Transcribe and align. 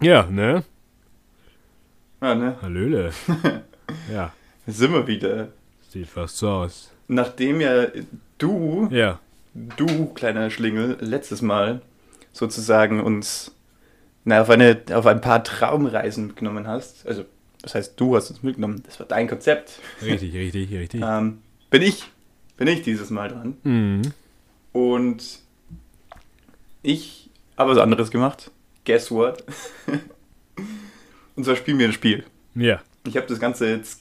Ja, 0.00 0.26
ne? 0.30 0.64
Ja, 2.20 2.34
ne? 2.34 2.56
Hallöle. 2.62 3.12
ja, 4.12 4.32
Da 4.66 4.72
sind 4.72 4.92
wir 4.92 5.06
wieder. 5.06 5.48
sieht 5.88 6.08
fast 6.08 6.38
so 6.38 6.48
aus. 6.48 6.90
Nachdem 7.08 7.60
ja 7.60 7.86
du, 8.38 8.88
Ja, 8.90 9.20
du 9.54 10.06
kleiner 10.14 10.50
Schlingel, 10.50 10.96
letztes 11.00 11.42
Mal 11.42 11.82
sozusagen 12.32 13.00
uns 13.00 13.52
na, 14.24 14.40
auf, 14.42 14.50
eine, 14.50 14.80
auf 14.92 15.06
ein 15.06 15.20
paar 15.20 15.42
Traumreisen 15.42 16.28
mitgenommen 16.28 16.66
hast, 16.68 17.06
also 17.06 17.24
das 17.62 17.74
heißt, 17.74 18.00
du 18.00 18.16
hast 18.16 18.30
uns 18.30 18.42
mitgenommen, 18.42 18.82
das 18.86 18.98
war 19.00 19.06
dein 19.06 19.28
Konzept, 19.28 19.80
richtig, 20.02 20.34
richtig, 20.34 20.70
richtig. 20.72 21.02
ähm, 21.04 21.38
bin 21.70 21.82
ich, 21.82 22.04
bin 22.56 22.68
ich 22.68 22.82
dieses 22.82 23.10
Mal 23.10 23.28
dran. 23.28 23.56
Mhm. 23.64 24.02
Und 24.72 25.40
ich 26.82 27.28
habe 27.58 27.70
was 27.72 27.78
anderes 27.78 28.10
gemacht. 28.10 28.50
Guess 28.90 29.08
what? 29.12 29.44
Und 31.36 31.44
zwar 31.44 31.54
spielen 31.54 31.78
wir 31.78 31.86
ein 31.86 31.92
Spiel. 31.92 32.24
Ja, 32.56 32.82
Ich 33.04 33.16
habe 33.16 33.28
das 33.28 33.38
Ganze 33.38 33.68
jetzt 33.70 34.00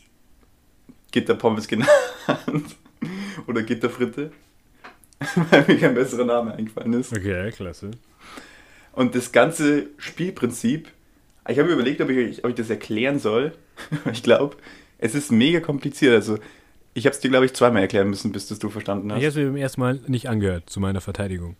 Gitterpommes 1.11 1.67
genannt. 1.67 1.89
Oder 3.47 3.61
Gitterfritte. 3.61 4.31
Weil 5.51 5.65
mir 5.67 5.77
kein 5.77 5.93
besserer 5.93 6.25
Name 6.25 6.55
eingefallen 6.55 6.93
ist. 6.93 7.11
okay, 7.15 7.51
klasse. 7.51 7.91
Und 8.93 9.13
das 9.13 9.31
ganze 9.31 9.85
Spielprinzip, 9.99 10.87
ich 11.47 11.59
habe 11.59 11.67
mir 11.69 11.75
überlegt, 11.75 12.01
ob 12.01 12.09
ich, 12.09 12.43
ob 12.43 12.49
ich 12.49 12.55
das 12.55 12.71
erklären 12.71 13.19
soll. 13.19 13.53
Ich 14.11 14.23
glaube, 14.23 14.57
es 14.97 15.13
ist 15.13 15.31
mega 15.31 15.59
kompliziert. 15.59 16.13
Also, 16.15 16.39
ich 16.95 17.05
habe 17.05 17.13
es 17.13 17.19
dir, 17.19 17.29
glaube 17.29 17.45
ich, 17.45 17.53
zweimal 17.53 17.83
erklären 17.83 18.09
müssen, 18.09 18.31
bis 18.31 18.47
das 18.47 18.57
du 18.57 18.69
verstanden 18.71 19.09
Ich 19.11 19.17
hast. 19.17 19.21
habe 19.21 19.27
es 19.27 19.35
mir 19.35 19.45
beim 19.45 19.55
ersten 19.57 19.81
Mal 19.81 19.99
nicht 20.07 20.27
angehört, 20.29 20.67
zu 20.67 20.79
meiner 20.79 20.99
Verteidigung. 20.99 21.55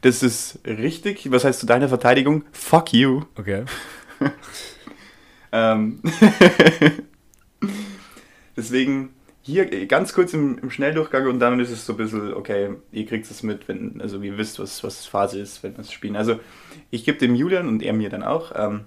Das 0.00 0.22
ist 0.22 0.60
richtig. 0.66 1.30
Was 1.30 1.44
heißt 1.44 1.60
zu 1.60 1.66
deiner 1.66 1.88
Verteidigung? 1.88 2.44
Fuck 2.52 2.92
you. 2.92 3.22
Okay. 3.36 3.64
Ähm, 5.54 6.00
Deswegen 8.56 9.10
hier 9.42 9.86
ganz 9.86 10.12
kurz 10.12 10.34
im, 10.34 10.58
im 10.58 10.70
Schnelldurchgang 10.70 11.28
und 11.28 11.38
dann 11.38 11.60
ist 11.60 11.70
es 11.70 11.86
so 11.86 11.92
ein 11.92 11.96
bisschen, 11.96 12.34
okay, 12.34 12.70
ihr 12.90 13.06
kriegt 13.06 13.30
es 13.30 13.44
mit, 13.44 13.68
wenn, 13.68 14.00
also 14.00 14.20
ihr 14.20 14.36
wisst, 14.36 14.58
was, 14.58 14.82
was 14.82 15.06
Phase 15.06 15.38
ist, 15.38 15.62
wenn 15.62 15.76
wir 15.76 15.82
es 15.82 15.92
spielen. 15.92 16.16
Also 16.16 16.40
ich 16.90 17.04
gebe 17.04 17.18
dem 17.18 17.36
Julian 17.36 17.68
und 17.68 17.84
er 17.84 17.92
mir 17.92 18.10
dann 18.10 18.24
auch 18.24 18.50
ähm, 18.56 18.80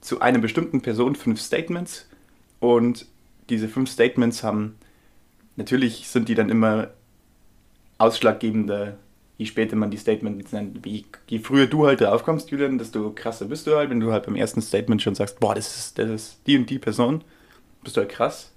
zu 0.00 0.20
einer 0.20 0.40
bestimmten 0.40 0.80
Person 0.80 1.14
fünf 1.14 1.40
Statements 1.40 2.08
und 2.58 3.06
diese 3.50 3.68
fünf 3.68 3.88
Statements 3.88 4.42
haben, 4.42 4.74
natürlich 5.54 6.08
sind 6.08 6.28
die 6.28 6.34
dann 6.34 6.50
immer 6.50 6.88
ausschlaggebender, 7.98 8.96
je 9.38 9.46
später 9.46 9.76
man 9.76 9.90
die 9.90 9.96
Statements 9.96 10.52
nennt, 10.52 10.84
wie, 10.84 11.06
je 11.28 11.38
früher 11.38 11.66
du 11.66 11.86
halt 11.86 12.00
draufkommst, 12.00 12.50
Julian, 12.50 12.76
desto 12.76 13.12
krasser 13.14 13.46
bist 13.46 13.66
du 13.66 13.76
halt, 13.76 13.88
wenn 13.88 14.00
du 14.00 14.12
halt 14.12 14.26
beim 14.26 14.34
ersten 14.34 14.60
Statement 14.60 15.00
schon 15.00 15.14
sagst, 15.14 15.38
boah, 15.38 15.54
das 15.54 15.76
ist, 15.76 15.98
das 15.98 16.10
ist 16.10 16.40
die 16.46 16.58
und 16.58 16.68
die 16.68 16.80
Person, 16.80 17.22
bist 17.82 17.96
du 17.96 18.00
halt 18.00 18.10
krass. 18.10 18.52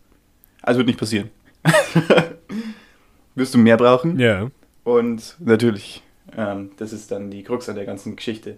Also 0.64 0.80
wird 0.80 0.88
nicht 0.88 1.00
passieren. 1.00 1.30
Wirst 3.36 3.54
du 3.54 3.60
mehr 3.60 3.78
brauchen. 3.78 4.20
Ja. 4.20 4.50
Und 4.84 5.38
natürlich, 5.40 6.02
ähm, 6.36 6.72
das 6.78 6.94
ist 6.94 7.12
dann 7.12 7.30
die 7.30 7.44
Krux 7.44 7.70
an 7.70 7.76
der 7.76 7.86
ganzen 7.86 8.16
Geschichte. 8.16 8.58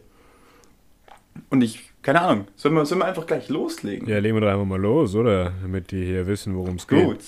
Und 1.50 1.62
ich, 1.62 1.92
keine 2.02 2.22
Ahnung, 2.22 2.48
sollen 2.56 2.74
wir, 2.76 2.86
sollen 2.86 3.02
wir 3.02 3.06
einfach 3.06 3.28
gleich 3.28 3.50
loslegen? 3.50 4.08
Ja, 4.08 4.20
legen 4.20 4.36
wir 4.36 4.42
doch 4.42 4.48
einfach 4.48 4.66
mal 4.66 4.80
los, 4.80 5.14
oder? 5.14 5.52
Damit 5.62 5.92
die 5.92 6.06
hier 6.06 6.26
wissen, 6.26 6.56
worum 6.56 6.76
es 6.76 6.88
geht. 6.88 7.06
Gut. 7.06 7.20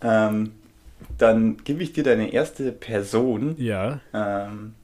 Ähm, 0.00 0.52
dann 1.18 1.56
gebe 1.64 1.82
ich 1.82 1.92
dir 1.92 2.02
deine 2.04 2.32
erste 2.32 2.72
Person 2.72 3.54
Ja, 3.58 4.00
ähm, 4.12 4.74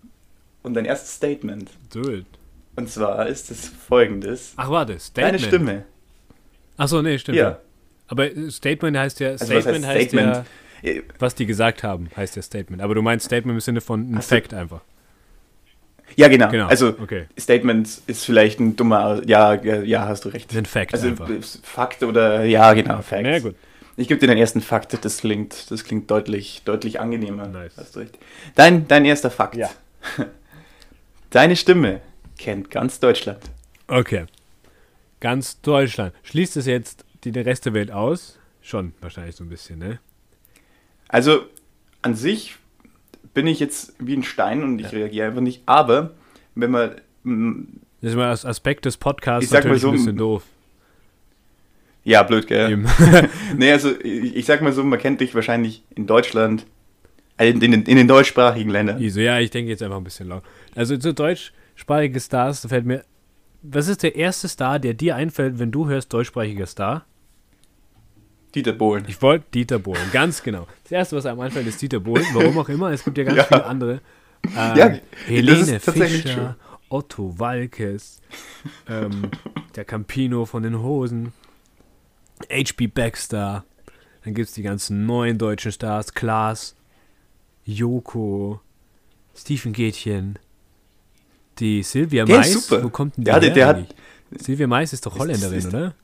und 0.62 0.74
dein 0.74 0.84
erstes 0.84 1.14
Statement. 1.14 1.70
do 1.92 2.10
it. 2.10 2.26
Und 2.76 2.88
zwar 2.90 3.26
ist 3.26 3.50
es 3.50 3.68
folgendes. 3.68 4.52
Ach, 4.56 4.70
warte, 4.70 4.98
Statement. 4.98 5.34
Deine 5.34 5.38
Stimme. 5.46 5.84
Achso, 6.76 7.02
nee, 7.02 7.18
stimmt. 7.18 7.38
Ja. 7.38 7.58
Aber 8.06 8.30
äh, 8.30 8.50
Statement 8.50 8.96
heißt 8.96 9.18
ja, 9.20 9.30
Also 9.30 9.52
was 9.54 9.62
Statement 9.62 9.86
heißt 9.86 9.96
heißt 9.98 10.08
Statement? 10.10 10.36
ja, 10.82 10.90
Äh, 10.92 11.02
was 11.18 11.34
die 11.34 11.44
gesagt 11.46 11.82
haben, 11.82 12.08
heißt 12.16 12.36
ja 12.36 12.42
Statement. 12.42 12.80
Aber 12.82 12.94
du 12.94 13.02
meinst 13.02 13.26
Statement 13.26 13.56
im 13.56 13.60
Sinne 13.60 13.80
von 13.80 14.14
ein. 14.14 14.22
Fact 14.22 14.54
einfach. 14.54 14.80
Ja, 16.16 16.28
genau. 16.28 16.50
Genau. 16.50 16.68
Also 16.68 16.88
okay. 17.00 17.26
Statement 17.38 18.00
ist 18.06 18.24
vielleicht 18.24 18.60
ein 18.60 18.76
dummer, 18.76 19.20
ja, 19.26 19.54
ja, 19.54 20.06
hast 20.08 20.24
du 20.24 20.28
recht. 20.30 20.54
Ein 20.56 20.64
Fact 20.64 20.94
Also 20.94 21.08
einfach. 21.08 21.28
Fakt 21.62 22.02
oder 22.02 22.44
ja, 22.44 22.72
genau, 22.74 23.02
Fact. 23.02 23.26
Ja, 23.26 23.38
gut. 23.40 23.56
Ich 23.98 24.06
gebe 24.06 24.20
dir 24.20 24.28
den 24.28 24.38
ersten 24.38 24.60
Fakt, 24.60 25.04
das 25.04 25.18
klingt, 25.18 25.72
das 25.72 25.82
klingt 25.82 26.08
deutlich, 26.08 26.62
deutlich 26.64 27.00
angenehmer. 27.00 27.48
Nice. 27.48 27.76
Hast 27.76 27.96
du 27.96 28.00
recht. 28.00 28.16
Dein, 28.54 28.86
dein 28.86 29.04
erster 29.04 29.28
Fakt. 29.28 29.56
Ja. 29.56 29.68
Deine 31.30 31.56
Stimme 31.56 32.00
kennt 32.38 32.70
ganz 32.70 33.00
Deutschland. 33.00 33.40
Okay. 33.88 34.26
Ganz 35.18 35.60
Deutschland. 35.62 36.14
Schließt 36.22 36.56
es 36.58 36.66
jetzt 36.66 37.04
die, 37.24 37.32
den 37.32 37.42
Rest 37.42 37.66
der 37.66 37.74
Welt 37.74 37.90
aus? 37.90 38.38
Schon, 38.62 38.94
wahrscheinlich 39.00 39.34
so 39.34 39.42
ein 39.42 39.48
bisschen, 39.48 39.80
ne? 39.80 39.98
Also 41.08 41.46
an 42.00 42.14
sich 42.14 42.54
bin 43.34 43.48
ich 43.48 43.58
jetzt 43.58 43.94
wie 43.98 44.14
ein 44.14 44.22
Stein 44.22 44.62
und 44.62 44.78
ich 44.78 44.92
reagiere 44.92 45.26
einfach 45.26 45.40
nicht. 45.40 45.62
Aber 45.66 46.14
wenn 46.54 46.70
man 46.70 47.00
Das 48.00 48.10
ist 48.12 48.16
mal 48.16 48.30
als 48.30 48.44
Aspekt 48.44 48.84
des 48.84 48.96
Podcasts 48.96 49.42
Ich 49.42 49.50
sag 49.50 49.64
mal 49.64 49.70
natürlich 49.70 49.82
so, 49.82 49.88
ein 49.88 49.94
bisschen 49.94 50.16
doof. 50.16 50.44
Ja 52.08 52.22
blöd, 52.22 52.46
gell? 52.46 52.70
Eben. 52.72 52.86
Nee, 53.56 53.72
also 53.72 53.90
ich, 54.02 54.36
ich 54.36 54.46
sag 54.46 54.60
mal 54.62 54.72
so, 54.72 54.82
man 54.84 54.98
kennt 54.98 55.20
dich 55.20 55.34
wahrscheinlich 55.34 55.82
in 55.94 56.06
Deutschland, 56.06 56.66
in, 57.38 57.60
in, 57.60 57.70
den- 57.72 57.82
in 57.84 57.96
den 57.96 58.08
deutschsprachigen 58.08 58.70
Ländern. 58.70 59.00
Iso, 59.00 59.20
ja, 59.20 59.38
ich 59.38 59.50
denke 59.50 59.70
jetzt 59.70 59.82
einfach 59.82 59.96
ein 59.98 60.04
bisschen 60.04 60.28
laut. 60.28 60.42
Also 60.74 60.96
zu 60.96 61.14
deutschsprachige 61.14 62.20
Stars, 62.20 62.62
da 62.62 62.68
fällt 62.68 62.84
mir. 62.86 63.04
Was 63.62 63.88
ist 63.88 64.02
der 64.04 64.14
erste 64.14 64.46
Star, 64.48 64.78
der 64.78 64.94
dir 64.94 65.16
einfällt, 65.16 65.58
wenn 65.58 65.70
du 65.72 65.88
hörst 65.88 66.12
deutschsprachiger 66.12 66.66
Star? 66.66 67.04
Dieter 68.54 68.72
Bohlen. 68.72 69.04
Ich 69.08 69.20
wollte 69.20 69.44
Dieter 69.52 69.78
Bohlen, 69.78 70.00
ganz 70.12 70.42
genau. 70.42 70.66
Das 70.84 70.92
erste, 70.92 71.16
was 71.16 71.26
einem 71.26 71.40
einfällt, 71.40 71.66
ist 71.66 71.80
Dieter 71.82 72.00
Bohlen. 72.00 72.24
Warum 72.32 72.56
auch 72.58 72.68
immer, 72.68 72.90
es 72.92 73.04
gibt 73.04 73.18
ja 73.18 73.24
ganz 73.24 73.36
Ja. 73.38 73.44
viele 73.44 73.66
andere. 73.66 73.92
Ähm, 74.46 74.76
Ja, 74.76 74.94
Helene 75.26 75.80
Fischer, 75.80 76.56
Otto 76.88 77.34
Walkes, 77.38 78.20
ähm, 78.88 79.30
der 79.76 79.84
Campino 79.84 80.46
von 80.46 80.62
den 80.62 80.80
Hosen, 80.80 81.32
H.P. 82.50 82.86
Baxter, 82.88 83.64
dann 84.24 84.34
gibt 84.34 84.48
es 84.48 84.54
die 84.54 84.62
ganzen 84.62 85.06
neuen 85.06 85.38
deutschen 85.38 85.72
Stars, 85.72 86.14
Klaas, 86.14 86.74
Joko, 87.64 88.60
Stephen 89.36 89.72
Gätchen, 89.72 90.38
die 91.58 91.82
Silvia 91.82 92.24
Der 92.24 92.40
ist 92.40 92.54
Mais, 92.54 92.66
super. 92.68 92.84
wo 92.84 92.88
kommt 92.90 93.16
denn 93.16 93.24
die 93.24 93.30
Der 93.30 93.40
her 93.40 93.50
der 93.50 93.66
hat-? 93.66 93.94
Silvia 94.40 94.66
Mais 94.66 94.92
ist 94.92 95.04
doch 95.06 95.14
Ist- 95.14 95.20
Holländerin, 95.20 95.58
ist- 95.58 95.68
oder? 95.68 95.94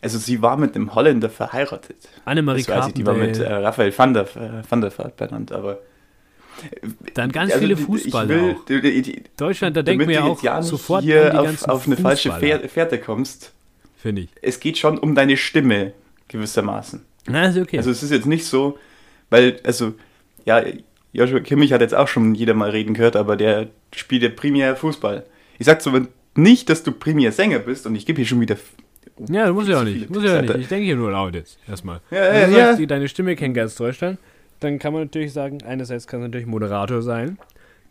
Also 0.00 0.18
sie 0.18 0.42
war 0.42 0.56
mit 0.56 0.74
einem 0.74 0.92
Holländer 0.96 1.30
verheiratet. 1.30 2.08
Annemarie 2.24 2.64
Das 2.64 2.88
ich, 2.88 2.94
die 2.94 3.06
war 3.06 3.14
mit 3.14 3.38
äh, 3.38 3.52
Raphael 3.52 3.96
van 3.96 4.12
der, 4.14 4.24
äh, 4.36 4.62
van 4.68 4.80
der 4.80 4.96
Vaart 4.98 5.16
benannt, 5.16 5.52
aber... 5.52 5.78
dann 7.14 7.30
ganz 7.30 7.52
Also, 7.52 7.62
viele 7.64 7.76
Fußballer 7.76 8.28
will- 8.28 8.56
auch. 8.58 8.64
die- 8.64 8.80
die- 8.80 9.02
die- 9.02 9.22
Deutschland, 9.36 9.76
da 9.76 9.82
denken 9.82 10.08
wir 10.08 10.14
ja 10.16 10.24
auch 10.24 10.62
sofort 10.62 11.02
an 11.02 11.04
hier 11.04 11.30
die 11.30 11.36
auf, 11.38 11.44
ganzen 11.46 11.70
auf 11.70 11.86
eine 11.86 11.96
falsche 11.96 12.32
Fußballer, 12.32 12.68
Fährte 12.68 12.98
kommst. 12.98 13.52
Finde 14.02 14.22
ich. 14.22 14.28
Es 14.42 14.60
geht 14.60 14.76
schon 14.78 14.98
um 14.98 15.14
deine 15.14 15.36
Stimme 15.36 15.92
gewissermaßen. 16.28 17.00
Na, 17.26 17.46
ist 17.46 17.56
okay. 17.58 17.78
Also 17.78 17.90
es 17.90 18.02
ist 18.02 18.10
jetzt 18.10 18.26
nicht 18.26 18.44
so, 18.44 18.78
weil, 19.30 19.60
also, 19.64 19.94
ja, 20.44 20.62
Joshua 21.12 21.40
Kimmich 21.40 21.72
hat 21.72 21.80
jetzt 21.80 21.94
auch 21.94 22.08
schon 22.08 22.34
jeder 22.34 22.54
mal 22.54 22.70
reden 22.70 22.94
gehört, 22.94 23.16
aber 23.16 23.36
der 23.36 23.68
spielt 23.94 24.22
ja 24.22 24.28
primär 24.28 24.76
Fußball. 24.76 25.24
Ich 25.58 25.66
sag 25.66 25.80
so 25.82 25.92
nicht, 26.34 26.68
dass 26.68 26.82
du 26.82 26.92
primär 26.92 27.32
Sänger 27.32 27.58
bist 27.60 27.86
und 27.86 27.94
ich 27.94 28.06
gebe 28.06 28.16
hier 28.16 28.26
schon 28.26 28.40
wieder... 28.40 28.56
Ja, 29.28 29.46
du 29.46 29.54
musst 29.54 29.68
ja 29.68 29.78
auch 29.80 29.84
nicht. 29.84 30.08
Muss 30.10 30.24
ja 30.24 30.40
nicht. 30.42 30.54
Ich 30.56 30.68
denke 30.68 30.84
hier 30.86 30.96
nur 30.96 31.10
laut 31.12 31.34
jetzt. 31.34 31.58
Erstmal. 31.68 32.00
Ja, 32.10 32.32
Wenn 32.32 32.40
ja, 32.40 32.46
du 32.46 32.58
ja. 32.58 32.76
die- 32.76 32.86
deine 32.86 33.08
Stimme 33.08 33.36
kennt 33.36 33.54
ganz 33.54 33.76
Deutschland, 33.76 34.18
dann 34.60 34.78
kann 34.78 34.92
man 34.92 35.02
natürlich 35.02 35.32
sagen, 35.32 35.58
einerseits 35.64 36.06
kann 36.06 36.20
es 36.20 36.24
natürlich 36.28 36.46
Moderator 36.46 37.02
sein, 37.02 37.38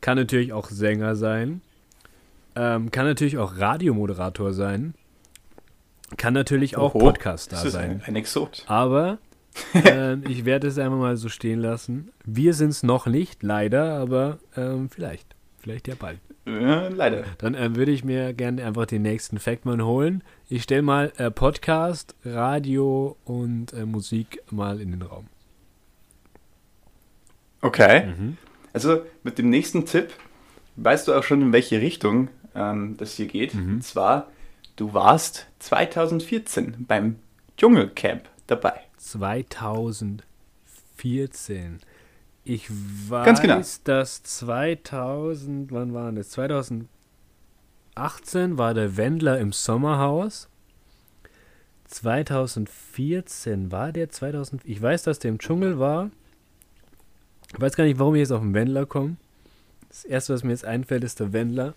kann 0.01 0.17
natürlich 0.17 0.51
auch 0.51 0.69
Sänger 0.69 1.15
sein, 1.15 1.61
ähm, 2.55 2.89
kann 2.91 3.05
natürlich 3.05 3.37
auch 3.37 3.57
Radiomoderator 3.57 4.51
sein, 4.51 4.93
kann 6.17 6.33
natürlich 6.33 6.77
auch 6.77 6.95
Oho, 6.95 6.99
Podcaster 6.99 7.55
Das 7.55 7.65
ist 7.65 7.73
sein. 7.73 7.89
ein, 7.91 8.03
ein 8.05 8.15
Exot. 8.15 8.63
Aber 8.67 9.19
ähm, 9.73 10.23
ich 10.27 10.45
werde 10.45 10.67
es 10.67 10.77
einfach 10.77 10.97
mal 10.97 11.17
so 11.17 11.29
stehen 11.29 11.59
lassen. 11.59 12.11
Wir 12.25 12.53
sind 12.53 12.69
es 12.69 12.83
noch 12.83 13.05
nicht, 13.05 13.43
leider, 13.43 13.97
aber 13.97 14.39
ähm, 14.55 14.89
vielleicht. 14.89 15.35
Vielleicht 15.59 15.87
ja 15.87 15.95
bald. 15.97 16.19
Ja, 16.45 16.87
leider. 16.87 17.23
Dann 17.37 17.53
äh, 17.53 17.75
würde 17.75 17.91
ich 17.91 18.03
mir 18.03 18.33
gerne 18.33 18.65
einfach 18.65 18.87
den 18.87 19.03
nächsten 19.03 19.37
Fact 19.37 19.65
mal 19.65 19.79
holen. 19.81 20.23
Ich 20.49 20.63
stelle 20.63 20.81
mal 20.81 21.13
äh, 21.17 21.29
Podcast, 21.29 22.15
Radio 22.25 23.15
und 23.25 23.73
äh, 23.73 23.85
Musik 23.85 24.41
mal 24.49 24.81
in 24.81 24.91
den 24.91 25.03
Raum. 25.03 25.27
Okay. 27.61 28.07
Mhm. 28.07 28.37
Also 28.73 29.01
mit 29.23 29.37
dem 29.37 29.49
nächsten 29.49 29.85
Tipp 29.85 30.09
weißt 30.77 31.07
du 31.07 31.13
auch 31.13 31.23
schon, 31.23 31.41
in 31.41 31.53
welche 31.53 31.79
Richtung 31.79 32.29
ähm, 32.55 32.95
das 32.97 33.13
hier 33.13 33.27
geht. 33.27 33.53
Mhm. 33.53 33.75
Und 33.75 33.83
zwar, 33.83 34.27
du 34.81 34.93
warst 34.95 35.45
2014 35.59 36.85
beim 36.87 37.19
Dschungelcamp 37.55 38.27
dabei. 38.47 38.81
2014. 38.97 41.79
Ich 42.43 42.67
weiß, 43.07 43.25
Ganz 43.25 43.41
genau. 43.41 43.61
dass 43.83 44.23
2000, 44.23 45.71
wann 45.71 45.93
waren 45.93 46.15
das? 46.15 46.31
2000, 46.31 46.87
2018 47.93 48.57
war 48.57 48.73
der 48.73 48.97
Wendler 48.97 49.37
im 49.37 49.51
Sommerhaus. 49.51 50.49
2014 51.85 53.71
war 53.71 53.91
der 53.91 54.09
2000. 54.09 54.65
Ich 54.65 54.81
weiß, 54.81 55.03
dass 55.03 55.19
der 55.19 55.29
im 55.29 55.37
Dschungel 55.37 55.77
war. 55.77 56.09
Ich 57.53 57.61
weiß 57.61 57.75
gar 57.75 57.83
nicht, 57.83 57.99
warum 57.99 58.15
ich 58.15 58.21
jetzt 58.21 58.31
auf 58.31 58.41
den 58.41 58.55
Wendler 58.55 58.87
komme. 58.87 59.17
Das 59.89 60.05
erste, 60.05 60.33
was 60.33 60.43
mir 60.43 60.53
jetzt 60.53 60.65
einfällt, 60.65 61.03
ist 61.03 61.19
der 61.19 61.33
Wendler. 61.33 61.75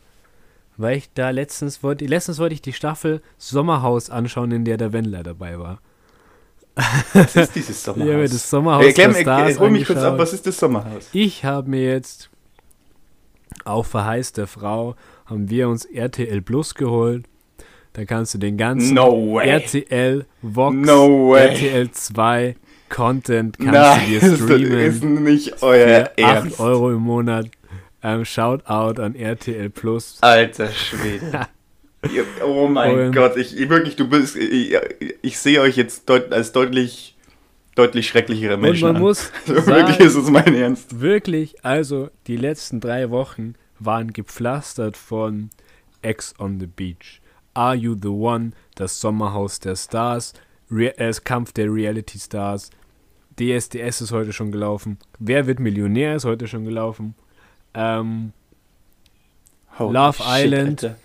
Weil 0.77 0.97
ich 0.99 1.13
da 1.15 1.31
letztens 1.31 1.83
wollte, 1.83 2.05
letztens 2.07 2.39
wollte 2.39 2.55
ich 2.55 2.63
die 2.63 2.73
Staffel 2.73 3.23
Sommerhaus 3.39 4.11
anschauen, 4.11 4.51
in 4.51 4.65
der 4.65 4.77
der 4.77 4.93
Wendler 4.93 5.23
dabei 5.23 5.59
war. 5.59 5.81
Was 7.13 7.37
ist 7.37 7.55
dieses 7.55 7.83
Sommerhaus? 7.85 8.09
Ja, 8.09 8.21
das 8.23 8.51
Sommerhaus 8.51 8.85
Erklär 8.85 9.09
mir, 9.09 9.21
Stars 9.21 9.59
hol 9.61 9.71
mich 9.71 9.87
kurz 9.87 10.01
ab, 10.01 10.19
was 10.19 10.33
ist 10.33 10.47
das 10.47 10.59
Sommerhaus? 10.59 11.09
Ich 11.13 11.45
habe 11.45 11.71
mir 11.71 11.85
jetzt 11.85 12.31
auf 13.65 13.87
Verheiß 13.87 14.33
der 14.33 14.47
Frau 14.49 14.97
haben 15.27 15.49
wir 15.49 15.69
uns 15.69 15.85
RTL 15.85 16.43
Plus 16.43 16.75
geholt. 16.75 17.27
Da 17.93 18.05
kannst 18.05 18.35
du 18.35 18.39
den 18.39 18.57
ganzen 18.57 18.95
No. 18.95 19.39
RTL 19.39 20.27
Vox, 20.43 20.77
No. 20.77 21.35
RTL 21.37 21.91
2 21.93 22.57
Content 22.89 23.57
kannst 23.59 23.73
Nein, 23.73 24.01
du 24.07 24.07
dir 24.07 24.21
das 24.31 24.39
streamen 24.41 24.79
ist 24.79 25.05
nicht 25.05 25.63
euer 25.63 25.87
für 25.87 26.11
8 26.11 26.19
Ernst. 26.19 26.61
Euro 26.61 26.91
im 26.91 27.03
Monat. 27.03 27.47
Ähm, 28.05 28.25
Shoutout 28.25 29.01
an 29.01 29.15
RTL 29.17 29.71
Plus. 29.71 30.19
Alter 30.21 30.69
Schwede. 30.71 31.49
Oh 32.45 32.69
mein 32.69 32.99
Und- 33.07 33.13
Gott, 33.15 33.35
ich 33.39 33.59
ich- 33.59 33.69
wirklich, 33.71 33.97
du 33.97 34.07
bist, 34.07 34.37
ich, 34.37 34.77
ich 35.23 35.39
sehe 35.39 35.63
euch 35.63 35.75
jetzt 35.77 36.07
deut, 36.11 36.31
als 36.35 36.53
deutlich, 36.53 37.17
deutlich 37.77 38.07
schrecklichere 38.09 38.57
Und 38.57 38.61
Menschen 38.61 38.89
man 38.89 38.97
an. 38.97 39.01
muss 39.03 39.33
Also 39.49 39.67
wirklich 39.67 40.01
ist 40.01 40.13
sagen, 40.13 40.25
es 40.27 40.31
mein 40.31 40.55
Ernst. 40.55 41.01
wirklich, 41.01 41.65
also 41.65 42.11
die 42.27 42.37
letzten 42.37 42.81
drei 42.81 43.09
Wochen 43.09 43.55
waren 43.79 44.13
gepflastert 44.13 44.99
von 44.99 45.49
Ex 46.03 46.35
on 46.39 46.61
the 46.61 46.67
Beach, 46.67 47.23
Are 47.55 47.75
You 47.75 47.97
the 48.01 48.09
One, 48.09 48.51
das 48.75 49.01
Sommerhaus 49.01 49.59
der 49.61 49.75
Stars, 49.75 50.35
Re 50.71 50.99
äh, 50.99 51.11
Kampf 51.25 51.53
der 51.53 51.73
Reality 51.73 52.19
Stars, 52.19 52.69
DSDS 53.41 54.03
ist 54.03 54.13
heute 54.13 54.35
schon 54.35 54.53
gelaufen, 54.53 54.99
Wer 55.19 55.47
wird 55.47 55.59
Millionär 55.59 56.17
ist 56.17 56.27
heute 56.27 56.49
schon 56.49 56.67
gelaufen, 56.67 57.15
ähm, 57.75 58.33
Love 59.79 60.19
shit, 60.19 60.27
Island. 60.27 60.85
Alter. 60.85 60.97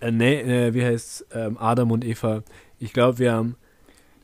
äh, 0.00 0.10
nee, 0.10 0.40
äh, 0.40 0.74
wie 0.74 0.84
heißt 0.84 1.26
ähm, 1.32 1.56
Adam 1.58 1.90
und 1.90 2.04
Eva. 2.04 2.42
Ich 2.78 2.92
glaube, 2.92 3.18
wir 3.18 3.32
haben 3.32 3.56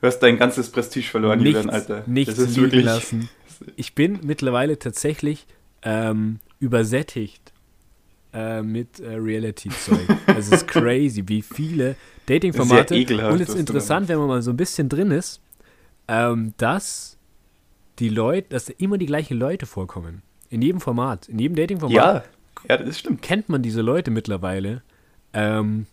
Du 0.01 0.07
hast 0.07 0.19
dein 0.21 0.39
ganzes 0.39 0.71
Prestige 0.71 1.07
verloren, 1.07 1.41
nichts, 1.41 1.61
Julian, 1.61 1.71
Alter. 1.75 2.05
nichts 2.07 2.37
das 2.37 2.45
ist 2.45 2.57
liegen 2.57 2.63
wirklich. 2.63 2.85
lassen. 2.85 3.29
Ich 3.77 3.95
bin 3.95 4.21
mittlerweile 4.23 4.79
tatsächlich 4.79 5.47
ähm, 5.83 6.41
übersättigt 6.59 7.53
äh, 8.33 8.63
mit 8.63 8.99
äh, 9.01 9.15
Reality-Zeug. 9.15 10.09
Es 10.27 10.49
ist 10.53 10.67
crazy, 10.67 11.25
wie 11.27 11.43
viele 11.43 11.97
Dating-Formate. 12.27 12.95
Und 13.29 13.41
es 13.43 13.51
ist 13.51 13.57
interessant, 13.57 14.09
wenn 14.09 14.19
man 14.19 14.29
mal 14.29 14.43
so 14.43 14.53
ein 14.53 14.57
bisschen 14.57 14.89
drin 14.89 15.11
ist, 15.11 15.43
ähm, 16.09 16.55
dass 16.57 17.19
die 17.99 18.09
Leute, 18.09 18.49
dass 18.49 18.71
immer 18.71 18.97
die 18.97 19.07
gleichen 19.07 19.39
Leute 19.39 19.67
vorkommen. 19.67 20.23
In 20.51 20.63
jedem 20.63 20.81
Format, 20.81 21.29
in 21.29 21.39
jedem 21.39 21.55
Dating-Format 21.57 21.95
Ja, 21.97 22.25
ja, 22.69 22.77
das 22.77 22.99
stimmt. 22.99 23.23
kennt 23.23 23.49
man 23.49 23.63
diese 23.63 23.81
Leute 23.83 24.11
mittlerweile. 24.11 24.83
Ähm, 25.33 25.87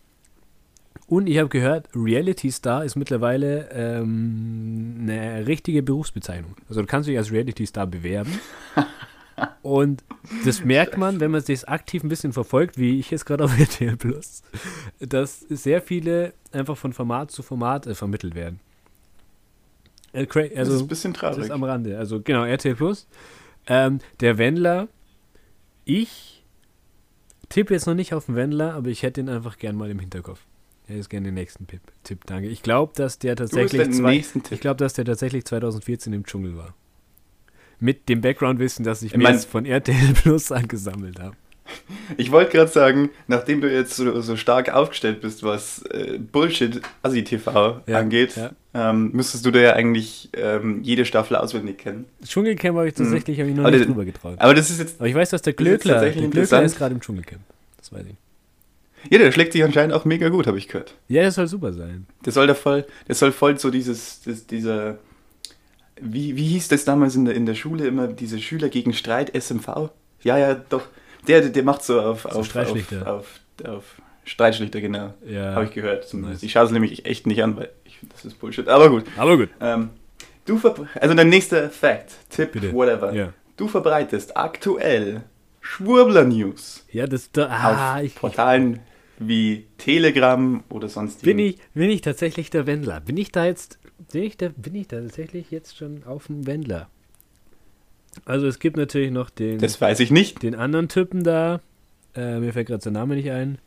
und 1.06 1.26
ich 1.28 1.38
habe 1.38 1.48
gehört, 1.48 1.88
Reality 1.94 2.50
Star 2.50 2.84
ist 2.84 2.96
mittlerweile 2.96 3.70
ähm, 3.72 4.96
eine 5.02 5.46
richtige 5.46 5.82
Berufsbezeichnung. 5.82 6.54
Also 6.68 6.80
du 6.82 6.86
kannst 6.86 7.08
dich 7.08 7.16
als 7.16 7.32
Reality 7.32 7.64
Star 7.66 7.86
bewerben. 7.86 8.38
Und 9.62 10.02
das 10.44 10.64
merkt 10.64 10.98
man, 10.98 11.20
wenn 11.20 11.30
man 11.30 11.42
das 11.46 11.64
aktiv 11.64 12.02
ein 12.02 12.08
bisschen 12.08 12.32
verfolgt, 12.32 12.76
wie 12.76 12.98
ich 12.98 13.12
jetzt 13.12 13.24
gerade 13.24 13.44
auf 13.44 13.56
RTL 13.56 13.96
Plus, 13.96 14.42
dass 14.98 15.38
sehr 15.48 15.80
viele 15.80 16.32
einfach 16.50 16.76
von 16.76 16.92
Format 16.92 17.30
zu 17.30 17.44
Format 17.44 17.86
äh, 17.86 17.94
vermittelt 17.94 18.34
werden. 18.34 18.58
Cra- 20.12 20.42
das 20.48 20.50
ist 20.50 20.58
Also 20.58 20.78
ein 20.84 20.88
bisschen 20.88 21.12
das 21.12 21.20
traurig. 21.20 21.38
ist 21.44 21.50
am 21.52 21.62
Rande. 21.62 21.96
Also 21.96 22.20
genau, 22.20 22.42
RTL 22.44 22.74
Plus. 22.74 23.06
Ähm, 23.68 24.00
der 24.20 24.38
Wendler, 24.38 24.88
ich 25.84 26.44
tippe 27.48 27.74
jetzt 27.74 27.86
noch 27.86 27.94
nicht 27.94 28.14
auf 28.14 28.26
den 28.26 28.34
Wendler, 28.34 28.74
aber 28.74 28.88
ich 28.88 29.02
hätte 29.02 29.20
ihn 29.20 29.28
einfach 29.28 29.58
gern 29.58 29.76
mal 29.76 29.90
im 29.90 29.98
Hinterkopf. 29.98 30.40
Hätte 30.86 30.98
jetzt 30.98 31.10
gerne 31.10 31.26
den 31.26 31.34
nächsten 31.34 31.66
Tipp, 31.66 31.82
Tipp 32.02 32.24
danke. 32.26 32.48
Ich 32.48 32.62
glaube, 32.62 32.92
dass 32.96 33.18
der 33.18 33.36
tatsächlich 33.36 33.90
zwei, 33.92 34.24
ich 34.50 34.60
glaube, 34.60 34.78
dass 34.78 34.94
der 34.94 35.04
tatsächlich 35.04 35.44
2014 35.44 36.12
im 36.14 36.24
Dschungel 36.24 36.56
war. 36.56 36.74
Mit 37.78 38.08
dem 38.08 38.22
Background-Wissen, 38.22 38.84
das 38.84 39.02
ich 39.02 39.12
Ich 39.12 39.18
mir 39.18 39.30
jetzt 39.30 39.48
von 39.48 39.64
RTL 39.64 40.14
Plus 40.14 40.50
angesammelt 40.50 41.20
habe. 41.20 41.36
Ich 42.16 42.32
wollte 42.32 42.52
gerade 42.52 42.70
sagen, 42.70 43.10
nachdem 43.26 43.60
du 43.60 43.70
jetzt 43.70 43.94
so, 43.94 44.20
so 44.20 44.36
stark 44.36 44.72
aufgestellt 44.72 45.20
bist, 45.20 45.42
was 45.42 45.82
äh, 45.90 46.18
Bullshit 46.18 46.80
Assi 47.02 47.22
TV 47.24 47.80
Ja, 47.86 47.98
angeht, 47.98 48.36
ja. 48.36 48.50
ähm, 48.74 49.10
müsstest 49.12 49.44
du 49.46 49.50
da 49.50 49.58
ja 49.60 49.72
eigentlich 49.74 50.30
ähm, 50.34 50.82
jede 50.82 51.04
Staffel 51.04 51.36
auswendig 51.36 51.78
kennen. 51.78 52.06
Dschungelcamp 52.24 52.76
habe 52.76 52.88
ich 52.88 52.94
tatsächlich 52.94 53.38
hab 53.40 53.46
ich 53.46 53.54
noch 53.54 53.64
Aber 53.64 53.76
nicht 53.76 53.88
drüber 53.88 54.04
getraut. 54.04 54.36
Aber 54.38 54.54
das 54.54 54.70
ist 54.70 54.78
jetzt, 54.80 54.98
Aber 55.00 55.08
ich 55.08 55.14
weiß, 55.14 55.30
dass 55.30 55.42
der 55.42 55.52
Glöckler, 55.52 56.00
der 56.00 56.10
Glöckler 56.12 56.62
ist 56.62 56.78
gerade 56.78 56.94
im 56.94 57.00
Dschungelcamp. 57.00 57.42
Das 57.76 57.92
weiß 57.92 58.04
ich. 58.06 59.10
ja, 59.12 59.18
der 59.18 59.30
schlägt 59.32 59.52
sich 59.52 59.62
anscheinend 59.62 59.94
auch 59.94 60.04
mega 60.04 60.28
gut, 60.30 60.46
habe 60.46 60.58
ich 60.58 60.68
gehört. 60.68 60.94
Ja, 61.08 61.22
das 61.22 61.34
soll 61.36 61.46
super 61.46 61.72
sein. 61.72 62.06
Der 62.24 62.32
soll 62.32 62.46
da 62.46 62.54
voll, 62.54 62.84
der 63.06 63.14
soll 63.14 63.32
voll 63.32 63.58
so 63.58 63.70
dieses, 63.70 64.22
das, 64.24 64.46
dieser, 64.46 64.98
wie, 66.00 66.36
wie 66.36 66.46
hieß 66.48 66.68
das 66.68 66.84
damals 66.84 67.14
in 67.16 67.26
der, 67.26 67.34
in 67.34 67.44
der 67.46 67.54
Schule 67.54 67.86
immer, 67.86 68.08
diese 68.08 68.38
Schüler 68.40 68.68
gegen 68.68 68.92
Streit, 68.94 69.30
SMV? 69.40 69.90
Ja, 70.22 70.38
ja, 70.38 70.54
doch. 70.54 70.82
Der, 71.26 71.40
der, 71.40 71.50
der 71.50 71.62
macht 71.62 71.82
so 71.82 72.00
auf, 72.00 72.24
auf, 72.24 72.46
Streitschlichter. 72.46 73.12
auf, 73.12 73.40
auf, 73.64 73.68
auf 73.68 73.84
Streitschlichter, 74.24 74.80
genau. 74.80 75.14
Ja. 75.26 75.54
Habe 75.54 75.64
ich 75.64 75.72
gehört. 75.72 76.06
Zumindest. 76.06 76.42
Nice. 76.42 76.42
Ich 76.44 76.52
schaue 76.52 76.64
es 76.64 76.70
nämlich 76.70 77.06
echt 77.06 77.26
nicht 77.26 77.42
an, 77.42 77.56
weil 77.56 77.70
ich 77.84 77.98
finde, 77.98 78.14
das 78.14 78.24
ist 78.24 78.38
Bullshit. 78.38 78.68
Aber 78.68 78.90
gut. 78.90 79.04
Aber 79.16 79.36
gut. 79.36 79.48
Ähm, 79.60 79.90
du 80.44 80.60
also 81.00 81.14
dein 81.14 81.28
nächster 81.28 81.70
Fact, 81.70 82.12
Tipp, 82.30 82.52
Bitte. 82.52 82.72
whatever. 82.72 83.12
Ja. 83.12 83.32
Du 83.56 83.66
verbreitest 83.68 84.36
aktuell 84.36 85.22
Schwurbler-News 85.60 86.84
Ja, 86.92 87.06
das 87.06 87.32
da, 87.32 87.48
ah, 87.48 87.96
auf 87.96 88.02
ich, 88.02 88.14
Portalen 88.14 88.80
wie 89.18 89.66
Telegram 89.78 90.62
oder 90.70 90.88
sonst 90.88 91.22
bin 91.22 91.38
ich 91.38 91.58
bin 91.74 91.90
ich 91.90 92.00
tatsächlich 92.02 92.50
der 92.50 92.66
Wendler. 92.66 93.00
Bin 93.00 93.16
ich 93.16 93.32
da 93.32 93.44
jetzt 93.44 93.78
bin 94.12 94.22
ich 94.22 94.36
da 94.36 94.48
bin 94.56 94.74
ich 94.76 94.88
da 94.88 95.00
tatsächlich 95.00 95.50
jetzt 95.50 95.76
schon 95.76 96.04
auf 96.04 96.28
dem 96.28 96.46
Wendler? 96.46 96.88
Also 98.24 98.46
es 98.46 98.58
gibt 98.58 98.76
natürlich 98.76 99.10
noch 99.10 99.30
den 99.30 99.58
Das 99.58 99.80
weiß 99.80 100.00
ich 100.00 100.10
nicht. 100.10 100.42
den 100.42 100.54
anderen 100.54 100.88
Typen 100.88 101.24
da. 101.24 101.60
Äh, 102.14 102.38
mir 102.40 102.52
fällt 102.52 102.68
gerade 102.68 102.82
sein 102.82 102.92
Name 102.94 103.14
nicht 103.16 103.30
ein. 103.30 103.58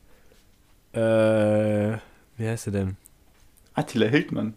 Äh, 0.93 1.97
wie 2.37 2.47
heißt 2.47 2.67
er 2.67 2.73
denn? 2.73 2.97
Attila 3.73 4.07
Hildmann. 4.07 4.53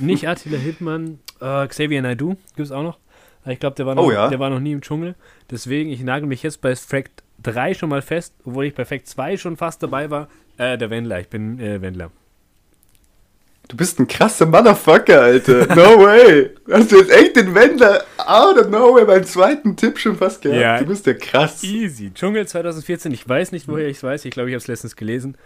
Nicht 0.00 0.26
Attila 0.26 0.56
Hildmann, 0.56 1.18
äh, 1.40 1.66
Xavier 1.66 2.00
Naidoo 2.00 2.36
gibt's 2.56 2.72
auch 2.72 2.82
noch. 2.82 2.98
Ich 3.44 3.60
glaube, 3.60 3.76
der, 3.76 3.86
war 3.86 3.94
noch- 3.94 4.04
Oh 4.04 4.10
ja. 4.10 4.28
der 4.28 4.38
war 4.40 4.50
noch 4.50 4.58
nie 4.58 4.72
im 4.72 4.80
Dschungel. 4.80 5.14
Deswegen, 5.50 5.90
ich 5.90 6.00
nagel 6.02 6.26
mich 6.26 6.42
jetzt 6.42 6.60
bei 6.62 6.74
Fact 6.74 7.22
3 7.42 7.74
schon 7.74 7.90
mal 7.90 8.02
fest, 8.02 8.34
obwohl 8.44 8.64
ich 8.64 8.74
bei 8.74 8.84
Fact 8.84 9.06
2 9.06 9.36
schon 9.36 9.56
fast 9.56 9.82
dabei 9.82 10.10
war. 10.10 10.28
Äh, 10.56 10.78
der 10.78 10.88
Wendler, 10.90 11.20
ich 11.20 11.28
bin 11.28 11.60
äh, 11.60 11.80
Wendler. 11.82 12.10
Du 13.68 13.76
bist 13.76 13.98
ein 13.98 14.06
krasser 14.06 14.46
Motherfucker, 14.46 15.22
Alter. 15.22 15.66
No 15.74 15.98
way. 16.04 16.50
Hast 16.70 16.92
du 16.92 16.98
jetzt 16.98 17.10
echt 17.10 17.34
den 17.36 17.54
Wendler 17.54 18.04
out 18.18 18.56
of 18.58 18.68
nowhere 18.70 19.04
beim 19.06 19.24
zweiten 19.24 19.76
Tipp 19.76 19.98
schon 19.98 20.16
fast 20.16 20.42
gehabt? 20.42 20.60
Ja. 20.60 20.78
Du 20.78 20.86
bist 20.86 21.04
ja 21.06 21.14
krass. 21.14 21.64
Easy. 21.64 22.12
Dschungel 22.14 22.46
2014, 22.46 23.10
ich 23.12 23.28
weiß 23.28 23.50
nicht, 23.52 23.66
woher 23.66 23.88
ich 23.88 23.96
es 23.96 24.02
weiß. 24.04 24.24
Ich 24.24 24.30
glaube, 24.30 24.50
ich 24.50 24.54
habe 24.54 24.60
es 24.60 24.68
letztens 24.68 24.94
gelesen. 24.94 25.36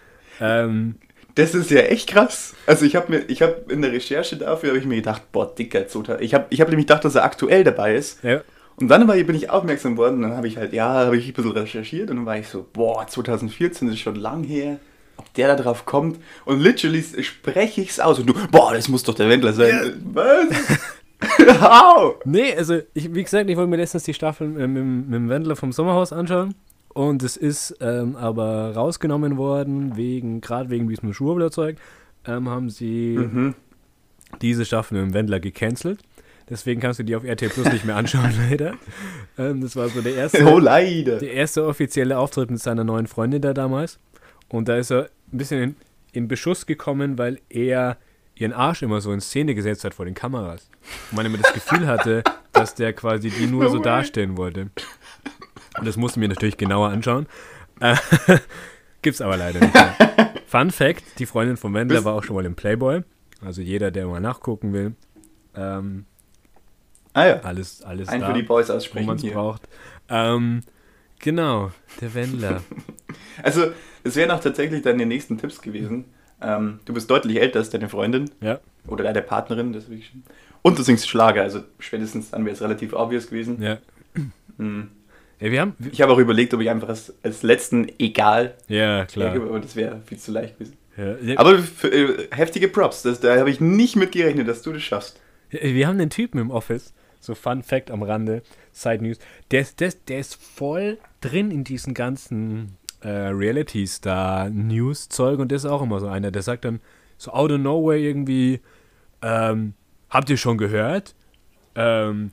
Ähm, 0.41 0.97
Das 1.35 1.55
ist 1.55 1.71
ja 1.71 1.81
echt 1.81 2.11
krass. 2.11 2.55
Also 2.67 2.85
ich 2.85 2.95
habe 2.97 3.11
mir, 3.11 3.25
ich 3.29 3.41
habe 3.41 3.57
in 3.69 3.81
der 3.81 3.93
Recherche 3.93 4.37
dafür, 4.37 4.71
habe 4.71 4.79
ich 4.79 4.85
mir 4.87 4.97
gedacht, 4.97 5.33
boah, 5.33 5.55
dicker 5.55 5.89
Zota. 5.89 6.19
Ich 6.21 6.35
habe 6.35 6.47
ich 6.51 6.61
hab 6.61 6.69
nämlich 6.69 6.87
gedacht, 6.87 7.05
dass 7.05 7.15
er 7.15 7.25
aktuell 7.25 7.65
dabei 7.65 7.95
ist. 7.95 8.23
ja. 8.23 8.43
Und 8.77 8.89
dann 8.89 9.07
war, 9.07 9.15
bin 9.15 9.37
ich 9.37 9.51
aufmerksam 9.51 9.99
worden 9.99 10.17
und 10.17 10.23
dann 10.23 10.37
habe 10.39 10.49
ich 10.49 10.57
halt, 10.57 10.73
ja, 10.73 10.89
habe 10.89 11.17
ich 11.19 11.27
ein 11.29 11.35
bisschen 11.35 11.51
recherchiert 11.53 12.09
und 12.09 12.17
dann 12.17 12.25
war 12.27 12.39
ich 12.39 12.49
so, 12.49 12.67
boah, 12.73 13.07
2014 13.07 13.89
ist 13.89 13.99
schon 13.99 14.15
lang 14.15 14.43
her, 14.43 14.79
der 15.37 15.49
da 15.55 15.63
drauf 15.63 15.85
kommt. 15.87 16.19
Und 16.45 16.61
literally 16.61 17.03
spreche 17.23 17.81
ich 17.83 17.91
es 17.91 18.01
aus 18.01 18.19
und 18.19 18.27
du, 18.27 18.35
boah, 18.51 18.73
das 18.75 18.89
muss 18.89 19.03
doch 19.03 19.15
der 19.15 19.29
Wendler 19.29 19.53
sein. 19.53 20.01
Was? 20.13 20.49
How? 21.61 22.17
Nee, 22.25 22.55
also, 22.57 22.79
ich, 22.95 23.15
wie 23.15 23.23
gesagt, 23.23 23.49
ich 23.51 23.57
wollte 23.57 23.71
mir 23.71 23.77
letztens 23.77 24.05
die 24.05 24.15
Staffel 24.15 24.47
äh, 24.59 24.67
mit, 24.67 24.77
dem- 24.79 25.05
mit 25.07 25.15
dem 25.15 25.29
Wendler 25.29 25.57
vom 25.57 25.73
Sommerhaus 25.73 26.13
anschauen. 26.13 26.55
Und 26.93 27.23
es 27.23 27.37
ist 27.37 27.77
ähm, 27.81 28.17
aber 28.17 28.75
rausgenommen 28.75 29.37
worden, 29.37 29.97
wegen, 29.97 30.41
gerade 30.41 30.71
wegen 30.71 30.89
diesem 30.89 31.13
Schwurbler-Zeug, 31.15 31.77
ähm, 32.27 32.49
haben 32.49 32.69
sie 32.69 33.17
Mhm. 33.19 33.55
diese 34.43 34.65
Staffel 34.65 34.95
mit 34.99 35.11
dem 35.11 35.15
Wendler 35.15 35.39
gecancelt. 35.41 36.01
Deswegen 36.49 36.81
kannst 36.81 36.99
du 36.99 37.05
die 37.05 37.15
auf 37.15 37.23
RTL 37.23 37.49
Plus 37.51 37.71
nicht 37.73 37.85
mehr 37.85 37.95
anschauen, 37.95 38.33
leider. 38.51 38.75
Ähm, 39.39 39.61
das 39.61 39.77
war 39.77 39.89
so 39.89 40.01
der 40.01 40.17
erste, 40.17 40.45
Oh, 40.53 40.59
leider. 40.59 41.19
der 41.19 41.33
erste 41.33 41.65
offizielle 41.65 42.19
Auftritt 42.19 42.51
mit 42.51 42.61
seiner 42.61 42.83
neuen 42.83 43.07
Freundin 43.07 43.41
da 43.41 43.55
damals. 43.55 44.01
Und 44.49 44.69
da 44.69 44.77
ist 44.77 44.91
er 44.91 45.11
ein 45.33 45.39
bisschen 45.39 45.63
in, 45.63 45.77
in 46.13 46.29
Beschuss 46.29 46.67
gekommen, 46.67 47.19
weil 47.19 47.41
er 47.49 47.97
ihren 48.35 48.53
Arsch 48.53 48.83
immer 48.83 49.01
so 49.01 49.13
in 49.13 49.21
Szene 49.21 49.55
gesetzt 49.55 49.85
hat 49.85 49.95
vor 49.95 50.05
den 50.05 50.15
Kameras. 50.15 50.71
Und 51.11 51.17
man 51.17 51.27
immer 51.27 51.39
das 51.39 51.53
Gefühl 51.53 51.87
hatte, 51.87 52.23
dass 52.53 52.75
der 52.75 52.93
quasi 52.93 53.31
die 53.31 53.47
nur 53.47 53.69
so 53.71 53.79
darstellen 53.79 54.37
wollte. 54.37 54.71
Und 55.79 55.87
das 55.87 55.97
mussten 55.97 56.21
wir 56.21 56.29
natürlich 56.29 56.57
genauer 56.57 56.89
anschauen. 56.89 57.27
Äh, 57.81 57.97
Gibt's 59.03 59.21
aber 59.21 59.37
leider 59.37 59.61
nicht 59.61 59.75
mehr. 59.75 59.95
Fun 60.47 60.71
Fact: 60.71 61.19
Die 61.19 61.27
Freundin 61.27 61.57
von 61.57 61.73
Wendler 61.75 62.05
war 62.05 62.15
auch 62.15 62.25
schon 62.25 62.37
mal 62.37 62.45
im 62.45 62.55
Playboy. 62.55 63.03
Also 63.45 63.63
jeder, 63.63 63.91
der 63.91 64.07
mal 64.07 64.21
nachgucken 64.21 64.73
will. 64.73 64.95
Ähm, 65.55 66.05
Ah 67.13 67.27
ja, 67.27 67.41
alles, 67.41 67.83
alles 67.83 68.09
ein 68.09 68.21
da, 68.21 68.29
für 68.29 68.35
die 68.35 68.43
Boys 68.43 68.69
wo 68.69 68.75
aussprechen 68.75 69.07
man 69.07 69.17
es 69.17 69.25
braucht. 69.25 69.69
Ähm, 70.09 70.63
genau, 71.19 71.73
der 72.01 72.15
Wendler. 72.15 72.63
Also, 73.43 73.73
es 74.05 74.17
wären 74.17 74.31
auch 74.31 74.41
tatsächlich 74.41 74.83
deine 74.83 75.07
nächsten 75.07 75.39
Tipps 75.39 75.61
gewesen. 75.61 76.07
Ähm, 76.43 76.81
du 76.85 76.95
bist 76.95 77.11
deutlich 77.11 77.41
älter 77.41 77.59
als 77.59 77.71
deine 77.71 77.89
Freundin 77.89 78.31
ja, 78.41 78.61
oder 78.87 79.05
deine 79.05 79.23
Partnerin, 79.23 79.73
das 79.73 79.89
ich 79.89 80.09
schon. 80.09 80.23
Und 80.63 80.79
du 80.79 80.83
singst 80.83 81.09
Schlager, 81.09 81.43
also 81.43 81.61
spätestens 81.79 82.31
dann 82.31 82.45
wäre 82.45 82.55
es 82.55 82.63
relativ 82.63 82.93
obvious 82.93 83.29
gewesen. 83.29 83.63
ja. 83.63 83.79
Hm. 84.59 84.89
ja 85.39 85.51
wir 85.51 85.61
haben. 85.61 85.75
Wir, 85.79 85.93
Ich 85.93 86.03
habe 86.03 86.13
auch 86.13 86.19
überlegt, 86.19 86.53
ob 86.53 86.61
ich 86.61 86.69
einfach 86.69 86.89
als, 86.89 87.15
als 87.23 87.43
letzten 87.43 87.91
egal 87.99 88.55
ja, 88.69 89.07
klar. 89.07 89.35
aber 89.35 89.61
das 89.61 89.77
wäre 89.77 90.01
viel 90.05 90.19
zu 90.19 90.33
leicht 90.33 90.59
gewesen. 90.59 90.77
Ja, 90.97 91.17
ja, 91.19 91.39
Aber 91.39 91.59
für, 91.59 91.89
äh, 91.89 92.29
heftige 92.31 92.69
Props, 92.69 93.03
das, 93.03 93.21
da 93.21 93.39
habe 93.39 93.51
ich 93.51 93.61
nicht 93.61 93.97
mit 93.97 94.13
gerechnet, 94.13 94.49
dass 94.49 94.63
du 94.63 94.73
das 94.73 94.83
schaffst. 94.83 95.21
wir 95.51 95.87
haben 95.87 95.99
einen 95.99 96.11
Typen 96.11 96.39
im 96.41 96.51
Office, 96.51 96.93
so 97.21 97.35
Fun 97.35 97.63
Fact 97.63 97.91
am 97.91 98.03
Rande, 98.03 98.43
Side 98.73 99.03
News. 99.03 99.19
Der 99.51 99.61
ist, 99.61 99.81
der, 99.81 99.93
der 100.09 100.19
ist 100.19 100.35
voll 100.35 100.99
drin 101.21 101.51
in 101.51 101.65
diesen 101.65 101.95
ganzen 101.95 102.77
äh, 103.01 103.09
Reality-Star-News-Zeug 103.09 105.39
und 105.39 105.51
der 105.51 105.57
ist 105.57 105.67
auch 105.67 105.83
immer 105.83 106.01
so 106.01 106.09
einer, 106.09 106.31
der 106.31 106.41
sagt 106.43 106.65
dann 106.65 106.81
so 107.19 107.33
out 107.33 107.51
of 107.51 107.59
nowhere 107.59 107.99
irgendwie, 107.99 108.61
ähm, 109.23 109.75
habt 110.09 110.31
ihr 110.31 110.37
schon 110.37 110.57
gehört? 110.59 111.17
Ähm, 111.75 112.31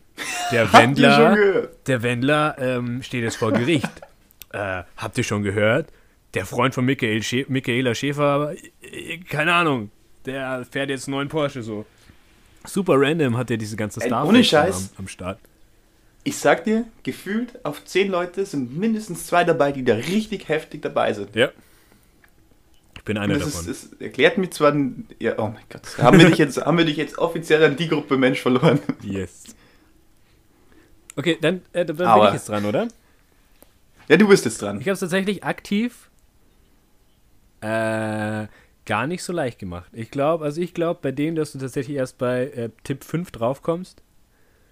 der 0.52 0.72
Wendler, 0.74 1.68
der 1.86 2.04
Wendler 2.04 2.56
ähm, 2.60 3.02
steht 3.04 3.24
jetzt 3.24 3.38
vor 3.38 3.52
Gericht. 3.52 3.90
äh, 4.54 4.84
habt 4.96 5.18
ihr 5.18 5.24
schon 5.24 5.44
gehört? 5.44 5.92
Der 6.34 6.46
Freund 6.46 6.74
von 6.74 6.86
Michael 6.86 7.24
Schä 7.24 7.46
Michaela 7.48 7.96
Schäfer, 7.96 8.54
äh, 8.82 9.18
keine 9.20 9.54
Ahnung, 9.54 9.92
der 10.26 10.66
fährt 10.70 10.90
jetzt 10.90 11.08
einen 11.08 11.16
neuen 11.16 11.30
Porsche 11.30 11.64
so. 11.64 11.86
Super 12.66 12.96
random 12.98 13.38
hat 13.38 13.50
er 13.50 13.56
diese 13.58 13.78
ganze 13.78 14.02
Star 14.02 14.28
am, 14.28 14.36
am 14.98 15.08
Start. 15.08 15.40
Ich 16.28 16.40
sag 16.40 16.66
dir, 16.66 16.84
gefühlt 17.04 17.64
auf 17.64 17.86
zehn 17.86 18.12
Leute 18.12 18.46
sind 18.46 18.78
mindestens 18.78 19.28
zwei 19.28 19.46
dabei, 19.46 19.72
die 19.72 19.86
da 19.86 19.94
richtig 19.94 20.50
heftig 20.50 20.82
dabei 20.82 21.14
sind. 21.14 21.34
Ja. 21.34 21.52
Ich 22.98 23.04
bin 23.06 23.18
einer 23.18 23.36
das, 23.36 23.54
davon. 23.54 23.72
ist, 23.72 23.94
das 23.94 24.02
erklärt 24.02 24.38
mir 24.38 24.50
zwar, 24.50 24.76
ja, 25.20 25.40
oh 25.40 25.48
mein 25.48 25.64
Gott, 25.70 25.98
haben 26.00 26.20
wir 26.20 26.28
dich 26.28 26.38
jetzt, 26.38 26.58
haben 26.58 26.78
wir 26.78 26.84
dich 26.84 26.98
jetzt 26.98 27.18
offiziell 27.18 27.64
an 27.64 27.78
die 27.78 27.88
Gruppe 27.88 28.18
Mensch 28.18 28.42
verloren? 28.42 28.82
yes. 29.04 29.56
Okay, 31.16 31.38
dann, 31.40 31.62
äh, 31.72 31.86
dann 31.86 31.96
bin 31.96 32.06
ich 32.06 32.34
jetzt 32.34 32.50
dran, 32.50 32.66
oder? 32.66 32.90
Ja, 34.10 34.18
du 34.18 34.28
bist 34.28 34.44
jetzt 34.44 34.62
dran. 34.62 34.82
Ich 34.82 34.88
habe 34.88 34.96
es 34.96 35.00
tatsächlich 35.00 35.46
aktiv 35.46 36.10
äh, 37.62 38.48
gar 38.86 39.08
nicht 39.08 39.24
so 39.24 39.32
leicht 39.32 39.60
gemacht. 39.60 39.90
Ich 39.94 40.12
glaube, 40.12 40.44
also 40.44 40.60
ich 40.60 40.74
glaube 40.74 41.00
bei 41.02 41.14
dem, 41.14 41.36
dass 41.36 41.54
du 41.54 41.60
tatsächlich 41.60 41.96
erst 41.96 42.18
bei 42.18 42.48
äh, 42.48 42.70
Tipp 42.84 43.06
5 43.06 43.32
draufkommst, 43.32 44.04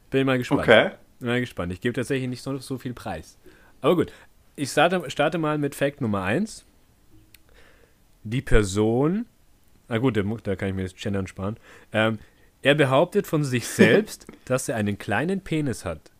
bin 0.09 0.19
ich 0.19 0.25
mal 0.25 0.37
gespannt. 0.37 0.63
Okay. 0.63 0.91
Bin 1.25 1.31
mal 1.31 1.39
gespannt. 1.39 1.73
Ich 1.73 1.81
gebe 1.81 1.93
tatsächlich 1.93 2.29
nicht 2.29 2.43
so, 2.43 2.55
so 2.59 2.77
viel 2.77 2.93
Preis. 2.93 3.39
Aber 3.81 3.95
gut, 3.95 4.13
ich 4.55 4.69
starte, 4.69 5.09
starte 5.09 5.39
mal 5.39 5.57
mit 5.57 5.73
Fact 5.73 5.99
Nummer 5.99 6.21
1. 6.21 6.65
Die 8.21 8.43
Person, 8.43 9.25
na 9.87 9.97
gut, 9.97 10.17
da 10.17 10.55
kann 10.55 10.69
ich 10.69 10.75
mir 10.75 10.83
das 10.83 10.93
Gendern 10.95 11.25
sparen. 11.25 11.57
Ähm, 11.91 12.19
er 12.61 12.75
behauptet 12.75 13.25
von 13.25 13.43
sich 13.43 13.67
selbst, 13.67 14.27
dass 14.45 14.69
er 14.69 14.75
einen 14.75 14.99
kleinen 14.99 15.41
Penis 15.41 15.83
hat. 15.83 16.11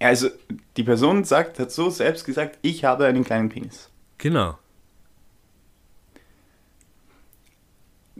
Also, 0.00 0.28
die 0.76 0.82
Person 0.82 1.22
sagt, 1.22 1.60
hat 1.60 1.70
so 1.70 1.88
selbst 1.88 2.24
gesagt, 2.24 2.58
ich 2.62 2.84
habe 2.84 3.06
einen 3.06 3.22
kleinen 3.22 3.48
Penis. 3.48 3.90
Genau. 4.18 4.58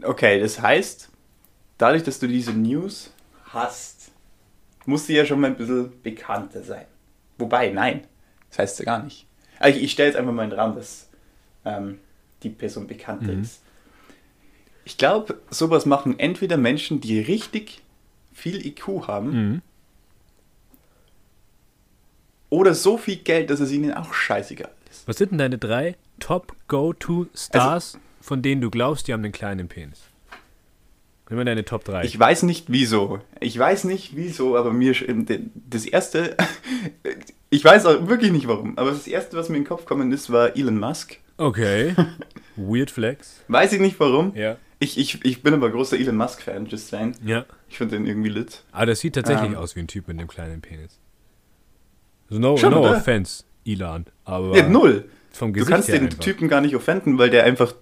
Okay, 0.01 0.39
das 0.39 0.61
heißt, 0.61 1.09
dadurch, 1.77 2.03
dass 2.03 2.19
du 2.19 2.29
diese 2.29 2.53
News 2.53 3.11
hast, 3.55 3.94
musst 4.85 5.09
du 5.09 5.13
ja 5.13 5.25
schon 5.25 5.39
mal 5.39 5.47
ein 5.47 5.57
bisschen 5.57 5.91
bekannter 6.03 6.63
sein. 6.63 6.85
Wobei, 7.37 7.69
nein, 7.71 8.05
das 8.49 8.59
heißt 8.59 8.79
ja 8.79 8.85
gar 8.85 9.03
nicht. 9.03 9.25
Also 9.59 9.77
ich, 9.77 9.85
ich 9.85 9.91
stelle 9.91 10.09
jetzt 10.09 10.17
einfach 10.17 10.31
mal 10.33 10.43
in 10.43 10.49
den 10.51 10.59
Raum, 10.59 10.75
dass 10.75 11.09
ähm, 11.65 11.99
die 12.43 12.49
Person 12.49 12.87
bekannter 12.87 13.31
Mhm. 13.33 13.41
ist. 13.41 13.61
Ich 14.85 14.97
glaube, 14.97 15.39
sowas 15.49 15.85
machen 15.85 16.19
entweder 16.19 16.57
Menschen, 16.57 17.01
die 17.01 17.19
richtig 17.19 17.81
viel 18.33 18.65
IQ 18.65 19.07
haben, 19.07 19.29
Mhm. 19.51 19.61
oder 22.49 22.73
so 22.75 22.97
viel 22.97 23.17
Geld, 23.17 23.49
dass 23.49 23.59
es 23.59 23.71
ihnen 23.71 23.93
auch 23.93 24.13
scheißegal 24.13 24.71
ist. 24.89 25.07
Was 25.07 25.17
sind 25.17 25.31
denn 25.31 25.39
deine 25.39 25.57
drei 25.57 25.95
Top-Go-To-Stars, 26.19 27.97
von 28.21 28.41
denen 28.41 28.61
du 28.61 28.69
glaubst, 28.69 29.07
die 29.07 29.13
haben 29.13 29.23
einen 29.23 29.33
kleinen 29.33 29.67
Penis? 29.67 30.01
Nimm 31.29 31.37
mal 31.37 31.45
deine 31.45 31.65
Top 31.65 31.83
3. 31.85 32.03
Ich 32.05 32.19
weiß 32.19 32.43
nicht 32.43 32.65
wieso. 32.69 33.19
Ich 33.39 33.57
weiß 33.57 33.85
nicht 33.85 34.15
wieso, 34.15 34.55
aber 34.57 34.71
mir 34.71 34.93
sch- 34.93 35.39
das 35.69 35.85
erste, 35.85 36.35
ich 37.49 37.63
weiß 37.65 37.85
auch 37.87 38.07
wirklich 38.07 38.31
nicht 38.31 38.47
warum, 38.47 38.77
aber 38.77 38.91
das 38.91 39.07
erste, 39.07 39.35
was 39.37 39.49
mir 39.49 39.57
in 39.57 39.63
den 39.63 39.67
Kopf 39.67 39.81
gekommen 39.81 40.11
ist, 40.11 40.31
war 40.31 40.55
Elon 40.55 40.79
Musk. 40.79 41.17
okay. 41.37 41.95
Weird 42.57 42.89
Flex. 42.89 43.41
Weiß 43.49 43.73
ich 43.73 43.81
nicht 43.81 43.99
warum. 43.99 44.33
Ja. 44.33 44.55
Ich, 44.79 44.97
ich, 44.97 45.25
ich 45.25 45.43
bin 45.43 45.53
aber 45.53 45.69
großer 45.71 45.97
Elon 45.99 46.15
Musk-Fan, 46.15 46.67
just 46.67 46.87
saying. 46.87 47.13
Ja. 47.25 47.45
Ich 47.67 47.77
finde 47.77 47.97
den 47.97 48.05
irgendwie 48.05 48.29
lit. 48.29 48.63
Aber 48.71 48.85
das 48.85 49.01
sieht 49.01 49.15
tatsächlich 49.15 49.51
Ähm. 49.51 49.57
aus 49.57 49.75
wie 49.75 49.81
ein 49.81 49.87
Typ 49.87 50.07
mit 50.07 50.17
einem 50.17 50.29
kleinen 50.29 50.61
Penis. 50.61 50.99
Also 52.29 52.39
no, 52.41 52.55
Schon, 52.55 52.71
no 52.71 52.79
oder? 52.81 52.97
offense, 52.97 53.43
Elon. 53.65 54.05
Aber 54.23 54.55
Ja, 54.55 54.69
null. 54.69 55.09
vom 55.31 55.51
Du 55.51 55.59
Gesicht 55.59 55.71
kannst 55.73 55.87
her 55.89 55.95
den 55.99 56.05
einfach. 56.05 56.19
Typen 56.19 56.47
gar 56.47 56.61
nicht 56.61 56.75
offenden, 56.77 57.17
weil 57.17 57.29
der 57.29 57.43
einfach 57.43 57.73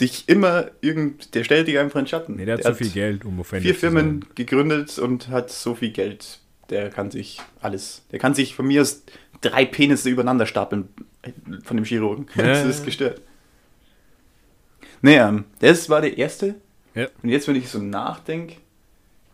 dich 0.00 0.28
immer 0.28 0.70
irgend, 0.80 1.34
der 1.34 1.44
stellt 1.44 1.68
dich 1.68 1.78
einfach 1.78 1.98
in 1.98 2.04
den 2.04 2.08
Schatten. 2.08 2.36
Nee, 2.36 2.44
der 2.44 2.54
hat 2.54 2.64
der 2.64 2.72
so 2.72 2.78
viel 2.78 2.90
Geld, 2.90 3.24
um 3.24 3.40
offended 3.40 3.64
vier 3.64 3.74
zu 3.74 3.80
Firmen 3.80 4.24
gegründet 4.34 4.98
und 4.98 5.28
hat 5.28 5.50
so 5.50 5.74
viel 5.74 5.90
Geld. 5.90 6.38
Der 6.70 6.90
kann 6.90 7.10
sich 7.10 7.40
alles. 7.60 8.02
Der 8.12 8.18
kann 8.18 8.34
sich 8.34 8.54
von 8.54 8.66
mir 8.66 8.82
aus 8.82 9.02
drei 9.40 9.64
Penisse 9.64 10.08
übereinander 10.08 10.46
stapeln 10.46 10.88
von 11.64 11.76
dem 11.76 11.84
Chirurgen. 11.84 12.26
Ja. 12.34 12.44
Das 12.44 12.64
ist 12.64 12.84
gestört. 12.84 13.20
Ähm, 15.02 15.44
das 15.58 15.90
war 15.90 16.00
der 16.00 16.16
erste. 16.16 16.54
Ja. 16.94 17.08
Und 17.22 17.28
jetzt, 17.28 17.48
wenn 17.48 17.56
ich 17.56 17.68
so 17.68 17.78
nachdenke, 17.78 18.56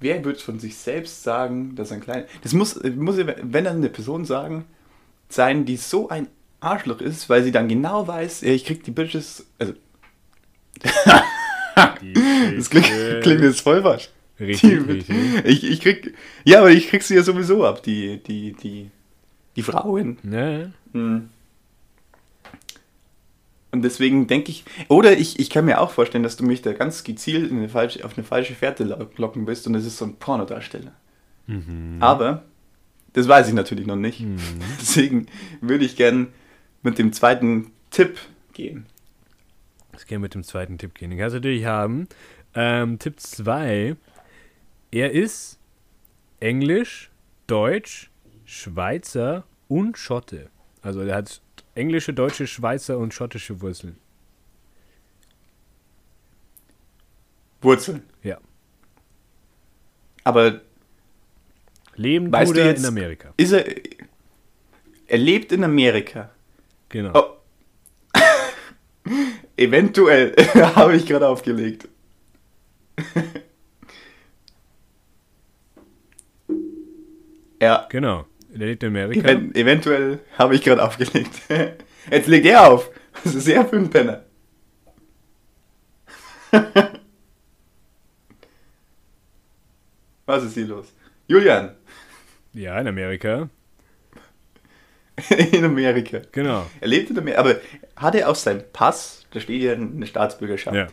wer 0.00 0.24
wird 0.24 0.40
von 0.40 0.58
sich 0.58 0.76
selbst 0.76 1.22
sagen, 1.22 1.74
dass 1.76 1.92
ein 1.92 2.00
kleiner. 2.00 2.26
Das 2.42 2.52
muss, 2.52 2.82
muss 2.82 3.16
wenn 3.18 3.64
dann 3.64 3.76
eine 3.76 3.90
Person 3.90 4.24
sagen, 4.24 4.64
sein, 5.28 5.64
die 5.64 5.76
so 5.76 6.08
ein 6.08 6.28
Arschloch 6.60 7.00
ist, 7.00 7.28
weil 7.28 7.42
sie 7.42 7.52
dann 7.52 7.68
genau 7.68 8.08
weiß, 8.08 8.42
ich 8.42 8.64
krieg 8.64 8.82
die 8.84 8.90
Bitches. 8.90 9.46
Also, 9.58 9.74
das 12.56 12.70
klingt, 12.70 12.90
klingt 13.22 13.40
jetzt 13.42 13.60
voll 13.60 13.82
falsch. 13.82 14.08
Richtig, 14.40 14.70
Die- 14.70 14.76
richtig. 14.92 15.16
Ich, 15.44 15.64
ich 15.64 15.80
krieg. 15.80 16.14
Ja, 16.44 16.58
aber 16.60 16.70
ich 16.70 16.88
krieg 16.88 17.02
sie 17.02 17.14
ja 17.16 17.22
sowieso 17.22 17.64
ab, 17.66 17.82
die, 17.82 18.18
die, 18.22 18.52
die, 18.52 18.90
die 19.56 19.62
Frauen. 19.62 20.18
Ja, 20.30 20.70
Hm. 20.92 21.28
Und 23.70 23.82
deswegen 23.82 24.26
denke 24.26 24.50
ich, 24.50 24.64
oder 24.88 25.18
ich, 25.18 25.38
ich 25.38 25.50
kann 25.50 25.66
mir 25.66 25.80
auch 25.80 25.90
vorstellen, 25.90 26.22
dass 26.24 26.36
du 26.38 26.44
mich 26.44 26.62
da 26.62 26.72
ganz 26.72 27.04
gezielt 27.04 27.50
in 27.50 27.58
eine 27.58 27.68
falsche, 27.68 28.02
auf 28.04 28.16
eine 28.16 28.24
falsche 28.24 28.54
Fährte 28.54 28.84
lo- 28.84 29.10
locken 29.18 29.46
willst 29.46 29.66
und 29.66 29.74
es 29.74 29.84
ist 29.84 29.98
so 29.98 30.06
ein 30.06 30.16
Pornodarsteller. 30.16 30.92
Mhm. 31.46 31.98
Aber, 32.00 32.44
das 33.12 33.28
weiß 33.28 33.48
ich 33.48 33.54
natürlich 33.54 33.86
noch 33.86 33.96
nicht. 33.96 34.20
Mhm. 34.20 34.38
Deswegen 34.80 35.26
würde 35.60 35.84
ich 35.84 35.96
gern 35.96 36.28
mit 36.82 36.98
dem 36.98 37.12
zweiten 37.12 37.70
Tipp 37.90 38.18
gehen. 38.54 38.86
Das 39.98 40.06
kann 40.06 40.20
mit 40.20 40.32
dem 40.32 40.44
zweiten 40.44 40.78
Tipp 40.78 40.94
gehen. 40.94 41.10
Den 41.10 41.18
kannst 41.18 41.34
du 41.34 41.38
natürlich 41.38 41.64
haben. 41.64 42.06
Ähm, 42.54 43.00
Tipp 43.00 43.18
2. 43.18 43.96
Er 44.92 45.10
ist 45.10 45.58
Englisch, 46.38 47.10
Deutsch, 47.48 48.08
Schweizer 48.44 49.42
und 49.66 49.98
Schotte. 49.98 50.50
Also 50.82 51.00
er 51.00 51.16
hat 51.16 51.42
englische, 51.74 52.14
deutsche, 52.14 52.46
Schweizer 52.46 52.96
und 52.96 53.12
schottische 53.12 53.60
Wurzeln. 53.60 53.96
Wurzeln. 57.60 58.04
Ja. 58.22 58.38
Aber 60.22 60.60
Leben 61.96 62.30
Weißt 62.30 62.54
du 62.54 62.64
jetzt- 62.64 62.78
in 62.78 62.86
Amerika. 62.86 63.34
ist 63.36 63.50
er. 63.50 63.64
Er 65.08 65.18
lebt 65.18 65.50
in 65.50 65.64
Amerika. 65.64 66.30
Genau. 66.88 67.10
Oh. 67.18 67.37
Eventuell 69.58 70.34
habe 70.76 70.96
ich 70.96 71.04
gerade 71.06 71.28
aufgelegt. 71.28 71.88
ja, 77.60 77.86
Genau. 77.90 78.26
Er 78.50 78.58
lebt 78.66 78.82
in 78.82 78.88
Amerika. 78.88 79.28
even 79.28 79.54
eventuell 79.54 80.20
habe 80.38 80.54
ich 80.54 80.62
gerade 80.62 80.82
aufgelegt. 80.82 81.42
Jetzt 82.10 82.28
legt 82.28 82.46
er 82.46 82.66
auf. 82.66 82.90
Das 83.22 83.34
ist 83.34 83.46
er 83.46 83.66
für 83.66 83.76
ein 83.76 83.90
Penner. 83.90 84.24
Was 90.26 90.44
ist 90.44 90.54
hier 90.54 90.66
los? 90.66 90.92
Julian, 91.26 91.74
Ja, 92.52 92.78
in 92.80 92.86
Amerika. 92.88 93.48
in 95.52 95.64
Amerika. 95.64 96.20
Genau. 96.32 96.66
Er 96.80 96.88
lebt 96.88 97.10
in 97.10 97.18
Amerika, 97.18 97.40
aber 97.40 97.56
hat 97.96 98.14
er 98.14 98.28
auf 98.28 98.36
seinem 98.36 98.62
Pass, 98.72 99.24
da 99.32 99.40
steht 99.40 99.62
ja 99.62 99.72
eine 99.72 100.06
Staatsbürgerschaft. 100.06 100.76
Ja. 100.76 100.86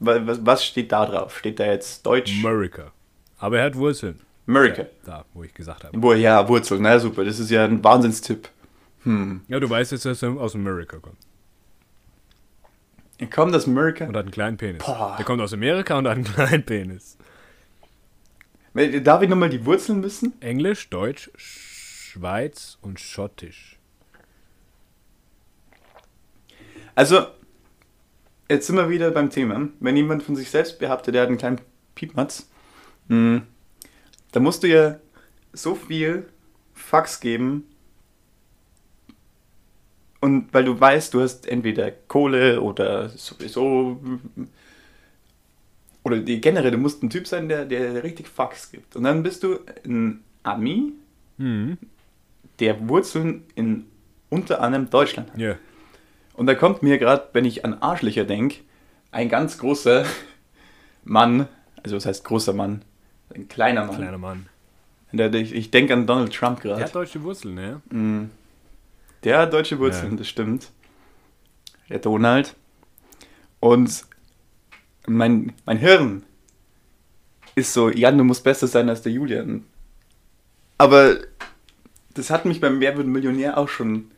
Wa- 0.00 0.20
Was, 0.26 0.44
was 0.44 0.64
steht 0.64 0.92
da 0.92 1.06
drauf? 1.06 1.38
Steht 1.38 1.58
da 1.60 1.66
jetzt 1.66 2.04
Deutsch? 2.06 2.32
America. 2.44 2.92
Aber 3.38 3.58
er 3.58 3.64
hat 3.66 3.74
Wurzeln. 3.76 4.20
America. 4.46 4.86
Da, 5.04 5.24
wo 5.34 5.42
ich 5.42 5.52
gesagt 5.52 5.84
habe. 5.84 6.00
Wo, 6.02 6.12
ja, 6.14 6.48
Wurzel, 6.48 6.78
na 6.80 6.98
super, 6.98 7.24
das 7.24 7.38
ist 7.38 7.50
ja 7.50 7.64
ein 7.64 7.82
Wahnsinnstipp. 7.84 8.48
Hm. 9.04 9.42
Ja, 9.48 9.60
du 9.60 9.68
weißt 9.68 9.92
jetzt, 9.92 10.04
dass 10.06 10.22
er 10.22 10.30
aus 10.38 10.54
Amerika 10.54 10.98
kommt. 10.98 11.18
Er 13.18 13.26
kommt 13.26 13.54
aus 13.54 13.66
America. 13.66 14.06
Und 14.06 14.16
hat 14.16 14.22
einen 14.24 14.30
kleinen 14.30 14.56
Penis. 14.56 14.84
Boah. 14.84 15.14
Der 15.18 15.24
kommt 15.24 15.40
aus 15.42 15.52
Amerika 15.52 15.98
und 15.98 16.06
hat 16.06 16.14
einen 16.16 16.24
kleinen 16.34 16.62
Penis. 16.64 17.16
Darf 19.02 19.22
ich 19.22 19.28
nochmal 19.28 19.50
die 19.50 19.64
Wurzeln 19.64 20.02
wissen? 20.04 20.34
Englisch, 20.40 20.88
Deutsch, 20.88 21.30
Schweiz 22.18 22.78
und 22.82 22.98
Schottisch. 22.98 23.78
Also, 26.94 27.26
jetzt 28.48 28.66
sind 28.66 28.76
wir 28.76 28.90
wieder 28.90 29.10
beim 29.12 29.30
Thema. 29.30 29.68
Wenn 29.78 29.96
jemand 29.96 30.24
von 30.24 30.34
sich 30.34 30.50
selbst 30.50 30.78
behauptet, 30.80 31.14
der 31.14 31.22
hat 31.22 31.28
einen 31.28 31.38
kleinen 31.38 31.60
Piepmatz, 31.94 32.48
mh, 33.06 33.42
da 34.32 34.40
musst 34.40 34.62
du 34.64 34.66
ja 34.66 34.98
so 35.52 35.74
viel 35.74 36.28
Fax 36.74 37.20
geben. 37.20 37.64
Und 40.20 40.52
weil 40.52 40.64
du 40.64 40.78
weißt, 40.78 41.14
du 41.14 41.20
hast 41.20 41.46
entweder 41.46 41.92
Kohle 41.92 42.60
oder 42.60 43.08
sowieso. 43.10 44.00
Oder 46.02 46.18
die, 46.18 46.40
generell, 46.40 46.72
du 46.72 46.78
musst 46.78 47.02
ein 47.04 47.10
Typ 47.10 47.28
sein, 47.28 47.48
der, 47.48 47.64
der 47.64 48.02
richtig 48.02 48.26
Fax 48.26 48.72
gibt. 48.72 48.96
Und 48.96 49.04
dann 49.04 49.22
bist 49.22 49.44
du 49.44 49.60
ein 49.84 50.24
Ami, 50.42 50.94
Mhm. 51.38 51.78
Der 52.60 52.88
Wurzeln 52.88 53.44
in 53.54 53.86
unter 54.30 54.60
anderem 54.60 54.90
Deutschland 54.90 55.32
hat. 55.32 55.38
Ja. 55.38 55.56
Und 56.34 56.46
da 56.46 56.54
kommt 56.54 56.82
mir 56.82 56.98
gerade, 56.98 57.28
wenn 57.32 57.44
ich 57.44 57.64
an 57.64 57.74
Arschlöcher 57.74 58.24
denke, 58.24 58.58
ein 59.10 59.28
ganz 59.28 59.58
großer 59.58 60.04
Mann, 61.04 61.48
also 61.82 61.96
was 61.96 62.06
heißt 62.06 62.24
großer 62.24 62.52
Mann? 62.52 62.82
Ein 63.34 63.48
kleiner 63.48 63.84
Mann. 63.86 63.96
Kleiner 63.96 64.18
Mann. 64.18 64.46
Der, 65.12 65.32
ich 65.34 65.70
denke 65.70 65.94
an 65.94 66.06
Donald 66.06 66.34
Trump 66.34 66.60
Der 66.60 66.72
hat 66.72 66.78
gerade. 66.80 66.92
deutsche 66.92 67.22
Wurzeln, 67.22 67.54
ne? 67.54 67.80
Mm. 67.90 68.30
Der 69.24 69.38
hat 69.38 69.52
deutsche 69.52 69.78
Wurzeln, 69.78 70.12
Ja. 70.12 70.16
das 70.18 70.28
stimmt. 70.28 70.70
Der 71.88 71.98
Donald. 71.98 72.54
Und 73.60 74.04
mein, 75.06 75.54
mein 75.64 75.78
Hirn 75.78 76.22
ist 77.54 77.72
so, 77.72 77.88
Jan, 77.90 78.18
du 78.18 78.24
musst 78.24 78.44
besser 78.44 78.66
sein 78.66 78.88
als 78.90 79.00
der 79.02 79.12
Julian. 79.12 79.64
Aber 80.76 81.16
das 82.18 82.30
hat 82.30 82.44
mich 82.44 82.60
beim 82.60 82.80
Wer 82.80 82.96
wird 82.96 83.06
Millionär 83.06 83.56
auch 83.58 83.68
schon 83.68 84.10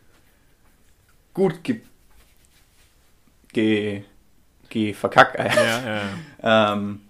gut 1.34 1.62
ge, 1.62 1.80
ge, 3.52 4.02
ge 4.68 4.92
verkackt. 4.94 5.38
Ja, 5.38 6.02
ja. 6.42 6.72
Ähm, 6.74 7.00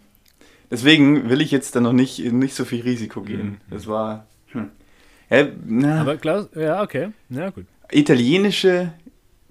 deswegen 0.70 1.28
will 1.30 1.40
ich 1.40 1.50
jetzt 1.50 1.74
da 1.76 1.80
noch 1.80 1.92
nicht, 1.92 2.18
nicht 2.18 2.54
so 2.54 2.64
viel 2.64 2.82
Risiko 2.82 3.22
gehen. 3.22 3.48
Mhm. 3.50 3.56
Das 3.70 3.86
war. 3.86 4.26
Hm. 4.48 4.70
Ja, 5.30 5.46
na, 5.64 6.00
Aber 6.00 6.16
klar, 6.16 6.48
ja, 6.56 6.82
okay. 6.82 7.12
Ja, 7.28 7.50
gut. 7.50 7.66
italienische. 7.90 8.92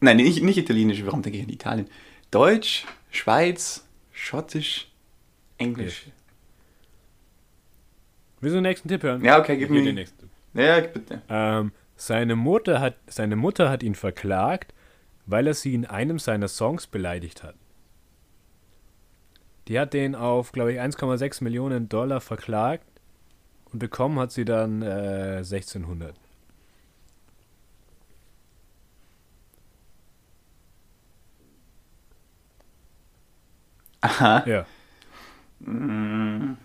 Nein, 0.01 0.17
nicht, 0.17 0.41
nicht 0.43 0.57
italienische, 0.57 1.05
warum 1.05 1.21
denke 1.21 1.37
ich 1.39 1.43
an 1.45 1.49
Italien? 1.49 1.87
Deutsch, 2.31 2.85
Schweiz, 3.11 3.85
Schottisch, 4.13 4.87
Englisch. 5.57 6.05
Willst 8.41 8.53
du 8.53 8.57
den 8.57 8.63
nächsten 8.63 8.87
Tipp 8.87 9.03
hören? 9.03 9.23
Ja, 9.23 9.39
okay, 9.39 9.57
gib 9.57 9.69
mir- 9.69 9.83
den 9.83 9.95
nächsten. 9.95 10.28
Ja, 10.53 10.79
bitte. 10.81 11.21
Ähm, 11.29 11.71
seine, 11.95 12.35
Mutter 12.35 12.79
hat, 12.79 12.95
seine 13.07 13.35
Mutter 13.35 13.69
hat 13.69 13.83
ihn 13.83 13.95
verklagt, 13.95 14.73
weil 15.25 15.47
er 15.47 15.53
sie 15.53 15.73
in 15.73 15.85
einem 15.85 16.19
seiner 16.19 16.47
Songs 16.47 16.87
beleidigt 16.87 17.43
hat. 17.43 17.55
Die 19.67 19.79
hat 19.79 19.93
den 19.93 20.15
auf, 20.15 20.51
glaube 20.51 20.73
ich, 20.73 20.79
1,6 20.79 21.43
Millionen 21.43 21.89
Dollar 21.89 22.21
verklagt 22.21 22.87
und 23.71 23.79
bekommen 23.79 24.17
hat 24.19 24.31
sie 24.31 24.45
dann 24.45 24.81
äh, 24.81 25.37
1600. 25.43 26.15
Aha. 34.01 34.43
Ja. 34.45 34.65
Mm. 35.59 36.57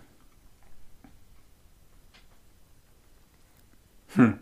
Hm. 4.15 4.39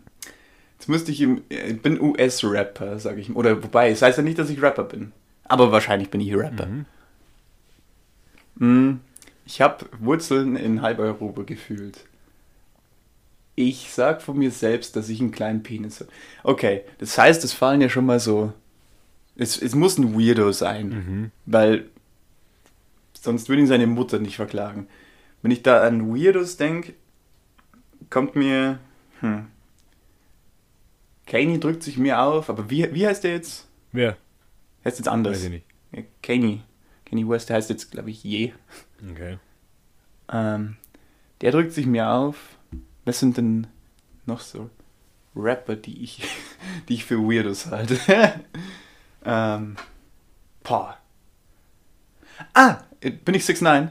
Jetzt 0.78 0.88
müsste 0.88 1.12
ich 1.12 1.20
im. 1.20 1.42
Ich 1.48 1.80
bin 1.82 2.00
US-Rapper, 2.00 2.98
sage 2.98 3.20
ich. 3.20 3.34
Oder 3.34 3.62
wobei, 3.62 3.90
es 3.90 4.02
heißt 4.02 4.18
ja 4.18 4.24
nicht, 4.24 4.38
dass 4.38 4.50
ich 4.50 4.60
Rapper 4.62 4.84
bin. 4.84 5.12
Aber 5.44 5.72
wahrscheinlich 5.72 6.10
bin 6.10 6.20
ich 6.20 6.34
Rapper. 6.34 6.66
Mhm. 6.66 6.86
Mm, 8.56 9.00
Ich 9.46 9.60
habe 9.60 9.86
Wurzeln 10.00 10.56
in 10.56 10.80
Halbeuropa 10.82 11.42
gefühlt. 11.42 11.98
Ich 13.56 13.90
sag 13.92 14.20
von 14.22 14.38
mir 14.38 14.50
selbst, 14.50 14.96
dass 14.96 15.08
ich 15.08 15.20
einen 15.20 15.30
kleinen 15.30 15.62
Penis 15.62 16.00
habe. 16.00 16.10
Okay, 16.42 16.82
das 16.98 17.16
heißt, 17.18 17.44
es 17.44 17.52
fallen 17.52 17.80
ja 17.80 17.88
schon 17.88 18.06
mal 18.06 18.18
so. 18.20 18.52
Es, 19.36 19.60
es 19.60 19.74
muss 19.74 19.98
ein 19.98 20.14
Weirdo 20.18 20.50
sein, 20.52 20.88
Mhm. 20.88 21.30
weil 21.46 21.86
sonst 23.14 23.48
würde 23.48 23.60
ihn 23.62 23.66
seine 23.68 23.86
Mutter 23.86 24.18
nicht 24.18 24.36
verklagen. 24.36 24.86
Wenn 25.42 25.50
ich 25.50 25.62
da 25.62 25.82
an 25.82 26.08
Weirdos 26.14 26.56
denke, 26.56 26.94
kommt 28.10 28.34
mir. 28.36 28.78
Hm. 29.20 29.46
Kanye 31.26 31.58
drückt 31.58 31.82
sich 31.82 31.96
mir 31.96 32.20
auf, 32.20 32.50
aber 32.50 32.70
wie, 32.70 32.92
wie 32.94 33.06
heißt 33.06 33.24
der 33.24 33.32
jetzt? 33.32 33.66
Wer? 33.92 34.16
Heißt 34.84 34.98
jetzt 34.98 35.08
anders. 35.08 35.38
Weiß 35.38 35.44
ich 35.44 35.50
nicht. 35.50 35.66
Ja, 35.92 36.02
Kanye. 36.22 36.60
Kanye 37.06 37.28
West 37.28 37.50
heißt 37.50 37.70
jetzt, 37.70 37.90
glaube 37.90 38.10
ich, 38.10 38.22
je. 38.24 38.52
Okay. 39.10 39.38
Ähm, 40.30 40.76
der 41.40 41.52
drückt 41.52 41.72
sich 41.72 41.86
mir 41.86 42.08
auf. 42.08 42.58
Was 43.04 43.20
sind 43.20 43.36
denn 43.36 43.66
noch 44.26 44.40
so 44.40 44.70
Rapper, 45.36 45.76
die 45.76 46.02
ich, 46.02 46.22
die 46.88 46.94
ich 46.94 47.04
für 47.04 47.18
Weirdos 47.18 47.66
halte? 47.66 47.98
ähm, 49.24 49.76
boah. 50.62 50.98
Ah, 52.52 52.78
bin 53.00 53.34
ich 53.34 53.44
6 53.44 53.60
9 53.60 53.90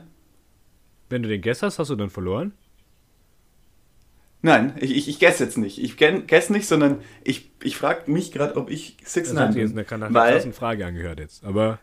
Wenn 1.10 1.24
du 1.24 1.30
den 1.30 1.42
Guess 1.42 1.64
hast, 1.64 1.80
hast 1.80 1.90
du 1.90 1.96
dann 1.96 2.10
verloren? 2.10 2.54
Nein, 4.46 4.74
ich, 4.82 4.92
ich, 4.96 5.08
ich 5.08 5.20
guess 5.20 5.40
jetzt 5.40 5.58
nicht. 5.58 5.82
Ich 5.82 5.96
guess 5.98 6.50
nicht, 6.50 6.68
sondern 6.68 7.00
ich, 7.24 7.50
ich 7.64 7.78
frage 7.78 8.12
mich 8.12 8.32
gerade, 8.34 8.58
ob 8.58 8.70
ich 8.70 8.98
6 9.04 9.30
Das 9.30 9.38
hat 9.40 9.46
9 9.48 9.54
sich 9.54 9.62
jetzt 9.62 9.70
bin. 9.76 9.86
eine, 9.90 10.00
nach 10.00 10.08
einer 10.08 10.14
Weil, 10.14 10.34
krassen 10.34 10.52
Frage 10.54 10.86
angehört 10.86 11.20
jetzt. 11.22 11.46
Aber 11.46 11.80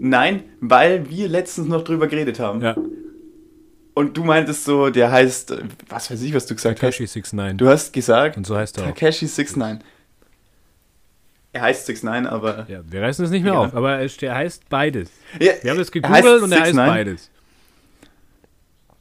nein, 0.00 0.42
weil 0.60 1.08
wir 1.08 1.28
letztens 1.28 1.68
noch 1.68 1.84
drüber 1.84 2.08
geredet 2.08 2.40
haben. 2.40 2.60
ja, 2.60 2.76
Und 3.94 4.16
du 4.16 4.24
meintest 4.24 4.64
so, 4.64 4.90
der 4.90 5.12
heißt, 5.12 5.54
was 5.88 6.10
weiß 6.10 6.20
ich, 6.22 6.34
was 6.34 6.46
du 6.46 6.56
gesagt 6.56 6.82
hast. 6.82 6.96
Takeshi 6.98 7.04
69. 7.20 7.56
Du 7.56 7.68
hast 7.68 7.92
gesagt, 7.92 8.36
Und 8.36 8.46
so 8.48 8.56
heißt 8.56 8.78
er 8.78 8.84
auch. 8.84 8.88
Takeshi 8.88 9.26
69. 9.26 9.86
Er 11.52 11.62
heißt 11.62 11.88
69, 11.88 12.30
aber. 12.32 12.66
Ja, 12.68 12.80
wir 12.86 13.00
reißen 13.02 13.24
es 13.24 13.30
nicht 13.30 13.44
mehr 13.44 13.52
Ja. 13.54 13.60
auf, 13.60 13.74
aber 13.74 14.04
der 14.04 14.34
heißt 14.34 14.68
beides. 14.68 15.08
Ja, 15.40 15.52
Wir 15.62 15.70
haben 15.70 15.78
es 15.80 15.88
er 15.88 15.92
gegoogelt 15.92 16.42
und 16.42 16.52
er 16.52 16.60
heißt 16.62 16.74
69. 16.74 16.76
beides. 16.76 17.30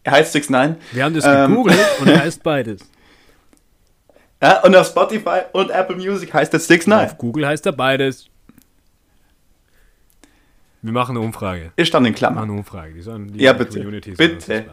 Er 0.05 0.11
heißt 0.11 0.33
69. 0.35 0.93
Wir 0.95 1.03
haben 1.03 1.15
das 1.15 1.25
Ähm. 1.25 1.49
gegoogelt 1.49 1.79
und 1.99 2.07
er 2.07 2.19
heißt 2.23 2.43
beides. 2.43 2.81
Ja, 4.41 4.61
und 4.63 4.75
auf 4.75 4.87
Spotify 4.87 5.41
und 5.53 5.71
Apple 5.71 5.95
Music 5.95 6.31
heißt 6.33 6.53
er 6.53 6.59
69. 6.59 7.11
Auf 7.11 7.17
Google 7.17 7.47
heißt 7.47 7.65
er 7.65 7.71
beides. 7.71 8.27
Wir 10.83 10.91
machen 10.91 11.17
eine 11.17 11.25
Umfrage. 11.25 11.71
Er 11.75 11.85
stand 11.85 12.05
in 12.05 12.13
Wir 12.13 12.17
Klammern. 12.17 12.35
machen 12.41 12.49
eine 12.51 12.59
Umfrage. 12.59 12.93
Die 12.93 13.01
sollen 13.01 13.33
die 13.33 13.41
Ja, 13.41 13.53
bitte. 13.53 13.79
Uns 13.85 14.17
Bitte. 14.17 14.65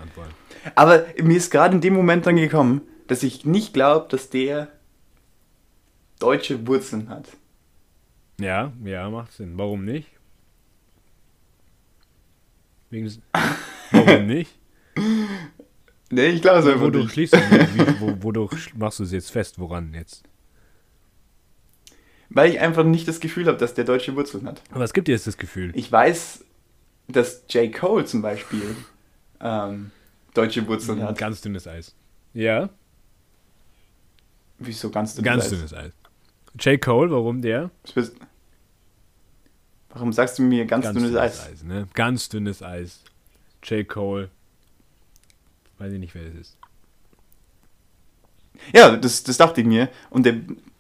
Aber 0.74 1.06
mir 1.22 1.36
ist 1.38 1.50
gerade 1.50 1.74
in 1.74 1.80
dem 1.80 1.94
Moment 1.94 2.26
dann 2.26 2.36
gekommen, 2.36 2.82
dass 3.08 3.22
ich 3.22 3.46
nicht 3.46 3.72
glaube, 3.72 4.08
dass 4.10 4.28
der 4.28 4.68
deutsche 6.18 6.66
Wurzeln 6.66 7.08
hat. 7.08 7.24
Ja, 8.38 8.72
ja, 8.84 9.08
macht 9.08 9.32
Sinn. 9.32 9.54
Warum 9.56 9.86
nicht? 9.86 10.08
Wegen, 12.90 13.22
warum 13.92 14.26
nicht? 14.26 14.50
Nee, 16.14 16.26
ich 16.26 16.42
glaube 16.42 16.58
es 16.58 16.66
einfach 16.66 16.82
Wodurch 16.82 17.04
nicht. 17.04 17.12
schließt 17.14 17.34
du, 17.34 17.38
wie, 17.38 18.00
wo, 18.00 18.22
wodurch 18.22 18.74
machst 18.76 18.98
du 18.98 19.04
es 19.04 19.12
jetzt 19.12 19.30
fest? 19.30 19.58
Woran 19.58 19.94
jetzt? 19.94 20.22
Weil 22.28 22.50
ich 22.50 22.60
einfach 22.60 22.84
nicht 22.84 23.08
das 23.08 23.18
Gefühl 23.18 23.46
habe, 23.46 23.56
dass 23.56 23.72
der 23.72 23.84
deutsche 23.84 24.14
Wurzeln 24.14 24.46
hat. 24.46 24.60
Aber 24.70 24.80
was 24.80 24.92
gibt 24.92 25.08
dir 25.08 25.12
jetzt 25.12 25.26
das 25.26 25.38
Gefühl? 25.38 25.72
Ich 25.74 25.90
weiß, 25.90 26.44
dass 27.08 27.44
J. 27.48 27.72
Cole 27.72 28.04
zum 28.04 28.20
Beispiel 28.20 28.76
ähm, 29.40 29.90
deutsche 30.34 30.66
Wurzeln 30.66 31.02
hat. 31.02 31.16
Ganz 31.16 31.40
dünnes 31.40 31.66
Eis. 31.66 31.94
Ja, 32.34 32.68
Wieso 34.58 34.90
ganz 34.90 35.14
dünnes 35.14 35.24
ganz 35.24 35.44
Eis? 35.44 35.50
dünnes 35.50 35.74
Eis. 35.74 35.92
J. 36.60 36.80
Cole, 36.80 37.10
warum 37.10 37.40
der? 37.42 37.70
Warum 39.88 40.12
sagst 40.12 40.38
du 40.38 40.42
mir 40.42 40.66
ganz, 40.66 40.92
dünnes 40.92 41.16
Eis? 41.16 41.64
ne? 41.64 41.88
Ganz 41.94 42.28
dünnes 42.28 42.62
Eis. 42.62 43.02
J. 43.64 43.88
Cole. 43.88 44.30
Weiß 45.82 45.92
ich 45.92 45.98
nicht, 45.98 46.14
wer 46.14 46.22
das 46.24 46.34
ist. 46.34 46.56
Ja, 48.72 48.96
das, 48.96 49.24
das 49.24 49.36
dachte 49.36 49.62
ich 49.62 49.66
mir. 49.66 49.88
Und 50.10 50.24
der, 50.24 50.36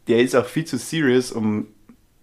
der 0.06 0.20
ist 0.22 0.36
auch 0.36 0.46
viel 0.46 0.64
zu 0.64 0.78
serious, 0.78 1.32
um 1.32 1.66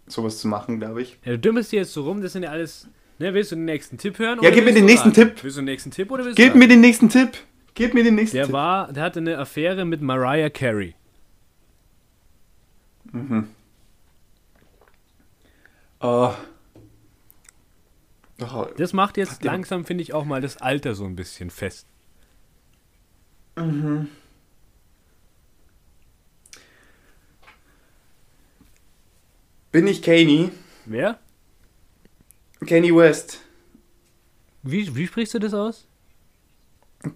sowas 0.07 0.37
zu 0.37 0.47
machen, 0.47 0.79
glaube 0.79 1.01
ich. 1.01 1.17
Ja, 1.25 1.33
du 1.33 1.39
dümmelst 1.39 1.73
dir 1.73 1.79
jetzt 1.81 1.91
so 1.91 2.03
rum, 2.05 2.21
das 2.21 2.31
sind 2.31 2.43
ja 2.43 2.51
alles. 2.51 2.87
Ne, 3.17 3.33
willst 3.33 3.51
du 3.51 3.55
den 3.57 3.65
nächsten 3.65 3.97
Tipp 3.97 4.17
hören? 4.17 4.39
Ja, 4.41 4.49
gib 4.49 4.63
mir 4.63 4.73
den 4.73 4.85
nächsten 4.85 5.09
raten? 5.09 5.29
Tipp. 5.29 5.43
Willst 5.43 5.57
du 5.57 5.61
den 5.61 5.65
nächsten 5.65 5.91
Tipp 5.91 6.09
oder 6.09 6.23
willst 6.23 6.37
Gib 6.37 6.53
du 6.53 6.59
mir 6.59 6.69
den 6.69 6.79
nächsten 6.79 7.09
Tipp. 7.09 7.31
Gib 7.73 7.93
mir 7.93 8.05
den 8.05 8.15
nächsten 8.15 8.37
Der 8.37 8.45
Tipp. 8.45 8.53
war, 8.53 8.93
der 8.93 9.03
hatte 9.03 9.19
eine 9.19 9.37
Affäre 9.37 9.83
mit 9.83 10.01
Mariah 10.01 10.49
Carey. 10.49 10.95
Oh. 15.99 16.33
Oh. 18.41 18.65
Das 18.77 18.93
macht 18.93 19.17
jetzt 19.17 19.43
Der- 19.43 19.51
langsam, 19.51 19.83
finde 19.83 20.01
ich, 20.03 20.13
auch 20.13 20.23
mal 20.23 20.39
das 20.39 20.57
Alter 20.61 20.95
so 20.95 21.03
ein 21.03 21.17
bisschen 21.17 21.49
fest. 21.49 21.85
Bin 29.71 29.87
ich 29.87 30.01
Kanye? 30.01 30.49
Wer? 30.85 31.19
Kanye 32.65 32.95
West. 32.95 33.41
Wie, 34.63 34.95
wie 34.95 35.07
sprichst 35.07 35.33
du 35.33 35.39
das 35.39 35.53
aus? 35.53 35.87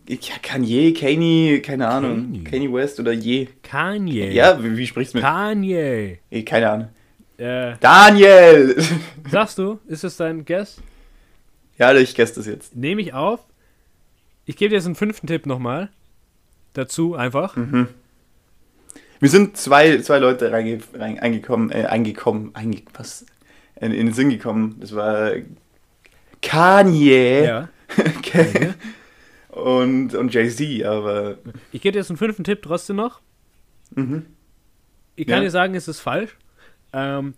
Ja, 0.07 0.35
Kanye, 0.41 0.93
Kanye, 0.93 1.61
keine 1.61 1.87
Ahnung. 1.87 2.31
Kanye. 2.31 2.43
Kanye 2.43 2.73
West 2.73 2.99
oder 2.99 3.13
je. 3.13 3.47
Kanye. 3.63 4.31
Ja, 4.31 4.61
wie, 4.63 4.77
wie 4.77 4.87
sprichst 4.87 5.13
du 5.13 5.17
mit? 5.17 5.25
Kanye. 5.25 6.19
Keine 6.45 6.69
Ahnung. 6.69 6.89
Äh, 7.37 7.75
Daniel! 7.79 8.75
sagst 9.31 9.57
du, 9.57 9.79
ist 9.87 10.03
es 10.03 10.17
dein 10.17 10.45
Guess? 10.45 10.81
ja, 11.77 11.93
ich 11.95 12.15
guess 12.15 12.33
das 12.33 12.45
jetzt. 12.45 12.75
Nehme 12.75 13.01
ich 13.01 13.13
auf. 13.13 13.41
Ich 14.45 14.55
gebe 14.57 14.69
dir 14.69 14.75
jetzt 14.75 14.85
einen 14.85 14.95
fünften 14.95 15.27
Tipp 15.27 15.45
nochmal. 15.45 15.89
Dazu 16.73 17.15
einfach. 17.15 17.55
Mir 17.55 17.87
sind 19.29 19.57
zwei, 19.57 19.99
zwei 19.99 20.19
Leute 20.19 20.51
reinge, 20.51 20.79
rein, 20.93 21.19
eingekommen, 21.19 21.71
äh, 21.71 21.85
eingekommen, 21.85 22.51
einge, 22.55 22.81
was? 22.93 23.25
In, 23.79 23.91
in 23.91 24.07
den 24.07 24.13
Sinn 24.13 24.29
gekommen. 24.29 24.77
Das 24.79 24.93
war 24.95 25.31
Kanye 26.41 27.45
Ja. 27.45 27.69
und, 29.49 30.13
und 30.15 30.33
Jay-Z, 30.33 30.83
aber 30.83 31.37
Ich 31.71 31.81
gebe 31.81 31.93
dir 31.93 31.99
jetzt 31.99 32.09
einen 32.09 32.17
fünften 32.17 32.43
Tipp 32.43 32.61
trotzdem 32.63 32.95
noch. 32.97 33.21
mhm. 33.95 34.25
Ich 35.15 35.27
kann 35.27 35.37
Ja. 35.37 35.43
dir 35.43 35.51
sagen, 35.51 35.75
es 35.75 35.87
ist 35.87 35.99
falsch. 35.99 36.35
Ähm, 36.91 37.35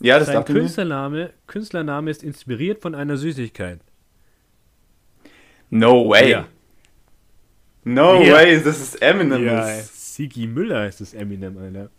ja, 0.00 0.18
das 0.18 0.28
sein. 0.28 0.44
Künstlername, 0.46 1.30
Künstlername 1.46 2.10
ist 2.10 2.22
inspiriert 2.22 2.80
von 2.80 2.94
einer 2.94 3.16
Süßigkeit. 3.18 3.80
No 5.70 6.08
way. 6.08 6.30
Ja. 6.30 6.48
No 7.94 8.22
Ja. 8.22 8.34
way, 8.34 8.62
das 8.62 8.80
ist 8.80 9.00
Eminem. 9.02 9.44
Ja, 9.44 9.66
Sigi 9.82 10.46
Müller 10.46 10.86
ist 10.86 11.00
das 11.00 11.14
Eminem, 11.14 11.56
Alter. 11.58 11.90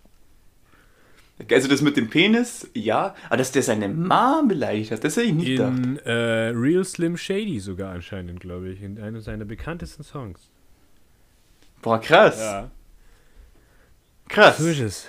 Also 1.52 1.70
das 1.70 1.82
mit 1.82 1.96
dem 1.96 2.10
Penis, 2.10 2.70
ja, 2.74 3.16
aber 3.28 3.38
dass 3.38 3.54
der 3.54 3.64
seine 3.64 3.88
Mom 3.88 4.50
beleidigt 4.50 4.92
hat, 4.92 5.04
das 5.06 5.16
hätte 5.16 5.28
ich 5.28 5.34
nicht 5.34 5.48
gedacht. 5.48 5.78
In 5.78 5.98
äh, 6.00 6.50
Real 6.50 6.84
Slim 6.84 7.16
Shady 7.16 7.60
sogar 7.62 7.94
anscheinend, 7.94 8.42
glaube 8.42 8.70
ich. 8.70 8.82
In 8.82 9.00
einem 9.00 9.22
seiner 9.22 9.46
bekanntesten 9.46 10.04
Songs. 10.04 10.50
Boah, 11.82 12.00
krass. 12.02 12.68
Krass. 14.28 14.58
So 14.58 14.68
ist 14.68 14.80
es. 14.82 15.08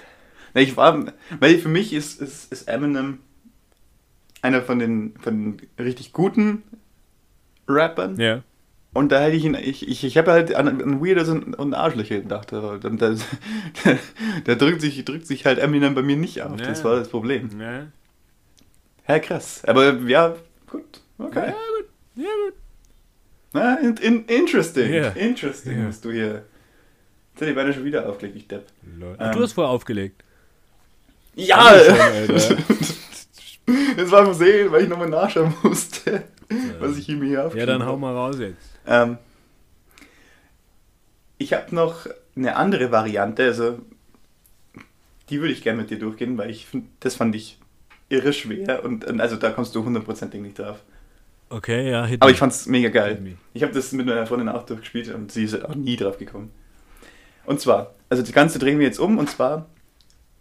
Na, 0.54 0.60
ich 0.60 0.76
war, 0.76 1.04
weil 1.40 1.58
für 1.58 1.68
mich 1.68 1.92
ist, 1.92 2.20
ist, 2.22 2.52
ist 2.52 2.68
Eminem 2.68 3.18
einer 4.40 4.62
von 4.62 4.78
den, 4.78 5.14
von 5.20 5.58
den 5.58 5.68
richtig 5.84 6.12
guten 6.12 6.62
Rappern. 7.68 8.18
Ja. 8.20 8.42
Und 8.92 9.12
da 9.12 9.20
hätte 9.20 9.36
ich 9.36 9.44
ihn, 9.44 9.54
ich, 9.54 9.86
ich, 9.88 10.02
ich 10.02 10.18
habe 10.18 10.32
halt 10.32 10.52
an, 10.54 10.66
an 10.66 11.00
Weirdos 11.04 11.28
und, 11.28 11.54
und 11.54 11.74
Arschlöcher 11.74 12.18
gedacht. 12.20 12.50
dann- 12.52 12.80
Da, 12.98 13.10
da, 13.10 13.14
da 14.44 14.54
drückt, 14.56 14.80
sich, 14.80 15.04
drückt 15.04 15.26
sich 15.28 15.46
halt 15.46 15.58
Eminem 15.60 15.94
bei 15.94 16.02
mir 16.02 16.16
nicht 16.16 16.42
auf. 16.42 16.56
Das 16.56 16.78
Ja. 16.80 16.84
war 16.84 16.96
das 16.96 17.08
Problem. 17.08 17.50
Ja. 17.60 17.86
Ja, 19.06 19.18
krass. 19.20 19.62
Aber 19.64 19.92
ja, 19.94 20.34
gut. 20.68 21.00
Okay. 21.18 21.46
Ja, 21.46 21.52
gut. 21.52 21.88
Ja, 22.16 22.28
gut. 22.46 22.54
Na, 23.52 23.74
in, 23.80 23.96
in, 23.98 24.24
interesting. 24.26 24.92
Ja. 24.92 25.08
Interesting, 25.10 25.82
Ja. 25.82 25.88
was 25.88 26.00
du 26.00 26.10
hier. 26.10 26.44
Jetzt 27.32 27.40
hätte 27.42 27.50
ich 27.50 27.56
beinahe 27.56 27.72
schon 27.72 27.84
wieder 27.84 28.08
aufgelegt, 28.08 28.36
ich 28.36 28.48
Depp. 28.48 28.66
Ähm. 28.84 29.16
du 29.18 29.42
hast 29.42 29.52
vorher 29.52 29.70
aufgelegt. 29.72 30.22
Ja! 31.36 31.72
Das 33.96 34.10
war 34.10 34.24
Versehen, 34.24 34.72
weil 34.72 34.82
ich 34.82 34.88
nochmal 34.88 35.08
nachschauen 35.08 35.54
musste, 35.62 36.24
was 36.80 36.96
ich 36.96 37.08
ihm 37.08 37.22
hier 37.22 37.34
Ja, 37.34 37.44
aufgeschrieben 37.46 37.78
dann 37.78 37.86
hau 37.86 37.92
habe. 37.92 38.00
mal 38.00 38.14
raus 38.14 38.36
jetzt. 38.40 38.69
Ähm, 38.86 39.18
ich 41.38 41.52
habe 41.52 41.74
noch 41.74 42.06
eine 42.36 42.56
andere 42.56 42.92
Variante, 42.92 43.44
also 43.44 43.78
die 45.30 45.40
würde 45.40 45.52
ich 45.52 45.62
gerne 45.62 45.80
mit 45.82 45.90
dir 45.90 45.98
durchgehen, 45.98 46.36
weil 46.36 46.50
ich 46.50 46.66
find, 46.66 46.88
das 47.00 47.14
fand 47.14 47.34
ich 47.34 47.58
irre 48.08 48.32
schwer 48.32 48.84
und, 48.84 49.04
und 49.04 49.20
also 49.20 49.36
da 49.36 49.50
kommst 49.50 49.74
du 49.74 49.84
hundertprozentig 49.84 50.40
nicht 50.40 50.58
drauf. 50.58 50.82
Okay, 51.48 51.90
ja, 51.90 52.08
Aber 52.20 52.30
ich 52.30 52.38
fand's 52.38 52.66
mega 52.66 52.86
Hit 52.86 52.94
geil. 52.94 53.36
Ich 53.54 53.62
habe 53.62 53.72
das 53.72 53.90
mit 53.92 54.06
meiner 54.06 54.26
Freundin 54.26 54.48
auch 54.48 54.64
durchgespielt 54.64 55.12
und 55.12 55.32
sie 55.32 55.44
ist 55.44 55.64
auch 55.64 55.74
nie 55.74 55.96
drauf 55.96 56.18
gekommen. 56.18 56.52
Und 57.44 57.60
zwar, 57.60 57.94
also 58.08 58.22
das 58.22 58.32
Ganze 58.32 58.58
drehen 58.58 58.78
wir 58.78 58.86
jetzt 58.86 59.00
um 59.00 59.18
und 59.18 59.28
zwar 59.28 59.66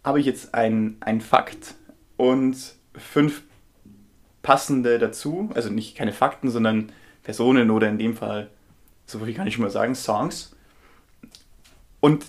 habe 0.04 0.20
ich 0.20 0.26
jetzt 0.26 0.54
ein, 0.54 0.96
ein 1.00 1.20
Fakt 1.20 1.74
und 2.16 2.56
fünf 2.94 3.42
passende 4.42 4.98
dazu, 4.98 5.50
also 5.54 5.70
nicht 5.70 5.96
keine 5.96 6.12
Fakten, 6.12 6.50
sondern 6.50 6.92
Personen 7.22 7.70
oder 7.70 7.88
in 7.88 7.98
dem 7.98 8.16
Fall, 8.16 8.50
so 9.06 9.18
viel 9.18 9.34
kann 9.34 9.46
ich 9.46 9.54
schon 9.54 9.64
mal 9.64 9.70
sagen, 9.70 9.94
Songs. 9.94 10.54
Und 12.00 12.26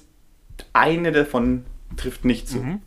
eine 0.74 1.12
davon 1.12 1.66
trifft 1.98 2.26
nicht 2.26 2.48
zu. 2.48 2.58
Mhm. 2.58 2.82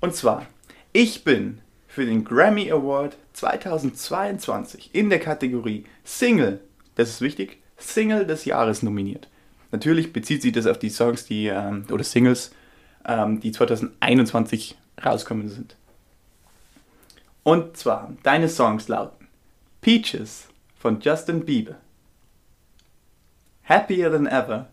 Und 0.00 0.14
zwar, 0.14 0.46
ich 0.92 1.24
bin 1.24 1.60
für 1.88 2.06
den 2.06 2.24
Grammy 2.24 2.70
Award 2.70 3.16
2022 3.32 4.90
in 4.94 5.10
der 5.10 5.18
Kategorie 5.18 5.84
Single, 6.04 6.60
das 6.94 7.10
ist 7.10 7.20
wichtig, 7.20 7.58
Single 7.76 8.26
des 8.26 8.44
Jahres 8.44 8.82
nominiert. 8.82 9.28
Natürlich 9.72 10.12
bezieht 10.12 10.42
sich 10.42 10.52
das 10.52 10.66
auf 10.66 10.78
die 10.78 10.90
Songs, 10.90 11.26
die, 11.26 11.46
ähm, 11.46 11.84
oder 11.90 12.04
Singles, 12.04 12.52
ähm, 13.06 13.40
die 13.40 13.52
2021 13.52 14.76
rauskommen 15.04 15.48
sind. 15.48 15.76
Und 17.42 17.76
zwar, 17.76 18.12
deine 18.22 18.48
Songs 18.48 18.88
lauten 18.88 19.25
Peaches 19.80 20.48
von 20.76 21.00
Justin 21.00 21.44
Bieber, 21.44 21.76
Happier 23.68 24.10
Than 24.10 24.26
Ever 24.26 24.68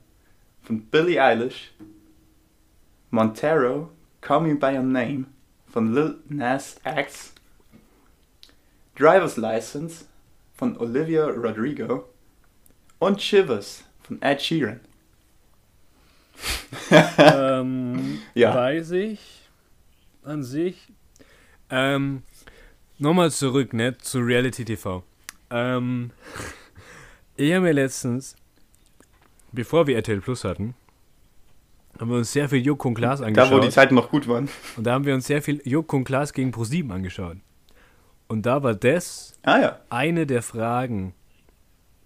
von 0.62 0.82
Billie 0.82 1.20
Eilish, 1.20 1.72
Montero, 3.12 3.90
Call 4.22 4.42
Me 4.42 4.56
By 4.56 4.76
Your 4.76 4.84
Name 4.84 5.26
von 5.68 5.94
Lil 5.94 6.20
Nas 6.30 6.80
X, 6.86 7.34
Driver's 8.96 9.38
License 9.38 10.06
von 10.56 10.78
Olivia 10.78 11.26
Rodrigo 11.26 12.06
und 13.00 13.22
Shivers 13.22 13.84
von 14.04 14.22
Ed 14.22 14.42
Sheeran. 14.42 14.80
ähm, 17.18 18.22
Ja. 18.34 18.56
Weiß 18.56 18.92
ich 18.92 19.20
an 20.24 20.44
sich. 20.44 20.88
Ähm, 21.70 22.24
Nochmal 23.00 23.32
zurück, 23.32 23.74
ne, 23.74 23.98
zu 23.98 24.20
Reality 24.20 24.66
TV. 24.66 25.04
Ähm, 25.50 26.12
ich 27.36 27.52
habe 27.52 27.62
mir 27.66 27.74
letztens, 27.74 28.36
bevor 29.52 29.88
wir 29.88 29.96
RTL 29.96 30.22
Plus 30.22 30.44
hatten, 30.44 30.76
haben 32.00 32.10
wir 32.10 32.18
uns 32.18 32.32
sehr 32.32 32.50
viel 32.50 32.66
Joko 32.66 32.88
und 32.88 32.94
Klaas 32.96 33.20
Da, 33.20 33.26
angeschaut. 33.26 33.52
wo 33.52 33.60
die 33.60 33.70
Zeiten 33.70 33.96
noch 33.96 34.10
gut 34.10 34.28
waren. 34.28 34.50
und 34.78 34.84
da 34.86 34.94
haben 34.94 35.06
wir 35.06 35.14
uns 35.14 35.28
sehr 35.28 35.42
viel 35.42 35.62
Joko 35.66 35.98
und 35.98 36.04
Klaas 36.06 36.34
gegen 36.34 36.52
ProSieben 36.52 36.92
angeschaut. 36.92 37.38
Und 38.28 38.46
da 38.46 38.64
war 38.64 38.74
das 38.74 39.34
Ah 39.44 39.60
ja. 39.60 39.80
eine 39.90 40.26
der 40.26 40.42
Fragen 40.42 41.14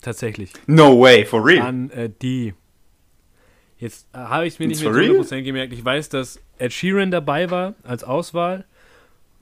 tatsächlich 0.02 0.52
No 0.66 1.00
way, 1.00 1.26
for 1.26 1.46
real. 1.46 1.66
an 1.66 1.90
äh, 1.92 2.10
die. 2.22 2.54
Jetzt 3.78 4.08
äh, 4.14 4.18
habe 4.18 4.48
ich 4.48 4.54
es 4.56 4.60
mir 4.60 4.68
nicht 4.68 4.82
mehr 4.82 4.92
for 4.92 5.02
zu 5.02 5.08
real? 5.08 5.22
100% 5.22 5.42
gemerkt. 5.44 5.74
Ich 5.74 5.86
weiß, 5.86 6.10
dass 6.10 6.40
Ed 6.58 6.74
Sheeran 6.74 7.12
dabei 7.12 7.50
war 7.52 7.76
als 7.84 8.04
Auswahl. 8.04 8.66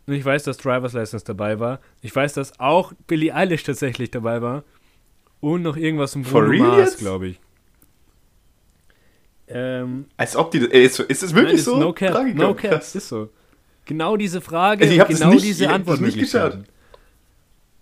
Und 0.07 0.13
ich 0.13 0.23
weiß, 0.23 0.43
dass 0.43 0.57
Driver's 0.57 0.93
License 0.93 1.25
dabei 1.25 1.59
war. 1.59 1.79
Ich 2.01 2.15
weiß, 2.15 2.33
dass 2.33 2.59
auch 2.59 2.93
Billie 3.07 3.33
Eilish 3.33 3.63
tatsächlich 3.63 4.11
dabei 4.11 4.41
war. 4.41 4.63
Und 5.41 5.63
noch 5.63 5.77
irgendwas 5.77 6.13
For 6.23 6.43
Bruno 6.45 6.63
Mars, 6.63 6.97
glaube 6.97 7.27
ich. 7.29 7.39
Ähm, 9.47 10.05
Als 10.17 10.35
ob 10.35 10.51
die. 10.51 10.69
Ey, 10.71 10.85
ist, 10.85 10.99
ist 10.99 11.23
es 11.23 11.33
wirklich 11.35 11.55
nein, 11.57 11.63
so? 11.63 11.77
No 11.77 11.93
cap, 11.93 12.13
Tragiker? 12.13 12.37
no 12.37 12.53
cap, 12.55 12.71
Krass. 12.71 12.95
ist 12.95 13.09
so. 13.09 13.29
Genau 13.85 14.17
diese 14.17 14.41
Frage 14.41 14.83
Also 14.83 14.93
ich 14.93 14.99
das 14.99 15.19
genau 15.19 15.29
nicht- 15.31 15.45
diese 15.45 15.65
ich 15.65 15.69
hab 15.69 15.85
das 15.85 15.99
nicht 15.99 16.25
Antwortmöglichkeiten. 16.33 16.65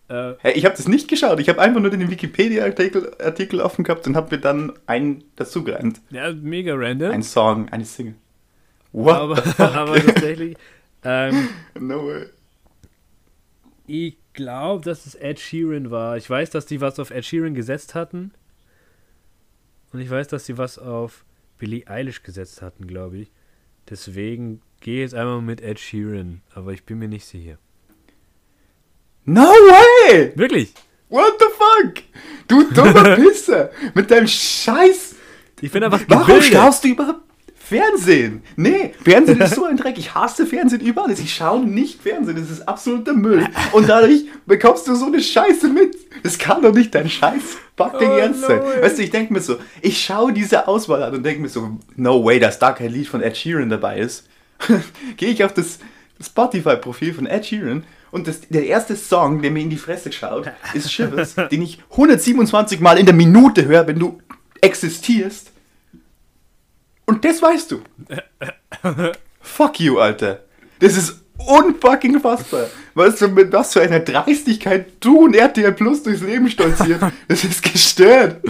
Äh, 0.09 0.33
Hey, 0.39 0.53
ich 0.53 0.65
habe 0.65 0.75
das 0.75 0.87
nicht 0.89 1.07
geschaut. 1.07 1.39
Ich 1.39 1.47
habe 1.47 1.61
einfach 1.61 1.79
nur 1.79 1.89
den 1.89 2.09
Wikipedia-Artikel 2.11 3.15
Artikel 3.23 3.61
offen 3.61 3.85
gehabt 3.85 4.05
und 4.05 4.17
habe 4.17 4.35
mir 4.35 4.41
dann 4.41 4.73
einen 4.85 5.23
dazugereimt. 5.37 6.01
ja, 6.09 6.33
mega 6.33 6.73
random. 6.75 7.11
Ein 7.11 7.23
Song, 7.23 7.69
eine 7.69 7.85
Single. 7.85 8.15
What 8.91 9.15
aber, 9.15 9.43
aber 9.73 9.95
tatsächlich. 10.05 10.57
Ähm, 11.03 11.49
no 11.79 12.07
way. 12.07 12.25
Ich 13.85 14.17
glaube, 14.33 14.85
dass 14.85 15.05
es 15.05 15.15
Ed 15.15 15.39
Sheeran 15.39 15.91
war. 15.91 16.17
Ich 16.17 16.29
weiß, 16.29 16.49
dass 16.49 16.65
die 16.65 16.81
was 16.81 16.99
auf 16.99 17.11
Ed 17.11 17.25
Sheeran 17.25 17.53
gesetzt 17.53 17.95
hatten. 17.95 18.31
Und 19.91 19.99
ich 19.99 20.09
weiß, 20.09 20.27
dass 20.27 20.45
sie 20.45 20.57
was 20.57 20.79
auf 20.79 21.25
Billie 21.57 21.87
Eilish 21.87 22.23
gesetzt 22.23 22.61
hatten, 22.61 22.87
glaube 22.87 23.17
ich. 23.17 23.31
Deswegen 23.89 24.61
gehe 24.79 24.95
ich 24.95 25.11
jetzt 25.11 25.15
einmal 25.15 25.41
mit 25.41 25.61
Ed 25.61 25.79
Sheeran, 25.79 26.41
aber 26.53 26.71
ich 26.71 26.83
bin 26.83 26.99
mir 26.99 27.07
nicht 27.07 27.25
sicher. 27.25 27.57
No 29.25 29.43
way! 29.43 30.33
Wirklich? 30.35 30.73
What 31.09 31.33
the 31.39 31.45
fuck? 31.57 32.03
Du 32.47 32.69
dummer 32.73 33.15
Pisser! 33.15 33.71
Mit 33.93 34.09
deinem 34.09 34.27
Scheiß. 34.27 35.15
Ich 35.61 35.71
bin 35.71 35.83
einfach 35.83 36.01
Warum 36.07 36.41
schaust 36.41 36.83
du 36.83 36.89
überhaupt 36.89 37.21
Fernsehen? 37.65 38.43
Nee, 38.57 38.93
Fernsehen 39.03 39.39
ist 39.41 39.55
so 39.55 39.63
ein 39.65 39.77
Dreck. 39.77 39.97
Ich 39.97 40.13
hasse 40.13 40.45
Fernsehen 40.45 40.81
über 40.81 41.03
alles. 41.05 41.19
Ich 41.19 41.33
schaue 41.33 41.65
nicht 41.65 42.01
Fernsehen. 42.01 42.35
Das 42.35 42.49
ist 42.51 42.67
absoluter 42.67 43.13
Müll. 43.13 43.47
Und 43.71 43.87
dadurch 43.87 44.25
bekommst 44.45 44.87
du 44.87 44.95
so 44.95 45.05
eine 45.05 45.21
Scheiße 45.21 45.69
mit. 45.69 45.95
Das 46.23 46.37
kann 46.37 46.61
doch 46.61 46.73
nicht 46.73 46.93
dein 46.93 47.09
Scheiß 47.09 47.41
fucking 47.77 48.09
Oh, 48.09 48.17
Ernst 48.17 48.41
no 48.41 48.47
sein. 48.47 48.59
way. 48.63 48.81
Weißt 48.83 48.97
du, 48.97 49.03
ich 49.03 49.09
denke 49.11 49.33
mir 49.33 49.41
so, 49.41 49.55
ich 49.81 50.03
schaue 50.03 50.33
diese 50.33 50.67
Auswahl 50.67 51.03
an 51.03 51.13
und 51.15 51.23
denke 51.23 51.41
mir 51.41 51.49
so, 51.49 51.77
no 51.95 52.23
way, 52.23 52.39
dass 52.39 52.59
da 52.59 52.71
kein 52.73 52.91
Lied 52.91 53.07
von 53.07 53.21
Ed 53.21 53.35
Sheeran 53.37 53.69
dabei 53.69 53.97
ist. 53.99 54.27
Gehe 55.17 55.29
ich 55.29 55.43
auf 55.43 55.53
das 55.53 55.79
Spotify-Profil 56.21 57.13
von 57.13 57.25
Ed 57.25 57.45
Sheeran 57.45 57.83
und 58.11 58.27
das, 58.27 58.41
der 58.49 58.65
erste 58.67 58.95
Song, 58.95 59.41
der 59.41 59.51
mir 59.51 59.61
in 59.63 59.69
die 59.69 59.77
Fresse 59.77 60.11
schaut, 60.11 60.51
ist 60.73 60.91
Shivers, 60.91 61.35
den 61.51 61.61
ich 61.61 61.79
127 61.91 62.79
Mal 62.79 62.97
in 62.99 63.05
der 63.05 63.15
Minute 63.15 63.65
höre, 63.65 63.87
wenn 63.87 63.99
du 63.99 64.19
existierst. 64.61 65.51
Und 67.05 67.23
das 67.25 67.41
weißt 67.41 67.71
du. 67.71 67.81
Fuck 69.41 69.79
you, 69.79 69.97
Alter. 69.99 70.43
Das 70.79 70.95
ist 70.97 71.21
unfucking 71.37 72.19
fassbar. 72.19 72.67
Weißt 72.93 73.21
du, 73.21 73.27
mit 73.27 73.51
was 73.51 73.73
für 73.73 73.81
einer 73.81 73.99
Dreistigkeit 73.99 74.87
du 74.99 75.25
und 75.25 75.35
RTL 75.35 75.73
Plus 75.73 76.03
durchs 76.03 76.21
Leben 76.21 76.49
stolziert. 76.49 77.01
Das 77.27 77.43
ist 77.43 77.61
gestört. 77.63 78.41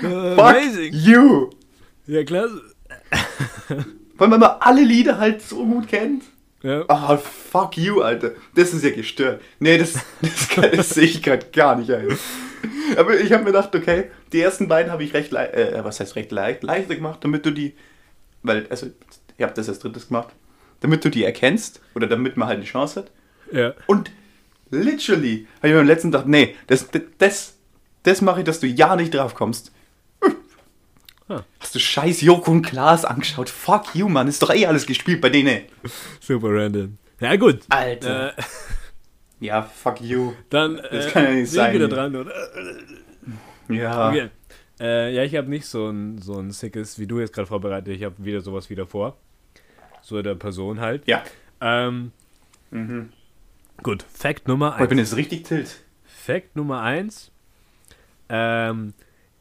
Fuck 0.00 0.38
Amazing. 0.38 0.92
you. 0.92 1.50
Ja, 2.06 2.24
klasse. 2.24 2.60
Weil 4.16 4.28
man 4.28 4.40
mal 4.40 4.56
alle 4.60 4.82
Lieder 4.82 5.18
halt 5.18 5.42
so 5.42 5.64
gut 5.64 5.88
kennt. 5.88 6.24
Ja. 6.62 6.84
Ah, 6.88 7.16
fuck 7.16 7.76
you, 7.76 8.00
Alter. 8.00 8.32
Das 8.54 8.72
ist 8.72 8.84
ja 8.84 8.90
gestört. 8.90 9.40
Nee, 9.58 9.78
das, 9.78 9.94
das, 10.20 10.70
das 10.72 10.90
sehe 10.94 11.04
ich 11.04 11.22
gerade 11.22 11.46
gar 11.52 11.76
nicht 11.76 11.90
ein. 11.92 12.16
Aber 12.96 13.18
ich 13.18 13.32
habe 13.32 13.44
mir 13.44 13.52
gedacht, 13.52 13.74
okay, 13.74 14.10
die 14.32 14.40
ersten 14.40 14.68
beiden 14.68 14.92
habe 14.92 15.04
ich 15.04 15.14
recht 15.14 15.32
leicht, 15.32 15.54
äh, 15.54 15.84
was 15.84 16.00
heißt 16.00 16.16
recht 16.16 16.32
leicht, 16.32 16.62
leichter 16.62 16.94
gemacht, 16.94 17.20
damit 17.22 17.46
du 17.46 17.50
die, 17.50 17.74
weil, 18.42 18.66
also, 18.68 18.86
ich 19.36 19.42
habe 19.42 19.54
das 19.54 19.68
als 19.68 19.78
drittes 19.78 20.08
gemacht, 20.08 20.28
damit 20.80 21.04
du 21.04 21.10
die 21.10 21.24
erkennst 21.24 21.80
oder 21.94 22.06
damit 22.06 22.36
man 22.36 22.48
halt 22.48 22.58
eine 22.58 22.66
Chance 22.66 23.00
hat. 23.00 23.10
ja. 23.52 23.74
Und 23.86 24.10
literally 24.70 25.46
habe 25.58 25.68
ich 25.68 25.72
mir 25.72 25.78
beim 25.78 25.86
letzten 25.86 26.10
gedacht, 26.10 26.26
nee, 26.26 26.56
das, 26.66 26.88
das, 27.18 27.54
das 28.02 28.20
mache 28.20 28.40
ich, 28.40 28.46
dass 28.46 28.60
du 28.60 28.66
ja 28.66 28.96
nicht 28.96 29.14
drauf 29.14 29.34
kommst. 29.34 29.72
Ah. 31.28 31.42
Hast 31.58 31.74
du 31.74 31.80
scheiß 31.80 32.20
Joko 32.20 32.52
und 32.52 32.62
Klaas 32.62 33.04
angeschaut? 33.04 33.50
Fuck 33.50 33.94
you, 33.94 34.08
Mann, 34.08 34.28
ist 34.28 34.42
doch 34.42 34.54
eh 34.54 34.66
alles 34.66 34.86
gespielt 34.86 35.20
bei 35.20 35.28
denen. 35.28 35.62
Super 36.20 36.48
random. 36.50 36.98
Ja, 37.18 37.34
gut. 37.34 37.62
Alter. 37.68 38.38
Äh, 38.38 38.42
Ja, 39.40 39.62
fuck 39.62 40.00
you. 40.00 40.32
dann 40.50 40.76
Das 40.76 41.06
äh, 41.06 41.10
kann 41.10 41.24
ja 41.24 41.30
nicht 41.30 41.38
bin 41.40 41.46
sein. 41.46 41.68
ich 41.70 41.74
wieder 41.80 41.88
dran, 41.88 42.16
oder? 42.16 42.32
Ja. 43.68 44.08
Okay. 44.08 44.30
Äh, 44.80 45.14
ja, 45.14 45.22
ich 45.24 45.34
habe 45.36 45.48
nicht 45.48 45.66
so 45.66 45.88
ein, 45.88 46.18
so 46.18 46.38
ein 46.38 46.50
sickes, 46.50 46.98
wie 46.98 47.06
du 47.06 47.18
jetzt 47.20 47.32
gerade 47.32 47.46
vorbereitet. 47.46 47.94
Ich 47.94 48.04
habe 48.04 48.14
wieder 48.18 48.40
sowas 48.40 48.70
wieder 48.70 48.86
vor. 48.86 49.16
So 50.02 50.20
der 50.22 50.34
Person 50.34 50.80
halt. 50.80 51.06
Ja. 51.06 51.22
Ähm, 51.60 52.12
Mhm. 52.70 53.10
gut, 53.82 54.02
Fact 54.02 54.48
Nummer 54.48 54.76
Oh, 54.78 54.82
ich 54.82 54.88
bin 54.88 54.98
1. 54.98 55.10
jetzt 55.10 55.16
richtig 55.16 55.44
tilt. 55.44 55.80
Fact 56.04 56.56
Nummer 56.56 56.82
1. 56.82 57.30
Ähm, 58.28 58.92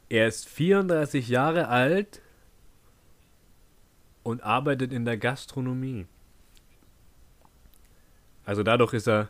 er 0.10 0.27
ist 0.27 0.47
34 0.47 1.27
Jahre 1.27 1.67
alt 1.67 2.21
und 4.23 4.43
arbeitet 4.43 4.93
in 4.93 5.05
der 5.05 5.17
Gastronomie. 5.17 6.05
Also 8.45 8.62
dadurch 8.63 8.93
ist 8.93 9.08
er 9.08 9.27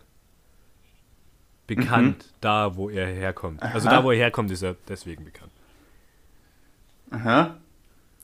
bekannt 1.67 2.33
da, 2.41 2.75
wo 2.75 2.89
er 2.89 3.07
herkommt. 3.07 3.61
Also 3.61 3.87
Aha. 3.87 3.97
da, 3.97 4.03
wo 4.03 4.11
er 4.11 4.17
herkommt, 4.17 4.51
ist 4.51 4.61
er 4.61 4.75
deswegen 4.87 5.25
bekannt. 5.25 5.51
Aha. 7.11 7.57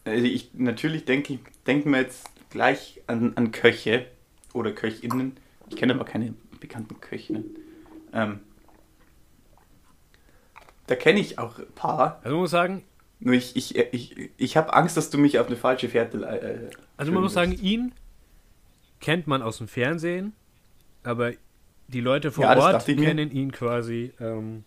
Also 0.05 0.25
ich, 0.25 0.51
natürlich 0.53 1.05
denke 1.05 1.33
ich, 1.33 1.39
denken 1.67 1.91
wir 1.91 2.01
jetzt 2.01 2.29
gleich 2.49 3.01
an, 3.07 3.33
an 3.35 3.51
Köche 3.51 4.07
oder 4.53 4.71
Köchinnen. 4.71 5.37
Ich 5.69 5.75
kenne 5.75 5.93
aber 5.93 6.05
keine 6.05 6.33
bekannten 6.59 6.99
Köchinnen. 6.99 7.55
Ähm, 8.13 8.39
da 10.87 10.95
kenne 10.95 11.19
ich 11.19 11.39
auch 11.39 11.59
ein 11.59 11.71
paar. 11.73 12.19
Also 12.23 12.35
man 12.35 12.41
muss 12.41 12.51
sagen, 12.51 12.83
Nur 13.19 13.35
ich, 13.35 13.55
ich, 13.55 13.77
ich, 13.77 14.31
ich 14.37 14.57
habe 14.57 14.73
Angst, 14.73 14.97
dass 14.97 15.09
du 15.09 15.17
mich 15.17 15.39
auf 15.39 15.47
eine 15.47 15.55
falsche 15.55 15.87
Fährte. 15.89 16.17
Äh, 16.25 16.75
also 16.97 17.11
man 17.11 17.23
muss 17.23 17.33
sagen, 17.33 17.53
ihn 17.53 17.93
kennt 18.99 19.27
man 19.27 19.41
aus 19.41 19.59
dem 19.59 19.67
Fernsehen, 19.67 20.33
aber 21.03 21.33
die 21.93 22.01
Leute 22.01 22.31
vor 22.31 22.43
Ja, 22.45 22.57
Ort 22.57 22.85
kennen 22.85 23.31
ihn 23.31 23.51
quasi 23.51 24.13
ähm, 24.19 24.63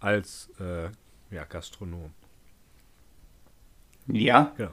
als 0.00 0.50
äh, 0.60 0.88
ja, 1.34 1.44
Gastronom. 1.44 2.10
Ja. 4.06 4.52
Genau. 4.56 4.70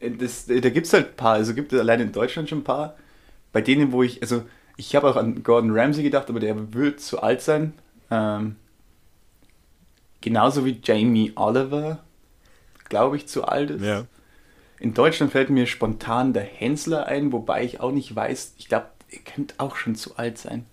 Äh, 0.00 0.10
Das, 0.12 0.48
äh, 0.48 0.60
da 0.60 0.70
gibt 0.70 0.86
es 0.86 0.92
halt 0.92 1.08
ein 1.10 1.16
paar. 1.16 1.34
Also 1.34 1.54
gibt 1.54 1.72
es 1.72 1.80
allein 1.80 2.00
in 2.00 2.12
Deutschland 2.12 2.48
schon 2.48 2.58
ein 2.60 2.64
paar. 2.64 2.96
Bei 3.52 3.60
denen, 3.60 3.92
wo 3.92 4.02
ich. 4.02 4.22
Also, 4.22 4.44
ich 4.76 4.94
habe 4.94 5.08
auch 5.10 5.16
an 5.16 5.42
Gordon 5.42 5.76
Ramsay 5.76 6.02
gedacht, 6.02 6.28
aber 6.30 6.40
der 6.40 6.72
wird 6.74 7.00
zu 7.00 7.20
alt 7.22 7.40
sein. 7.42 7.72
Ähm, 8.10 8.56
genauso 10.20 10.64
wie 10.64 10.80
Jamie 10.82 11.32
Oliver, 11.36 12.04
glaube 12.88 13.16
ich, 13.16 13.26
zu 13.28 13.44
alt 13.44 13.70
ist. 13.70 13.84
Ja. 13.84 14.04
In 14.80 14.94
Deutschland 14.94 15.32
fällt 15.32 15.50
mir 15.50 15.66
spontan 15.66 16.32
der 16.32 16.44
Hensler 16.44 17.06
ein, 17.06 17.32
wobei 17.32 17.64
ich 17.64 17.80
auch 17.80 17.90
nicht 17.92 18.14
weiß. 18.14 18.54
Ich 18.58 18.68
glaube, 18.68 18.86
er 19.10 19.18
könnte 19.20 19.54
auch 19.58 19.76
schon 19.76 19.94
zu 19.94 20.16
alt 20.16 20.38
sein. 20.38 20.66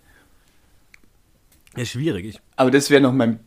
Ist 1.76 1.92
schwierig. 1.92 2.26
Ich, 2.26 2.40
Aber 2.56 2.72
das 2.72 2.90
wäre 2.90 3.02
noch 3.02 3.12
mein 3.12 3.40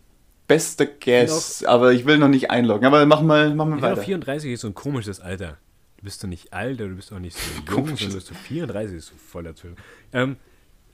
bester 0.46 0.86
Guess. 0.86 1.64
Aber 1.64 1.92
ich 1.92 2.04
will 2.04 2.18
noch 2.18 2.28
nicht 2.28 2.50
einloggen. 2.50 2.86
Aber 2.86 3.04
mach 3.06 3.22
mal, 3.22 3.54
mach 3.54 3.66
mal 3.66 3.80
weiter. 3.80 4.02
34 4.02 4.52
ist 4.52 4.60
so 4.62 4.68
ein 4.68 4.74
komisches 4.74 5.20
Alter. 5.20 5.58
Du 5.98 6.04
bist 6.04 6.22
doch 6.22 6.28
nicht 6.28 6.52
alt, 6.52 6.80
oder 6.80 6.90
du 6.90 6.96
bist 6.96 7.12
auch 7.12 7.18
nicht 7.18 7.36
so 7.36 7.54
jung, 7.56 7.64
Komisches. 7.66 8.00
sondern 8.00 8.18
bist 8.18 8.30
du 8.30 8.34
34, 8.34 8.96
ist 8.96 9.06
so 9.06 9.14
voll 9.16 9.42
dazwischen. 9.44 9.76
Ähm, 10.12 10.36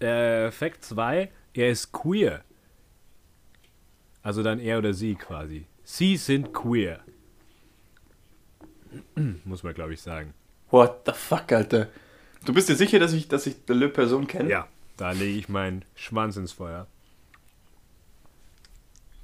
äh, 0.01 0.51
Fact 0.51 0.83
2, 0.85 1.31
er 1.53 1.71
ist 1.71 1.93
queer. 1.93 2.43
Also 4.23 4.43
dann 4.43 4.61
er 4.61 4.79
oder 4.79 4.95
sie 4.95 5.15
quasi. 5.15 5.67
Sie 5.83 6.17
sind 6.17 6.55
queer. 6.55 7.01
Muss 9.45 9.63
man, 9.63 9.75
glaube 9.75 9.93
ich, 9.93 10.01
sagen. 10.01 10.33
What 10.71 11.03
the 11.05 11.13
fuck, 11.15 11.53
Alter? 11.53 11.89
Du 12.45 12.53
bist 12.53 12.69
dir 12.69 12.77
sicher, 12.77 12.99
dass 12.99 13.13
ich, 13.13 13.29
dass 13.29 13.47
ich 13.47 13.65
die 13.65 13.73
Le 13.73 13.89
Person 13.89 14.27
kenne? 14.27 14.51
Ja, 14.51 14.69
da 14.97 15.13
lege 15.13 15.39
ich 15.39 15.49
meinen 15.49 15.85
Schwanz 15.95 16.37
ins 16.37 16.53
Feuer. 16.53 16.87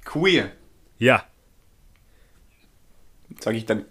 Queer. 0.03 0.51
Ja, 0.97 1.25
Sage 3.39 3.57
ich 3.57 3.65
dann 3.65 3.85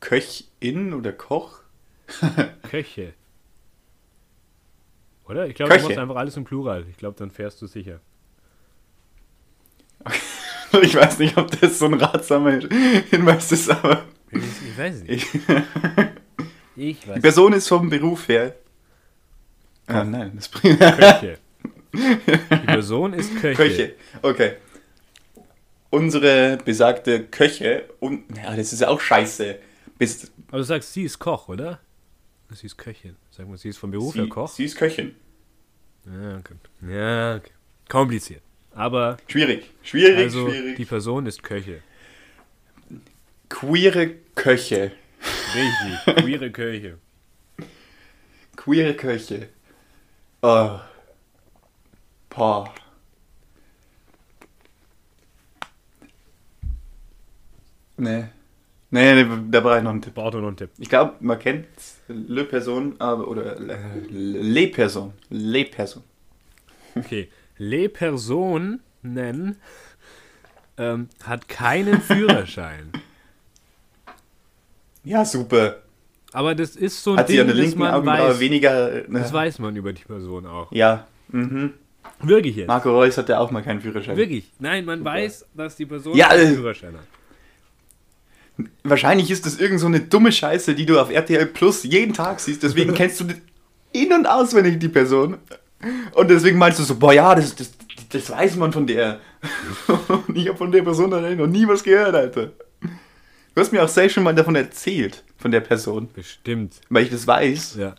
Köchin 0.00 0.94
oder 0.94 1.12
Koch? 1.12 1.60
Köche. 2.70 3.14
Oder? 5.28 5.46
Ich 5.46 5.54
glaube, 5.54 5.76
du 5.76 5.82
machst 5.82 5.98
einfach 5.98 6.16
alles 6.16 6.36
im 6.36 6.44
Plural. 6.44 6.86
Ich 6.88 6.96
glaube, 6.96 7.18
dann 7.18 7.30
fährst 7.30 7.60
du 7.62 7.66
sicher. 7.66 8.00
Ich 10.82 10.94
weiß 10.94 11.18
nicht, 11.18 11.34
ob 11.38 11.50
das 11.62 11.78
so 11.78 11.86
ein 11.86 11.94
ratsamer 11.94 12.60
Hinweis 12.60 13.50
ist, 13.52 13.70
aber 13.70 14.04
Ich, 14.30 14.42
ich 14.42 14.76
weiß 14.76 14.96
es 14.96 15.02
nicht. 15.02 15.34
ich, 15.34 15.40
Ich 16.78 17.00
die 17.00 17.08
weiß 17.08 17.20
Person 17.22 17.52
ist 17.54 17.68
vom 17.68 17.90
Beruf 17.90 18.28
her. 18.28 18.54
Ah, 19.88 20.04
nein, 20.04 20.32
das 20.36 20.48
bringt. 20.48 20.78
Köche. 20.78 21.38
Die 21.92 22.66
Person 22.66 23.14
ist 23.14 23.34
Köche. 23.40 23.54
Köche. 23.56 23.94
Okay. 24.22 24.52
Unsere 25.90 26.58
besagte 26.64 27.24
Köche 27.24 27.84
und. 27.98 28.24
Ja, 28.36 28.54
das 28.54 28.72
ist 28.72 28.80
ja 28.80 28.88
auch 28.88 29.00
scheiße. 29.00 29.58
Bis, 29.98 30.30
Aber 30.48 30.58
du 30.58 30.64
sagst, 30.64 30.92
sie 30.92 31.04
ist 31.04 31.18
Koch, 31.18 31.48
oder? 31.48 31.80
Sie 32.52 32.66
ist 32.66 32.76
Köchin. 32.78 33.16
Sag 33.30 33.48
mal, 33.48 33.56
sie 33.58 33.70
ist 33.70 33.78
vom 33.78 33.90
Beruf 33.90 34.14
her 34.14 34.24
sie, 34.24 34.28
Koch? 34.28 34.48
sie 34.50 34.64
ist 34.66 34.76
Köchin. 34.76 35.14
Ja, 36.04 36.36
okay. 36.36 36.54
Ja, 36.86 37.36
okay. 37.36 37.52
Kompliziert. 37.88 38.42
Aber 38.74 39.16
Schwierig. 39.26 39.70
Schwierig, 39.82 40.18
also 40.18 40.48
schwierig. 40.50 40.76
die 40.76 40.84
Person 40.84 41.26
ist 41.26 41.42
Köche. 41.42 41.82
Queere 43.48 44.10
Köche. 44.34 44.92
Richtig. 45.54 46.24
Queere 46.24 46.50
Köche. 46.50 46.98
Queere 48.56 48.94
Köche. 48.94 49.48
Oh. 50.42 50.78
Boah. 52.30 52.72
Nee. 57.96 58.26
Nee, 58.90 59.22
nee, 59.22 59.26
da 59.50 59.60
brauche 59.60 59.78
ich 59.78 59.82
noch 59.82 59.90
einen 59.90 60.02
Tipp. 60.02 60.14
Braucht 60.14 60.34
noch 60.34 60.46
einen 60.46 60.56
Tipp. 60.56 60.70
Ich 60.78 60.88
glaube, 60.88 61.14
man 61.20 61.38
kennt 61.38 61.66
Le 62.08 62.44
Person, 62.44 62.94
aber, 63.00 63.28
oder 63.28 63.56
äh, 63.58 64.00
Le 64.08 64.68
Person. 64.68 65.12
Le 65.30 65.64
Person. 65.64 66.02
Okay. 66.94 67.28
Le 67.58 67.88
Person 67.88 68.80
nennen 69.02 69.56
ähm, 70.78 71.08
hat 71.24 71.48
keinen 71.48 72.00
Führerschein. 72.00 72.92
Ja, 75.08 75.24
super. 75.24 75.76
Aber 76.32 76.54
das 76.54 76.76
ist 76.76 77.02
so 77.02 77.12
ein 77.12 77.18
Hat 77.18 77.28
sie 77.28 77.36
Ding, 77.36 77.46
der 77.46 77.54
das 77.54 77.62
linken 77.64 77.78
man 77.78 77.94
Augenbraue 77.94 78.30
weiß. 78.30 78.40
weniger. 78.40 78.90
Ne? 79.08 79.20
Das 79.20 79.32
weiß 79.32 79.58
man 79.60 79.74
über 79.74 79.92
die 79.94 80.02
Person 80.04 80.44
auch. 80.46 80.70
Ja. 80.70 81.06
Mhm. 81.28 81.72
Wirklich 82.20 82.56
jetzt. 82.56 82.68
Marco 82.68 82.90
Reus 82.90 83.16
hatte 83.16 83.38
auch 83.38 83.50
mal 83.50 83.62
keinen 83.62 83.80
Führerschein. 83.80 84.16
Wirklich. 84.16 84.52
Nein, 84.58 84.84
man 84.84 85.02
weiß, 85.04 85.46
dass 85.54 85.76
die 85.76 85.86
Person 85.86 86.14
Ja, 86.14 86.28
einen 86.28 86.52
äh, 86.52 86.54
Führerschein 86.54 86.94
hat. 86.94 88.66
Wahrscheinlich 88.84 89.30
ist 89.30 89.46
das 89.46 89.58
irgend 89.58 89.80
so 89.80 89.86
eine 89.86 90.00
dumme 90.00 90.32
Scheiße, 90.32 90.74
die 90.74 90.84
du 90.84 91.00
auf 91.00 91.10
RTL 91.10 91.46
Plus 91.46 91.84
jeden 91.84 92.12
Tag 92.12 92.40
siehst. 92.40 92.62
Deswegen 92.62 92.92
kennst 93.00 93.20
du 93.20 93.24
in- 93.92 94.12
und 94.12 94.26
auswendig 94.26 94.78
die 94.80 94.88
Person. 94.88 95.38
Und 96.14 96.28
deswegen 96.28 96.58
meinst 96.58 96.78
du 96.78 96.82
so, 96.82 96.96
boah, 96.96 97.12
ja, 97.14 97.34
das, 97.34 97.54
das, 97.54 97.70
das 98.10 98.28
weiß 98.30 98.56
man 98.56 98.72
von 98.72 98.86
der. 98.86 99.20
Und 100.26 100.36
ich 100.36 100.48
habe 100.48 100.58
von 100.58 100.72
der 100.72 100.82
Person 100.82 101.10
noch 101.10 101.46
nie 101.46 101.66
was 101.68 101.84
gehört, 101.84 102.14
Alter. 102.14 102.50
Du 103.54 103.60
hast 103.60 103.72
mir 103.72 103.82
auch 103.82 103.88
selbst 103.88 104.14
schon 104.14 104.22
mal 104.22 104.34
davon 104.34 104.54
erzählt, 104.54 105.24
von 105.36 105.50
der 105.50 105.60
Person. 105.60 106.08
Bestimmt. 106.12 106.80
Weil 106.88 107.04
ich 107.04 107.10
das 107.10 107.26
weiß, 107.26 107.74
Ja. 107.76 107.94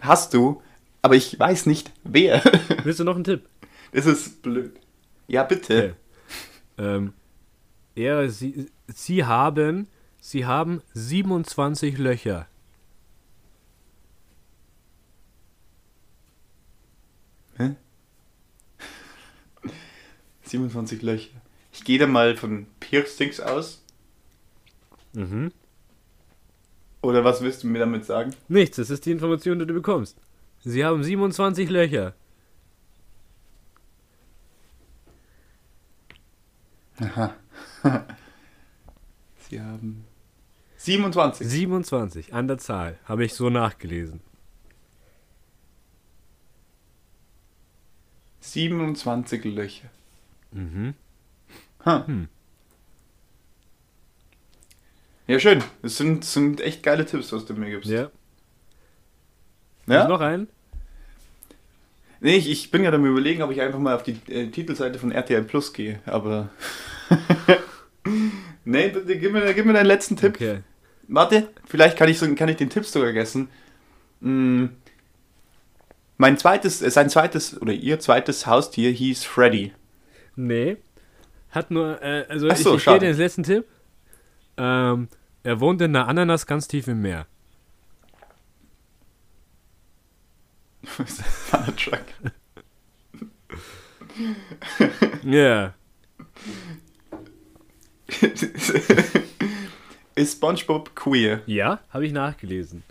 hast 0.00 0.32
du, 0.34 0.62
aber 1.02 1.14
ich 1.16 1.38
weiß 1.38 1.66
nicht, 1.66 1.92
wer. 2.04 2.42
Willst 2.84 3.00
du 3.00 3.04
noch 3.04 3.14
einen 3.16 3.24
Tipp? 3.24 3.48
Das 3.92 4.06
ist 4.06 4.42
blöd. 4.42 4.78
Ja, 5.26 5.42
bitte. 5.42 5.96
Okay. 6.78 6.86
Ähm, 6.96 7.12
er, 7.94 8.28
sie, 8.30 8.70
sie 8.88 9.24
haben, 9.24 9.88
sie 10.20 10.44
haben 10.46 10.82
27 10.94 11.98
Löcher. 11.98 12.46
Hä? 17.58 17.74
27 20.44 21.02
Löcher. 21.02 21.30
Ich 21.72 21.84
gehe 21.84 21.98
da 21.98 22.06
mal 22.06 22.36
von 22.36 22.66
Piercings 22.80 23.40
aus. 23.40 23.82
Mhm. 25.16 25.50
Oder 27.00 27.24
was 27.24 27.40
willst 27.40 27.62
du 27.62 27.68
mir 27.68 27.78
damit 27.78 28.04
sagen? 28.04 28.34
Nichts, 28.48 28.76
das 28.76 28.90
ist 28.90 29.06
die 29.06 29.12
Information, 29.12 29.58
die 29.58 29.66
du 29.66 29.72
bekommst. 29.72 30.18
Sie 30.60 30.84
haben 30.84 31.02
27 31.02 31.70
Löcher. 31.70 32.14
Aha. 36.98 37.34
Sie 39.48 39.60
haben 39.60 40.04
27. 40.76 41.46
27 41.48 42.34
an 42.34 42.48
der 42.48 42.58
Zahl, 42.58 42.98
habe 43.04 43.24
ich 43.24 43.32
so 43.32 43.48
nachgelesen. 43.48 44.20
27 48.40 49.44
Löcher. 49.46 49.88
Mhm. 50.52 50.94
Hm. 51.84 52.28
Ja, 55.26 55.38
schön. 55.40 55.62
Das 55.82 55.96
sind, 55.96 56.24
sind 56.24 56.60
echt 56.60 56.82
geile 56.82 57.04
Tipps, 57.04 57.32
was 57.32 57.46
du 57.46 57.54
mir 57.54 57.70
gibst. 57.70 57.90
Ja. 57.90 58.10
Ja? 59.86 60.02
Ist 60.02 60.08
noch 60.08 60.20
ein? 60.20 60.48
Nee, 62.20 62.36
ich, 62.36 62.50
ich 62.50 62.70
bin 62.70 62.82
gerade 62.82 62.96
am 62.96 63.04
überlegen, 63.04 63.42
ob 63.42 63.50
ich 63.50 63.60
einfach 63.60 63.78
mal 63.78 63.94
auf 63.94 64.02
die 64.02 64.18
äh, 64.28 64.48
Titelseite 64.48 64.98
von 64.98 65.12
RTL 65.12 65.42
Plus 65.42 65.72
gehe, 65.72 66.00
aber. 66.06 66.48
nee, 68.64 68.88
bitte 68.88 69.18
gib 69.18 69.32
mir, 69.32 69.52
gib 69.52 69.66
mir 69.66 69.74
deinen 69.74 69.86
letzten 69.86 70.16
Tipp. 70.16 70.36
Okay. 70.36 70.60
Warte, 71.08 71.48
vielleicht 71.66 71.96
kann 71.96 72.08
ich, 72.08 72.18
so, 72.18 72.34
kann 72.34 72.48
ich 72.48 72.56
den 72.56 72.70
Tipp 72.70 72.84
sogar 72.84 73.08
vergessen. 73.08 73.48
Mm, 74.20 74.66
mein 76.16 76.38
zweites, 76.38 76.82
äh, 76.82 76.90
sein 76.90 77.10
zweites 77.10 77.60
oder 77.60 77.72
ihr 77.72 78.00
zweites 78.00 78.46
Haustier 78.46 78.90
hieß 78.90 79.24
Freddy. 79.24 79.72
Nee. 80.34 80.78
Hat 81.50 81.70
nur, 81.70 82.02
äh, 82.02 82.26
also 82.28 82.48
so, 82.48 82.74
ich, 82.74 82.78
ich 82.78 82.84
dir 82.84 82.98
den 82.98 83.16
letzten 83.16 83.42
Tipp. 83.42 83.66
Ähm, 84.56 85.08
er 85.46 85.60
wohnt 85.60 85.80
in 85.80 85.94
einer 85.94 86.08
Ananas 86.08 86.44
ganz 86.44 86.66
tief 86.66 86.88
im 86.88 87.02
Meer. 87.02 87.26
Fahrradtruck. 90.84 92.04
Ja. 95.22 95.74
Ist 100.16 100.32
SpongeBob 100.36 100.96
queer? 100.96 101.42
Ja, 101.46 101.80
habe 101.90 102.06
ich 102.06 102.12
nachgelesen. 102.12 102.82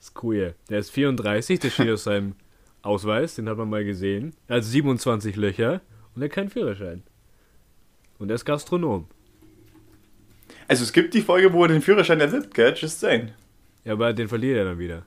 Ist 0.00 0.14
queer. 0.14 0.54
Der 0.70 0.80
ist 0.80 0.90
34, 0.90 1.60
der 1.60 1.70
steht 1.70 1.90
auf 1.90 2.00
seinem 2.00 2.34
Ausweis, 2.82 3.36
den 3.36 3.48
hat 3.48 3.58
man 3.58 3.70
mal 3.70 3.84
gesehen. 3.84 4.34
Er 4.48 4.56
hat 4.56 4.64
27 4.64 5.36
Löcher 5.36 5.82
und 6.16 6.22
er 6.22 6.28
hat 6.28 6.34
keinen 6.34 6.50
Führerschein. 6.50 7.04
Und 8.18 8.30
er 8.30 8.34
ist 8.34 8.44
Gastronom. 8.44 9.06
Also 10.70 10.84
es 10.84 10.92
gibt 10.92 11.14
die 11.14 11.22
Folge, 11.22 11.52
wo 11.52 11.64
er 11.64 11.68
den 11.68 11.82
Führerschein 11.82 12.20
erwirbt, 12.20 12.54
gell? 12.54 12.72
Just 12.76 13.00
saying. 13.00 13.32
Ja, 13.84 13.94
aber 13.94 14.12
den 14.12 14.28
verliert 14.28 14.56
er 14.56 14.64
dann 14.66 14.78
wieder. 14.78 15.02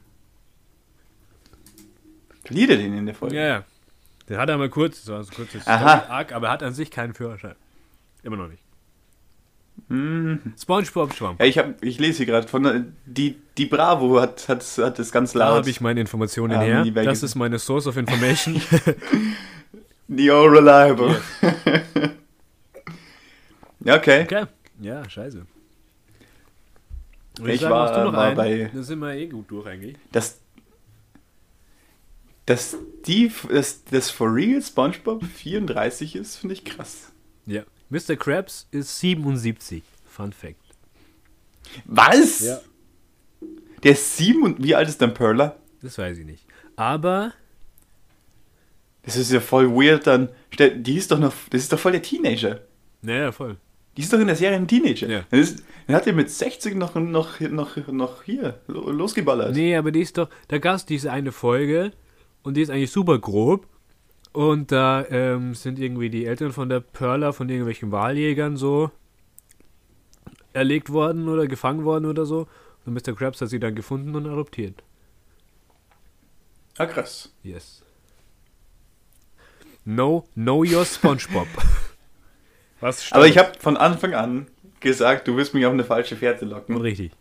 Verliert 2.44 2.72
er 2.72 2.78
den 2.78 2.98
in 2.98 3.06
der 3.06 3.16
Folge? 3.16 3.36
Ja, 3.38 3.46
ja. 3.48 3.64
Den 4.28 4.38
hat 4.38 4.50
er 4.50 4.58
mal 4.58 4.70
kurz, 4.70 5.00
das 5.06 5.08
war 5.14 5.24
so 5.24 5.32
kurz 5.34 5.54
das 5.54 5.66
Aha. 5.68 6.00
Story 6.00 6.12
Arc, 6.12 6.32
aber 6.34 6.48
er 6.48 6.54
hat 6.54 6.64
an 6.64 6.74
sich 6.74 6.92
keinen 6.92 7.14
Führerschein. 7.14 7.56
Immer 8.24 8.36
noch 8.38 8.48
nicht. 8.50 8.62
Mhm. 9.88 10.54
SpongeBob 10.62 11.14
Schwamm. 11.14 11.36
Ja, 11.40 11.46
ich, 11.46 11.58
hab, 11.58 11.82
ich 11.82 11.98
lese 12.00 12.18
hier 12.18 12.26
gerade 12.26 12.48
von 12.48 12.64
der- 12.64 12.84
die, 13.06 13.38
die 13.58 13.66
Bravo 13.66 14.20
hat, 14.22 14.48
hat, 14.50 14.64
hat 14.80 15.00
das 15.00 15.12
ganz 15.14 15.32
Da 15.34 15.40
laut. 15.40 15.58
habe 15.60 15.70
ich 15.70 15.80
meine 15.82 16.02
Informationen 16.02 16.54
Ah, 16.56 16.62
her. 16.62 16.86
Das 17.06 17.24
ist 17.24 17.36
meine 17.36 17.58
Source 17.58 17.88
of 17.88 17.96
Information. 17.98 18.62
The 20.10 20.30
all 20.32 20.48
reliable. 20.50 21.22
ja, 23.80 23.96
okay. 23.98 24.24
okay. 24.24 24.46
Ja, 24.82 25.10
scheiße. 25.10 25.46
Ich 27.46 27.62
war- 27.64 28.14
war 28.14 28.36
bei- 28.36 28.70
Da 28.74 28.84
sind 28.84 29.00
wir 29.00 29.14
eh 29.16 29.28
gut 29.28 29.50
durch 29.50 29.66
eigentlich. 29.68 29.98
Das, 30.12 30.40
dass 32.46 32.76
die, 33.06 33.32
dass 33.50 33.84
das 33.86 34.10
For 34.12 34.34
Real 34.34 34.62
SpongeBob 34.62 35.24
34 35.26 36.16
ist, 36.16 36.36
finde 36.38 36.54
ich 36.54 36.64
krass. 36.66 37.12
Ja. 37.46 37.64
Mr. 37.90 38.16
Krabs 38.16 38.68
ist 38.72 39.00
77. 39.00 39.84
Fun 40.06 40.34
Fact. 40.34 40.58
Was? 41.86 42.40
Ja. 42.42 42.60
Der 43.84 43.94
ist 43.94 44.18
sieben 44.18 44.44
und 44.44 44.64
wie 44.64 44.76
alt 44.76 44.88
ist 44.90 45.02
dann 45.02 45.14
Perla? 45.14 45.56
Das 45.82 45.98
weiß 45.98 46.18
ich 46.20 46.26
nicht. 46.26 46.46
Aber, 46.76 47.34
Das 49.04 49.16
ist 49.18 49.32
ja 49.32 49.40
voll 49.42 49.70
weird 49.70 50.08
dann. 50.08 50.30
Die 50.58 50.96
ist 50.98 51.12
doch 51.12 51.20
noch, 51.20 51.34
das 51.50 51.62
ist 51.64 51.74
doch 51.74 51.80
voll 51.80 51.92
der 51.94 52.02
Teenager. 52.02 52.62
naja, 53.02 53.32
voll. 53.32 53.58
Die 53.96 54.02
ist 54.02 54.12
doch 54.12 54.20
in 54.20 54.28
der 54.28 54.36
Serie 54.36 54.58
ein 54.58 54.68
Teenager. 54.68 55.08
Ja. 55.08 55.24
Dann, 55.30 55.40
ist, 55.40 55.64
dann 55.88 55.96
hat 55.96 56.08
er 56.08 56.14
mit 56.14 56.30
60 56.30 56.76
noch, 56.76 56.96
noch, 56.96 57.40
noch, 57.40 57.78
noch 57.88 58.24
hier 58.24 58.60
lo- 58.68 58.90
losgeballert. 58.90 59.54
Nee, 59.54 59.76
aber 59.76 59.92
die 59.92 60.02
ist 60.02 60.18
doch, 60.18 60.30
da 60.48 60.58
gab 60.58 60.76
es 60.78 60.86
diese 60.86 61.12
eine 61.12 61.32
Folge 61.32 61.92
und 62.42 62.58
die 62.58 62.62
ist 62.62 62.70
eigentlich 62.72 62.92
super 62.92 63.20
grob. 63.20 63.68
Und 64.32 64.72
da 64.72 65.06
ähm, 65.10 65.54
sind 65.54 65.78
irgendwie 65.78 66.10
die 66.10 66.26
Eltern 66.26 66.52
von 66.54 66.68
der 66.68 66.80
Perla 66.80 67.34
von 67.34 67.50
irgendwelchen 67.50 67.92
Wahljägern 67.92 68.58
so 68.58 68.90
erlegt 70.54 70.90
worden 70.92 71.30
oder 71.30 71.46
gefangen 71.46 71.84
worden 71.86 72.06
oder 72.08 72.26
so. 72.26 72.48
Und 72.86 72.94
Mr. 72.96 73.14
Krabs 73.16 73.42
hat 73.42 73.50
sie 73.50 73.60
dann 73.60 73.76
gefunden 73.76 74.16
und 74.16 74.26
adoptiert. 74.26 74.82
Ah, 76.80 76.88
krass. 76.88 77.32
Yes. 77.44 77.84
No, 79.86 80.26
know 80.34 80.64
your 80.64 80.84
SpongeBob. 80.86 81.48
Was 82.84 83.12
Aber 83.14 83.26
ich 83.26 83.34
stimmt. 83.34 83.48
habe 83.50 83.60
von 83.60 83.78
Anfang 83.78 84.14
an 84.14 84.48
gesagt, 84.80 85.28
du 85.28 85.38
wirst 85.38 85.54
mich 85.54 85.66
auf 85.66 85.74
eine 85.74 85.84
falsche 85.86 86.16
Fährte 86.16 86.46
locken. 86.46 86.78
Richtig. 86.78 87.12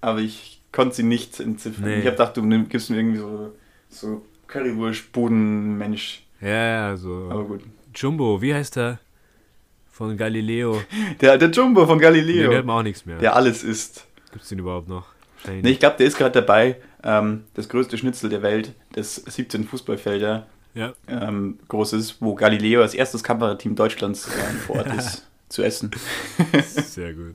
Aber 0.00 0.20
ich 0.20 0.60
konnte 0.72 0.94
sie 0.96 1.02
nicht 1.02 1.40
entziffern. 1.40 1.84
Nee. 1.84 1.94
Ich 1.98 2.06
habe 2.06 2.12
gedacht, 2.12 2.36
du 2.36 2.42
nimm- 2.42 2.68
gibst 2.68 2.90
mir 2.90 2.96
irgendwie 2.98 3.18
so, 3.18 3.52
so 3.88 4.24
Currywurst, 4.46 5.12
Bodenmensch. 5.12 6.22
Ja, 6.40 6.48
ja, 6.48 6.88
Aber 6.88 6.96
so. 6.96 7.44
gut. 7.48 7.62
Jumbo, 7.94 8.40
wie 8.40 8.54
heißt 8.54 8.76
der? 8.76 8.98
Von 9.90 10.16
Galileo. 10.16 10.80
Der, 11.20 11.36
der 11.36 11.50
Jumbo 11.50 11.84
von 11.86 11.98
Nee, 11.98 12.02
der 12.04 12.10
Galileo, 12.12 12.54
hat 12.56 12.64
man 12.64 12.76
auch 12.78 12.82
nichts 12.82 13.04
mehr. 13.04 13.18
der 13.18 13.36
alles 13.36 13.62
isst. 13.64 14.06
Gibt's 14.32 14.48
den 14.48 14.60
überhaupt 14.60 14.88
noch? 14.88 15.06
Nee, 15.46 15.70
ich 15.72 15.80
glaube, 15.80 15.96
der 15.98 16.06
ist 16.06 16.16
gerade 16.16 16.32
dabei, 16.40 16.76
ähm, 17.02 17.44
das 17.54 17.68
größte 17.68 17.98
Schnitzel 17.98 18.30
der 18.30 18.42
Welt, 18.42 18.72
das 18.92 19.16
17 19.16 19.64
Fußballfelder 19.64 20.46
Ja. 20.74 20.94
ähm, 21.08 21.58
groß 21.68 21.94
ist, 21.94 22.16
wo 22.20 22.34
Galileo 22.34 22.82
als 22.82 22.94
erstes 22.94 23.22
Kamerateam 23.24 23.74
Deutschlands 23.74 24.28
äh, 24.28 24.30
vor 24.66 24.76
Ort 24.76 24.94
ist, 24.94 25.26
zu 25.48 25.62
essen. 25.62 25.90
Sehr 26.62 27.12
gut. 27.12 27.34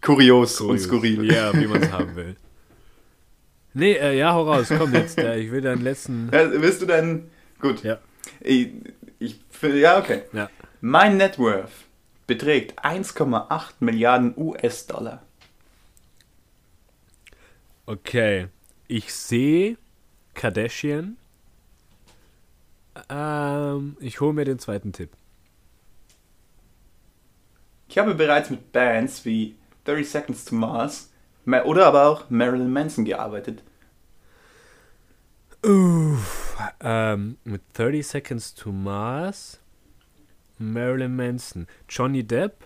Kurios, 0.00 0.60
und 0.60 0.68
Kurios. 0.68 0.84
skurril. 0.84 1.32
Ja, 1.32 1.52
wie 1.52 1.66
man 1.66 1.82
es 1.82 1.90
haben 1.90 2.14
will. 2.14 2.36
Nee, 3.74 3.92
äh, 3.92 4.16
ja, 4.16 4.32
hau 4.32 4.44
raus, 4.44 4.68
komm 4.76 4.94
jetzt. 4.94 5.18
Äh, 5.28 5.40
ich 5.40 5.50
will 5.50 5.60
deinen 5.60 5.82
letzten. 5.82 6.30
Ja, 6.32 6.50
willst 6.50 6.80
du 6.82 6.86
dann... 6.86 7.30
Gut. 7.60 7.82
Ja. 7.82 7.98
Ich, 8.40 8.70
ich 9.18 9.40
ja, 9.62 9.98
okay. 9.98 10.22
Ja. 10.32 10.48
Mein 10.80 11.16
Net 11.16 11.38
Worth 11.38 11.70
beträgt 12.26 12.84
1,8 12.84 13.72
Milliarden 13.80 14.34
US-Dollar. 14.36 15.22
Okay. 17.86 18.46
Ich 18.86 19.12
sehe 19.12 19.76
Kardashian. 20.34 21.16
Ähm, 23.08 23.96
ich 24.00 24.20
hole 24.20 24.32
mir 24.32 24.44
den 24.44 24.58
zweiten 24.58 24.92
Tipp. 24.92 25.10
Ich 27.88 27.98
habe 27.98 28.14
bereits 28.14 28.50
mit 28.50 28.72
Bands 28.72 29.24
wie 29.24 29.56
30 29.84 30.08
Seconds 30.10 30.44
to 30.44 30.54
Mars, 30.54 31.10
Ma- 31.44 31.62
Oder 31.62 31.86
aber 31.86 32.06
auch 32.06 32.28
Marilyn 32.30 32.70
Manson 32.72 33.04
gearbeitet. 33.04 33.62
Uff, 35.64 36.56
ähm, 36.80 37.36
mit 37.44 37.62
30 37.72 38.06
Seconds 38.06 38.54
to 38.54 38.70
Mars, 38.70 39.58
Marilyn 40.58 41.16
Manson, 41.16 41.66
Johnny 41.88 42.22
Depp 42.22 42.64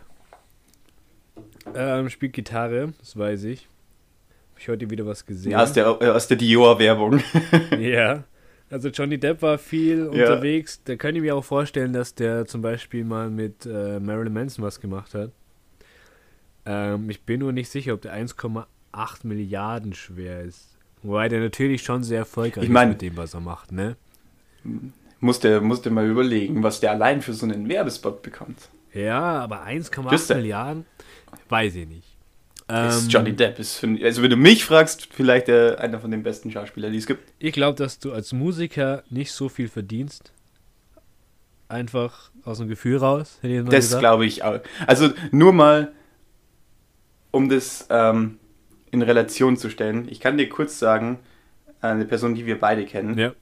ähm, 1.74 2.10
spielt 2.10 2.32
Gitarre, 2.34 2.92
das 2.98 3.16
weiß 3.16 3.44
ich. 3.44 3.68
Hab 4.52 4.58
ich 4.60 4.68
heute 4.68 4.90
wieder 4.90 5.06
was 5.06 5.24
gesehen. 5.24 5.52
Ja, 5.52 5.62
aus 5.62 5.72
der, 5.72 5.88
aus 5.88 6.26
der 6.28 6.36
Dior-Werbung. 6.36 7.22
Ja. 7.78 8.24
Also 8.72 8.88
Johnny 8.88 9.18
Depp 9.18 9.42
war 9.42 9.58
viel 9.58 9.98
Ja. 9.98 10.30
unterwegs. 10.32 10.82
Da 10.84 10.96
könnte 10.96 11.18
ich 11.18 11.22
mir 11.22 11.36
auch 11.36 11.44
vorstellen, 11.44 11.92
dass 11.92 12.14
der 12.14 12.46
zum 12.46 12.62
Beispiel 12.62 13.04
mal 13.04 13.28
mit 13.30 13.66
äh, 13.66 14.00
Marilyn 14.00 14.32
Manson 14.32 14.64
was 14.64 14.80
gemacht 14.80 15.14
hat. 15.14 15.30
Ähm, 16.64 17.10
ich 17.10 17.22
bin 17.22 17.40
nur 17.40 17.52
nicht 17.52 17.68
sicher, 17.68 17.94
ob 17.94 18.00
der 18.02 18.14
1,8 18.14 19.26
Milliarden 19.26 19.92
schwer 19.94 20.40
ist. 20.42 20.76
Wobei 21.02 21.28
der 21.28 21.40
natürlich 21.40 21.82
schon 21.82 22.02
sehr 22.04 22.18
erfolgreich 22.20 22.64
Ich 22.64 22.70
mein- 22.70 22.88
ist 22.90 22.94
mit 22.94 23.02
dem, 23.02 23.16
was 23.16 23.34
er 23.34 23.40
macht, 23.40 23.72
ne? 23.72 23.96
musste, 25.20 25.60
musste 25.60 25.90
mal 25.90 26.08
überlegen, 26.08 26.62
was 26.62 26.80
der 26.80 26.92
allein 26.92 27.20
für 27.20 27.32
so 27.32 27.44
einen 27.46 27.68
Werbespot 27.68 28.22
bekommt. 28.22 28.68
Ja, 28.94 29.20
aber 29.40 29.62
1,8 29.64 30.10
Wüsste. 30.12 30.34
Milliarden? 30.36 30.84
Weiß 31.48 31.74
ich 31.74 31.86
nicht. 31.88 32.11
Das 32.72 33.02
Ähm, 33.02 33.08
Johnny 33.10 33.32
Depp 33.36 33.58
ist, 33.58 33.76
für, 33.76 33.98
also 34.02 34.22
wenn 34.22 34.30
du 34.30 34.36
mich 34.36 34.64
fragst, 34.64 35.08
vielleicht 35.12 35.48
äh, 35.50 35.76
einer 35.76 36.00
von 36.00 36.10
den 36.10 36.22
besten 36.22 36.50
Schauspielern, 36.50 36.90
die 36.92 36.98
es 36.98 37.06
gibt. 37.06 37.32
Ich 37.38 37.52
glaube, 37.52 37.76
dass 37.76 37.98
du 37.98 38.12
als 38.12 38.32
Musiker 38.32 39.02
nicht 39.10 39.32
so 39.32 39.48
viel 39.50 39.68
verdienst. 39.68 40.32
Einfach 41.68 42.30
aus 42.44 42.58
dem 42.58 42.68
Gefühl 42.68 42.98
raus, 42.98 43.38
Das 43.70 43.98
glaube 43.98 44.26
ich 44.26 44.42
auch. 44.42 44.60
Also 44.86 45.10
nur 45.30 45.52
mal, 45.54 45.92
um 47.30 47.48
das 47.48 47.86
ähm, 47.88 48.38
in 48.90 49.00
Relation 49.02 49.56
zu 49.56 49.70
stellen. 49.70 50.06
Ich 50.10 50.20
kann 50.20 50.36
dir 50.36 50.48
kurz 50.50 50.78
sagen, 50.78 51.18
eine 51.80 52.04
Person, 52.04 52.34
die 52.34 52.44
wir 52.46 52.58
beide 52.60 52.84
kennen, 52.84 53.16
Ja, 53.18 53.32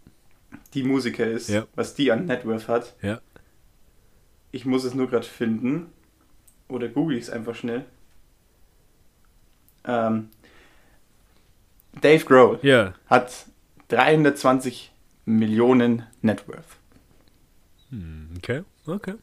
die 0.75 0.85
Musiker 0.85 1.27
ist, 1.27 1.49
Ja. 1.49 1.67
was 1.75 1.95
die 1.95 2.11
an 2.13 2.27
Networth 2.27 2.69
hat. 2.69 2.95
ja. 3.03 3.21
Ich 4.53 4.65
muss 4.67 4.83
es 4.83 4.95
nur 4.95 5.09
gerade 5.09 5.27
finden. 5.27 5.87
Oder 6.69 6.89
google 6.89 7.17
ich 7.17 7.25
es 7.25 7.31
einfach 7.31 7.55
schnell. 7.55 7.85
Ähm, 9.91 10.29
Dave 12.01 12.25
Grohl 12.25 12.59
Ja, 12.63 12.95
hat 13.07 13.47
320 13.89 14.93
Millionen 15.25 16.05
Networth. 16.23 16.65
Hm, 17.91 18.29
okay, 18.39 18.63
okay. 18.87 19.15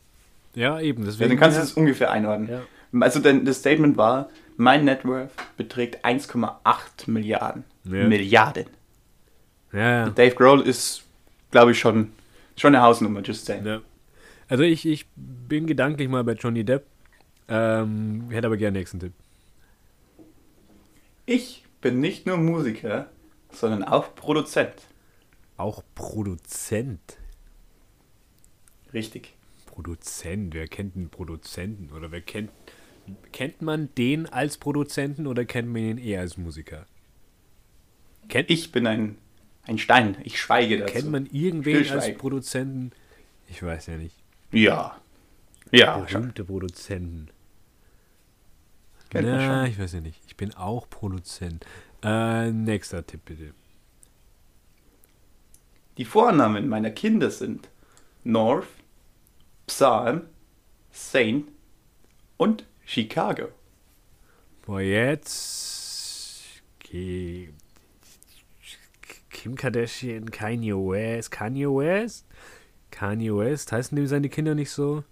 Ja, 0.55 0.79
eben, 0.79 1.03
Ja, 1.03 1.09
deswegen. 1.09 1.29
dann 1.31 1.39
kannst 1.39 1.57
du 1.57 1.61
ja, 1.61 1.65
es 1.65 1.73
ungefähr 1.73 2.11
einordnen. 2.11 2.49
ja. 2.49 2.61
Also 3.01 3.19
denn 3.19 3.45
das 3.45 3.57
Statement 3.59 3.97
war, 3.97 4.29
mein 4.55 4.85
Networth 4.85 5.29
beträgt 5.57 6.03
1,8 6.05 7.09
Milliarden. 7.09 7.63
Ja. 7.83 8.07
Milliarden. 8.07 8.65
Ja, 9.73 9.79
ja. 10.05 10.09
Dave 10.09 10.33
Grohl 10.35 10.61
ist, 10.61 11.03
glaube 11.51 11.71
ich, 11.71 11.79
schon, 11.79 12.11
schon 12.55 12.73
eine 12.73 12.83
Hausnummer, 12.83 13.21
just 13.21 13.45
saying. 13.45 13.65
ja. 13.65 13.81
Also 14.49 14.63
ich, 14.63 14.85
ich 14.85 15.05
bin 15.15 15.67
gedanklich 15.67 16.07
mal 16.07 16.23
bei 16.23 16.31
Johnny 16.33 16.63
Depp. 16.63 16.85
Ähm, 17.49 18.29
hätte 18.29 18.47
aber 18.47 18.57
gerne 18.57 18.77
nächsten 18.79 18.99
Tipp. 18.99 19.13
Ich 21.29 21.65
bin 21.81 21.99
nicht 21.99 22.25
nur 22.25 22.37
Musiker, 22.37 23.09
sondern 23.51 23.83
auch 23.83 24.15
Produzent. 24.15 24.73
Auch 25.57 25.83
Produzent. 25.93 27.17
Richtig. 28.93 29.35
Produzent, 29.65 30.53
wer 30.53 30.69
kennt 30.69 30.95
einen 30.95 31.09
Produzenten? 31.09 31.91
Oder 31.91 32.11
wer 32.11 32.21
kennt. 32.21 32.49
Kennt 33.33 33.61
man 33.61 33.89
den 33.95 34.25
als 34.25 34.57
Produzenten 34.57 35.27
oder 35.27 35.43
kennt 35.43 35.67
man 35.67 35.81
ihn 35.81 35.97
eher 35.97 36.21
als 36.21 36.37
Musiker? 36.37 36.85
Kennt, 38.29 38.49
Ich 38.49 38.71
bin 38.71 38.87
ein, 38.87 39.17
ein 39.63 39.77
Stein. 39.77 40.17
Ich 40.23 40.39
schweige 40.39 40.77
dazu. 40.79 40.93
kennt 40.93 41.11
man 41.11 41.25
irgendwen 41.25 41.89
als. 41.89 42.17
Produzenten? 42.17 42.91
Ich 43.49 43.61
weiß 43.61 43.87
ja 43.87 43.97
nicht. 43.97 44.15
Ja. 44.53 44.99
Ja, 45.71 46.05
schon. 46.07 46.21
Berühmte 46.21 46.45
Produzenten. 46.45 47.27
Kennt 49.09 49.27
Na, 49.27 49.65
ich 49.67 49.79
weiß 49.79 49.93
ja 49.93 50.01
nicht. 50.01 50.21
Ich 50.27 50.35
bin 50.35 50.53
auch 50.55 50.89
Produzent. 50.89 51.65
Äh, 52.03 52.51
nächster 52.51 53.05
Tipp 53.05 53.21
bitte. 53.25 53.53
Die 55.97 56.05
Vornamen 56.05 56.67
meiner 56.67 56.91
Kinder 56.91 57.31
sind 57.31 57.69
North, 58.23 58.67
Psalm, 59.65 60.21
Saint 60.91 61.47
und 62.37 62.65
Chicago. 62.85 63.47
Boah, 64.65 64.81
jetzt. 64.81 66.61
Ki- 66.79 67.49
Kim 69.29 69.55
Kardashian, 69.55 70.29
Kanye 70.29 70.73
West. 70.73 71.31
Kanye 71.31 71.67
West? 71.67 72.25
Kanye 72.91 73.35
West? 73.35 73.71
Heißen 73.71 73.95
dem 73.95 74.07
seine 74.07 74.29
Kinder 74.29 74.55
nicht 74.55 74.71
so? 74.71 75.03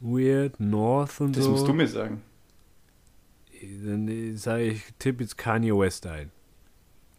Weird, 0.00 0.58
North 0.58 1.20
und 1.20 1.36
Das 1.36 1.44
so? 1.44 1.50
musst 1.52 1.66
du 1.68 1.72
mir 1.72 1.86
sagen. 1.86 2.22
Dann 3.62 4.36
sage 4.36 4.62
ich, 4.64 4.82
tipp 4.98 5.20
jetzt 5.20 5.38
Kanye 5.38 5.72
West 5.76 6.06
ein. 6.06 6.30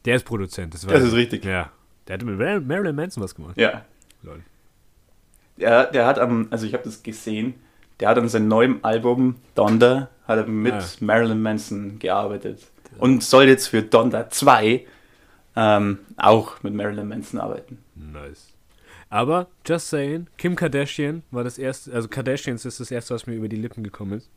Der 0.05 0.15
ist 0.17 0.25
Produzent, 0.25 0.73
das, 0.73 0.81
Das 0.81 1.01
ist 1.01 1.09
ich. 1.09 1.15
richtig. 1.15 1.45
Ja. 1.45 1.71
Der 2.07 2.15
hat 2.15 2.23
mit 2.23 2.37
Mar- 2.37 2.59
Marilyn 2.59 2.95
Manson 2.95 3.23
was 3.23 3.33
gemacht. 3.35 3.57
Ja. 3.57 3.85
Lol. 4.21 4.41
Der, 5.57 5.85
der 5.91 6.05
hat 6.05 6.19
am, 6.19 6.47
also 6.49 6.65
ich 6.65 6.73
habe 6.73 6.83
das 6.83 7.03
gesehen, 7.03 7.53
der 7.99 8.09
hat 8.09 8.17
an 8.17 8.27
seinem 8.27 8.47
neuen 8.47 8.83
Album 8.83 9.35
Donda 9.55 10.09
hat 10.27 10.37
er 10.39 10.47
mit 10.47 10.73
Ah. 10.73 10.83
Marilyn 10.99 11.41
Manson 11.41 11.99
gearbeitet. 11.99 12.65
Und 12.97 13.23
soll 13.23 13.45
jetzt 13.45 13.67
für 13.67 13.81
Donda 13.83 14.29
2 14.29 14.85
ähm, 15.55 15.99
auch 16.17 16.61
mit 16.63 16.73
Marilyn 16.73 17.07
Manson 17.07 17.39
arbeiten. 17.39 17.77
Nice. 17.95 18.49
Aber, 19.09 19.47
just 19.65 19.89
saying, 19.89 20.27
Kim 20.37 20.55
Kardashian 20.55 21.21
war 21.29 21.43
das 21.43 21.57
erste, 21.59 21.93
also 21.93 22.07
Kardashians 22.07 22.65
ist 22.65 22.79
das 22.79 22.89
erste, 22.89 23.13
was 23.13 23.27
mir 23.27 23.35
über 23.35 23.47
die 23.47 23.55
Lippen 23.57 23.83
gekommen 23.83 24.13
ist. 24.13 24.29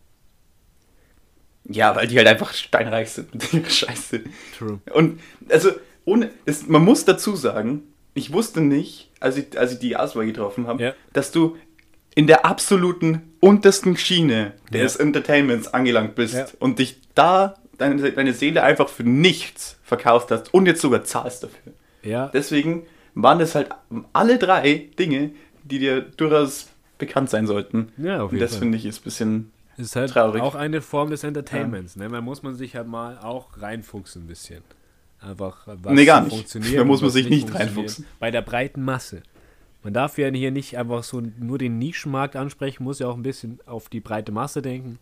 Ja, 1.68 1.94
weil 1.96 2.06
die 2.06 2.16
halt 2.16 2.28
einfach 2.28 2.52
steinreich 2.52 3.10
sind 3.10 3.32
mit 3.34 3.52
ihrer 3.52 3.68
Scheiße. 3.70 4.20
True. 4.56 4.78
Und 4.92 5.20
also, 5.48 5.70
ohne, 6.04 6.30
es, 6.44 6.66
man 6.68 6.84
muss 6.84 7.04
dazu 7.04 7.34
sagen, 7.36 7.82
ich 8.14 8.32
wusste 8.32 8.60
nicht, 8.60 9.10
als 9.20 9.36
ich, 9.36 9.58
als 9.58 9.72
ich 9.72 9.78
die 9.80 9.96
Auswahl 9.96 10.26
getroffen 10.26 10.66
habe, 10.66 10.82
Ja. 10.82 10.94
dass 11.12 11.32
du 11.32 11.56
in 12.14 12.26
der 12.26 12.44
absoluten 12.46 13.32
untersten 13.40 13.96
Schiene 13.96 14.52
des 14.72 14.94
Ja. 14.94 15.00
Entertainments 15.00 15.68
angelangt 15.68 16.14
bist 16.14 16.34
Ja. 16.34 16.46
und 16.60 16.78
dich 16.78 16.98
da 17.14 17.56
deine, 17.78 18.10
deine 18.12 18.32
Seele 18.32 18.62
einfach 18.62 18.88
für 18.88 19.02
nichts 19.04 19.76
verkauft 19.82 20.30
hast 20.30 20.54
und 20.54 20.66
jetzt 20.66 20.80
sogar 20.80 21.04
zahlst 21.04 21.42
dafür. 21.42 21.72
Ja, 22.02 22.28
Deswegen 22.28 22.86
waren 23.14 23.38
das 23.38 23.54
halt 23.54 23.68
alle 24.12 24.38
drei 24.38 24.88
Dinge, 24.98 25.30
die 25.64 25.78
dir 25.80 26.00
durchaus 26.00 26.68
bekannt 26.98 27.28
sein 27.28 27.46
sollten. 27.46 27.92
ja 27.98 28.22
auf 28.22 28.30
Und 28.30 28.36
jeden 28.36 28.40
das 28.40 28.52
Fall. 28.52 28.60
finde 28.60 28.78
ich 28.78 28.86
ist 28.86 29.00
ein 29.00 29.04
bisschen. 29.04 29.52
Ist 29.76 29.96
halt 29.96 30.10
traurig. 30.10 30.42
auch 30.42 30.54
eine 30.54 30.80
Form 30.82 31.10
des 31.10 31.24
Entertainments. 31.24 31.96
Ne? 31.96 32.08
Man 32.08 32.24
muss 32.24 32.42
man 32.42 32.54
sich 32.54 32.76
halt 32.76 32.88
mal 32.88 33.18
auch 33.18 33.60
reinfuchsen 33.60 34.24
ein 34.24 34.26
bisschen. 34.26 34.62
Einfach, 35.20 35.66
was 35.66 35.92
Nee, 35.92 36.04
gar 36.04 36.20
nicht. 36.22 36.32
funktioniert 36.34 36.78
Da 36.78 36.84
muss 36.84 37.00
man 37.00 37.10
sich 37.10 37.28
nicht 37.28 37.52
reinfuchsen. 37.54 38.04
Bei 38.18 38.30
der 38.30 38.42
breiten 38.42 38.82
Masse. 38.82 39.22
Man 39.82 39.92
darf 39.94 40.18
ja 40.18 40.28
hier 40.28 40.50
nicht 40.50 40.76
einfach 40.78 41.02
so 41.04 41.22
nur 41.38 41.58
den 41.58 41.78
Nischenmarkt 41.78 42.36
ansprechen, 42.36 42.84
muss 42.84 42.98
ja 42.98 43.06
auch 43.08 43.16
ein 43.16 43.22
bisschen 43.22 43.60
auf 43.66 43.88
die 43.88 44.00
breite 44.00 44.32
Masse 44.32 44.60
denken. 44.62 44.98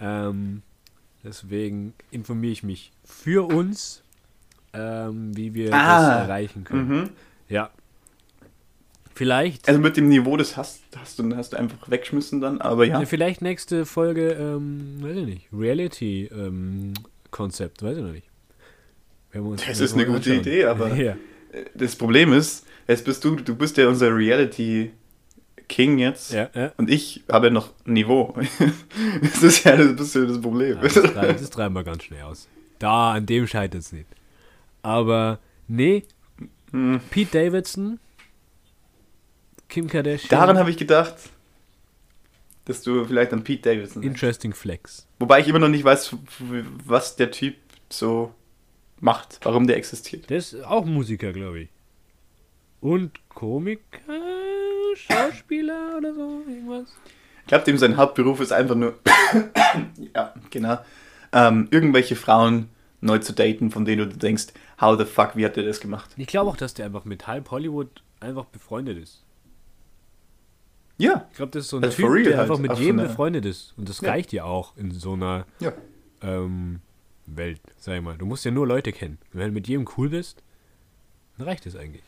Ähm, 0.00 0.62
deswegen 1.22 1.94
informiere 2.10 2.52
ich 2.52 2.62
mich 2.62 2.90
für 3.04 3.46
uns, 3.46 4.02
ähm, 4.72 5.36
wie 5.36 5.54
wir 5.54 5.72
Ah. 5.72 6.00
das 6.18 6.26
erreichen 6.26 6.64
können. 6.64 6.88
Mhm. 6.88 7.10
Ja. 7.48 7.70
Vielleicht, 9.16 9.68
Also 9.68 9.80
mit 9.80 9.96
dem 9.96 10.08
Niveau, 10.08 10.36
das 10.36 10.56
hast, 10.56 10.80
hast, 10.98 11.20
du, 11.20 11.36
hast 11.36 11.52
du 11.52 11.56
einfach 11.56 11.88
weggeschmissen 11.88 12.40
dann, 12.40 12.60
aber 12.60 12.84
ja. 12.84 13.04
vielleicht 13.06 13.42
nächste 13.42 13.86
Folge, 13.86 14.30
ähm, 14.32 14.96
weiß 15.00 15.16
ich 15.18 15.26
nicht, 15.26 15.46
Reality-Konzept, 15.52 17.82
weiß 17.82 17.96
ich 17.98 18.02
noch 18.02 18.10
nicht. 18.12 18.26
Werden 19.32 19.44
wir 19.46 19.50
uns- 19.52 19.64
Das 19.66 19.80
ist 19.80 19.94
eine 19.94 20.04
gute 20.06 20.18
anschauen. 20.18 20.40
Idee, 20.40 20.64
aber- 20.66 20.94
Ja. 20.96 21.16
Das 21.74 21.94
Problem 21.94 22.32
ist, 22.32 22.66
jetzt 22.88 23.04
bist 23.04 23.22
du, 23.24 23.36
du 23.36 23.54
bist 23.54 23.76
ja 23.76 23.86
unser 23.88 24.12
Reality 24.14 24.90
King 25.68 25.98
jetzt. 25.98 26.32
Ja, 26.32 26.50
ja. 26.54 26.72
Und 26.76 26.90
ich 26.90 27.22
habe 27.30 27.46
ja 27.46 27.52
noch 27.52 27.70
Niveau. 27.84 28.34
das 29.22 29.40
ist 29.42 29.64
ja 29.64 29.76
das, 29.76 29.94
bisschen 29.94 30.26
das 30.26 30.40
Problem. 30.40 30.76
Ja, 30.76 30.82
das, 30.82 30.94
das 31.40 31.50
treiben 31.50 31.74
wir 31.76 31.84
ganz 31.84 32.02
schnell 32.02 32.22
aus. 32.22 32.48
Da, 32.80 33.12
an 33.12 33.26
dem 33.26 33.46
scheitert 33.46 33.82
es 33.82 33.92
nicht. 33.92 34.06
Aber, 34.82 35.38
nee, 35.68 36.02
Hm. 36.72 37.00
Pete 37.10 37.30
Davidson, 37.44 38.00
Kim 39.74 39.88
Kardashian, 39.88 40.28
Daran 40.30 40.56
habe 40.56 40.70
ich 40.70 40.76
gedacht, 40.76 41.16
dass 42.64 42.82
du 42.82 43.04
vielleicht 43.06 43.32
an 43.32 43.42
Pete 43.42 43.74
Davidson. 43.74 44.04
Interesting 44.04 44.54
Flex. 44.54 45.08
Wobei 45.18 45.40
ich 45.40 45.48
immer 45.48 45.58
noch 45.58 45.68
nicht 45.68 45.82
weiß, 45.82 46.14
was 46.86 47.16
der 47.16 47.32
Typ 47.32 47.56
so 47.90 48.32
macht, 49.00 49.40
warum 49.42 49.66
der 49.66 49.76
existiert. 49.76 50.30
Der 50.30 50.36
ist 50.36 50.54
auch 50.62 50.84
Musiker, 50.84 51.32
glaube 51.32 51.62
ich. 51.62 51.68
Und 52.80 53.18
Komiker, 53.28 53.82
Schauspieler 54.94 55.96
oder 55.98 56.14
so, 56.14 56.42
irgendwas. 56.46 56.86
Ich 57.40 57.48
glaube, 57.48 57.64
dem 57.64 57.76
sein 57.76 57.96
Hauptberuf 57.96 58.38
ist 58.38 58.52
einfach 58.52 58.76
nur. 58.76 58.96
ja, 60.14 60.34
genau. 60.50 60.78
ähm, 61.32 61.66
irgendwelche 61.72 62.14
Frauen 62.14 62.68
neu 63.00 63.18
zu 63.18 63.32
daten, 63.32 63.72
von 63.72 63.84
denen 63.84 64.08
du 64.08 64.16
denkst, 64.16 64.52
how 64.80 64.96
the 64.96 65.04
fuck, 65.04 65.34
wie 65.34 65.44
hat 65.44 65.56
der 65.56 65.64
das 65.64 65.80
gemacht? 65.80 66.10
Ich 66.16 66.28
glaube 66.28 66.48
auch, 66.48 66.56
dass 66.56 66.74
der 66.74 66.86
einfach 66.86 67.04
mit 67.04 67.26
halb 67.26 67.50
Hollywood 67.50 68.04
einfach 68.20 68.44
befreundet 68.44 68.98
ist. 68.98 69.24
Ja. 70.98 71.26
Ich 71.30 71.36
glaube, 71.36 71.52
das 71.52 71.64
ist 71.64 71.70
so 71.70 71.78
ein 71.78 71.84
Also 71.84 71.96
Typ, 71.96 72.24
der 72.24 72.36
halt, 72.38 72.50
einfach 72.50 72.58
mit 72.58 72.70
auf 72.70 72.78
jedem 72.80 72.98
so 73.00 73.04
befreundet 73.06 73.44
ist. 73.44 73.74
Und 73.76 73.88
das 73.88 74.00
Ja. 74.00 74.10
reicht 74.10 74.32
ja 74.32 74.44
auch 74.44 74.76
in 74.76 74.92
so 74.92 75.14
einer 75.14 75.44
Ja. 75.60 75.72
ähm, 76.22 76.80
Welt, 77.26 77.60
sag 77.78 77.96
ich 77.96 78.02
mal. 78.02 78.16
Du 78.16 78.26
musst 78.26 78.44
ja 78.44 78.50
nur 78.50 78.66
Leute 78.66 78.92
kennen. 78.92 79.18
Wenn 79.32 79.48
du 79.48 79.52
mit 79.54 79.66
jedem 79.66 79.86
cool 79.96 80.10
bist, 80.10 80.42
dann 81.38 81.46
reicht 81.48 81.66
es 81.66 81.74
eigentlich. 81.76 82.02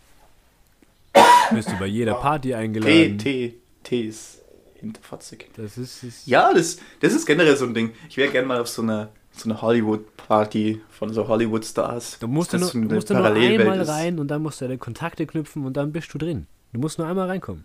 Bist 1.52 1.70
du 1.70 1.76
bei 1.78 1.86
jeder 1.86 2.14
Party 2.14 2.54
eingeladen. 2.54 3.18
T, 3.18 3.54
T 3.82 4.00
ist 4.02 4.42
hinterfotzig. 4.74 5.48
Das 5.56 5.78
ist, 5.78 6.02
ist 6.02 6.26
Ja, 6.26 6.52
das, 6.52 6.78
das 7.00 7.14
ist 7.14 7.24
generell 7.26 7.56
so 7.56 7.64
ein 7.64 7.72
Ding. 7.74 7.92
Ich 8.08 8.16
wäre 8.16 8.30
gerne 8.30 8.46
mal 8.46 8.60
auf 8.60 8.68
so 8.68 8.82
einer 8.82 9.08
so 9.32 9.50
eine 9.50 9.60
Hollywood-Party 9.60 10.80
von 10.90 11.12
so 11.12 11.28
Hollywood-Stars. 11.28 12.18
Du 12.20 12.26
musst, 12.28 12.54
da 12.54 12.58
Das 12.58 12.72
nur, 12.72 12.82
eine 12.82 12.88
du 12.88 12.94
musst 12.94 13.10
nur 13.10 13.22
einmal 13.24 13.80
ist. 13.80 13.88
rein 13.88 14.18
und 14.18 14.28
dann 14.28 14.42
musst 14.42 14.60
du 14.62 14.64
deine 14.64 14.78
Kontakte 14.78 15.26
knüpfen 15.26 15.66
und 15.66 15.76
dann 15.76 15.92
bist 15.92 16.12
du 16.14 16.18
drin. 16.18 16.46
Du 16.72 16.80
musst 16.80 16.98
nur 16.98 17.06
einmal 17.06 17.28
reinkommen. 17.28 17.64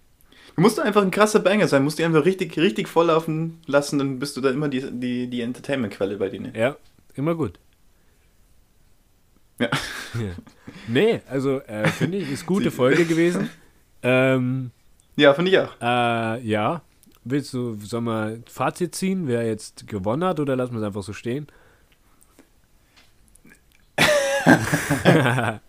Du 0.56 0.62
musst 0.62 0.80
einfach 0.80 1.02
ein 1.02 1.12
krasser 1.12 1.40
Banger 1.40 1.68
sein, 1.68 1.84
musst 1.84 1.98
die 2.00 2.04
einfach 2.04 2.26
richtig, 2.26 2.58
richtig 2.58 2.88
volllaufen 2.88 3.60
lassen, 3.66 3.98
dann 4.00 4.20
bist 4.20 4.36
du 4.38 4.42
da 4.42 4.50
immer 4.50 4.68
die, 4.68 4.82
die, 4.92 5.28
die 5.28 5.42
Entertainment-Quelle 5.42 6.18
bei 6.18 6.30
denen. 6.30 6.54
Ja, 6.54 6.76
immer 7.16 7.36
gut. 7.36 7.58
Ja. 9.60 9.70
Ja. 10.16 10.32
Nee, 10.88 11.22
also 11.30 11.60
äh, 11.62 11.88
finde 11.88 12.18
ich, 12.18 12.32
ist 12.32 12.46
gute 12.46 12.72
Folge 12.80 13.06
gewesen. 13.06 13.50
Ähm, 14.04 14.72
Ja, 15.16 15.34
finde 15.34 15.52
ich 15.52 15.58
auch. 15.60 15.72
äh, 15.82 16.42
ja. 16.42 16.82
Willst 17.24 17.54
du, 17.54 17.76
sollen 17.76 18.06
wir 18.06 18.40
Fazit 18.48 18.96
ziehen, 18.96 19.28
wer 19.28 19.46
jetzt 19.46 19.86
gewonnen 19.88 20.24
hat 20.24 20.40
oder 20.40 20.56
lassen 20.56 20.74
wir 20.74 20.80
es 20.80 20.86
einfach 20.86 21.04
so 21.04 21.14
stehen? 21.14 21.48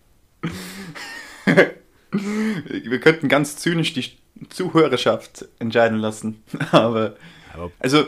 Wir 2.11 2.99
könnten 2.99 3.27
ganz 3.29 3.57
zynisch 3.57 3.93
die 3.93 4.17
Zuhörerschaft 4.49 5.45
entscheiden 5.59 5.99
lassen. 5.99 6.43
Aber, 6.71 7.15
Aber, 7.53 7.71
also, 7.79 8.05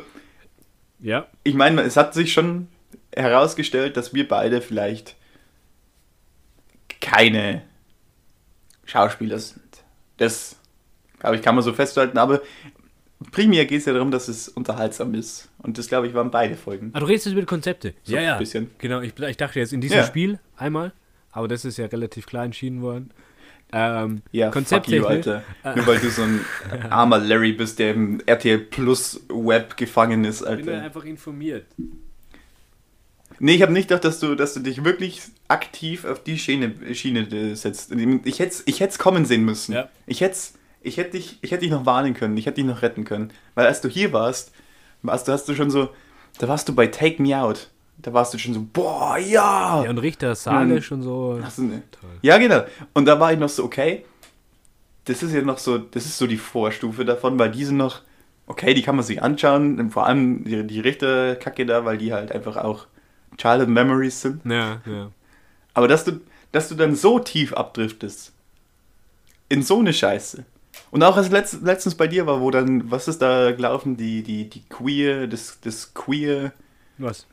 ja, 0.99 1.27
ich 1.43 1.53
meine, 1.53 1.81
es 1.81 1.97
hat 1.97 2.13
sich 2.13 2.33
schon 2.33 2.67
herausgestellt, 3.15 3.97
dass 3.97 4.13
wir 4.13 4.27
beide 4.27 4.61
vielleicht 4.61 5.15
keine 7.01 7.61
Schauspieler 8.85 9.39
sind. 9.39 9.61
Das, 10.17 10.57
glaube 11.19 11.35
ich, 11.35 11.41
kann 11.41 11.55
man 11.55 11.63
so 11.63 11.73
festhalten. 11.73 12.17
Aber 12.17 12.41
primär 13.31 13.65
geht 13.65 13.79
es 13.79 13.85
ja 13.85 13.93
darum, 13.93 14.11
dass 14.11 14.27
es 14.27 14.49
unterhaltsam 14.49 15.13
ist. 15.13 15.49
Und 15.59 15.77
das, 15.77 15.87
glaube 15.87 16.07
ich, 16.07 16.13
waren 16.13 16.31
beide 16.31 16.55
Folgen. 16.55 16.91
Ah, 16.93 16.99
du 16.99 17.05
redest 17.05 17.25
jetzt 17.25 17.33
über 17.33 17.41
die 17.41 17.47
Konzepte. 17.47 17.93
So 18.03 18.13
ja, 18.13 18.19
ein 18.19 18.25
ja. 18.25 18.37
bisschen. 18.37 18.71
Genau, 18.77 19.01
ich, 19.01 19.17
ich 19.17 19.37
dachte 19.37 19.59
jetzt 19.59 19.73
in 19.73 19.81
diesem 19.81 19.97
Ja. 19.97 20.05
Spiel 20.05 20.39
einmal, 20.57 20.93
aber 21.31 21.47
das 21.47 21.65
ist 21.65 21.77
ja 21.77 21.85
relativ 21.85 22.25
klar 22.25 22.45
entschieden 22.45 22.81
worden. 22.81 23.11
Ähm, 23.73 24.21
Ja, 24.31 24.51
fuck 24.51 24.87
you, 24.87 25.05
Alter. 25.05 25.43
Nur 25.75 25.87
weil 25.87 25.99
du 25.99 26.09
so 26.09 26.21
ein 26.21 26.39
armer 26.89 27.17
Larry 27.19 27.51
bist, 27.53 27.79
der 27.79 27.91
im 27.93 28.21
RTL 28.25 28.59
Plus 28.59 29.21
Web 29.29 29.75
gefangen 29.77 30.23
ist, 30.23 30.41
Ich 30.41 30.47
bin 30.47 30.69
Alter. 30.69 30.81
einfach 30.83 31.05
informiert. 31.05 31.65
Nee, 33.39 33.55
ich 33.55 33.61
habe 33.61 33.73
nicht 33.73 33.89
gedacht, 33.89 34.05
dass 34.05 34.19
du, 34.19 34.35
dass 34.35 34.53
du 34.53 34.61
dich 34.61 34.85
wirklich 34.85 35.21
aktiv 35.49 36.05
auf 36.05 36.23
die 36.23 36.37
Schiene, 36.39 36.73
Schiene 36.93 37.21
äh, 37.29 37.53
setzt. 37.55 37.91
Ich 37.91 38.39
hätte 38.39 38.55
ich 38.65 38.79
hätt's 38.79 38.97
kommen 38.97 39.25
sehen 39.25 39.43
müssen. 39.43 39.73
Ja. 39.73 39.89
Ich 40.07 40.21
hätte 40.21 40.37
ich 40.81 40.97
hätt 40.97 41.13
dich, 41.13 41.39
ich 41.41 41.51
hätt 41.51 41.61
dich 41.61 41.71
noch 41.71 41.85
warnen 41.85 42.13
können, 42.13 42.37
ich 42.37 42.45
hätte 42.45 42.55
dich 42.57 42.65
noch 42.65 42.81
retten 42.81 43.03
können. 43.03 43.31
Weil 43.55 43.65
als 43.65 43.81
du 43.81 43.89
hier 43.89 44.13
warst, 44.13 44.51
warst 45.01 45.27
du, 45.27 45.31
hast 45.33 45.49
du 45.49 45.55
schon 45.55 45.69
so, 45.69 45.89
da 46.37 46.47
warst 46.47 46.69
du 46.69 46.75
bei 46.75 46.87
Take 46.87 47.21
Me 47.21 47.37
Out. 47.37 47.69
Da 47.97 48.13
warst 48.13 48.33
du 48.33 48.37
schon 48.37 48.53
so, 48.53 48.65
boah, 48.73 49.17
ja! 49.17 49.83
Ja, 49.83 49.89
und 49.89 49.97
Richter 49.99 50.35
Sale 50.35 50.75
Hm. 50.75 50.81
schon 50.81 51.01
so. 51.01 51.33
Ne? 51.35 51.83
Toll. 51.91 52.09
Ja, 52.21 52.37
genau. 52.37 52.63
Und 52.93 53.05
da 53.05 53.19
war 53.19 53.33
ich 53.33 53.39
noch 53.39 53.49
so, 53.49 53.63
okay, 53.63 54.05
das 55.05 55.23
ist 55.23 55.33
ja 55.33 55.41
noch 55.41 55.57
so, 55.57 55.77
das 55.77 56.05
ist 56.05 56.17
so 56.17 56.27
die 56.27 56.37
Vorstufe 56.37 57.05
davon, 57.05 57.39
weil 57.39 57.51
die 57.51 57.63
sind 57.65 57.77
noch, 57.77 58.01
okay, 58.47 58.73
die 58.73 58.81
kann 58.81 58.95
man 58.95 59.05
sich 59.05 59.21
anschauen, 59.23 59.79
und 59.79 59.91
vor 59.91 60.05
allem 60.05 60.43
die, 60.43 60.65
die 60.67 60.79
Richterkacke 60.79 61.65
da, 61.65 61.85
weil 61.85 61.97
die 61.97 62.13
halt 62.13 62.31
einfach 62.31 62.57
auch 62.57 62.87
Childhood 63.37 63.69
Memories 63.69 64.21
sind. 64.21 64.45
Ja, 64.45 64.81
ja. 64.85 65.11
Aber 65.73 65.87
dass 65.87 66.03
du, 66.05 66.21
dass 66.51 66.69
du 66.69 66.75
dann 66.75 66.95
so 66.95 67.19
tief 67.19 67.53
abdriftest, 67.53 68.33
in 69.49 69.61
so 69.61 69.79
eine 69.79 69.93
Scheiße. 69.93 70.43
Und 70.91 71.03
auch 71.03 71.17
als 71.17 71.29
letzt, 71.29 71.61
letztens 71.63 71.95
bei 71.95 72.07
dir 72.07 72.25
war, 72.27 72.41
wo 72.41 72.51
dann, 72.51 72.89
was 72.91 73.07
ist 73.07 73.21
da 73.21 73.51
gelaufen, 73.51 73.95
die, 73.97 74.23
die, 74.23 74.49
die 74.49 74.63
Queer, 74.69 75.27
das, 75.27 75.59
das 75.61 75.93
Queer, 75.93 76.51
Was? 76.97 77.25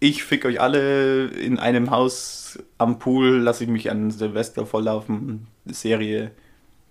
Ich 0.00 0.24
fick 0.24 0.44
euch 0.44 0.60
alle 0.60 1.26
in 1.26 1.58
einem 1.58 1.90
Haus 1.90 2.58
am 2.78 2.98
Pool, 2.98 3.38
lasse 3.38 3.64
ich 3.64 3.70
mich 3.70 3.90
an 3.90 4.10
Silvester 4.10 4.66
volllaufen, 4.66 5.46
Serie. 5.66 6.30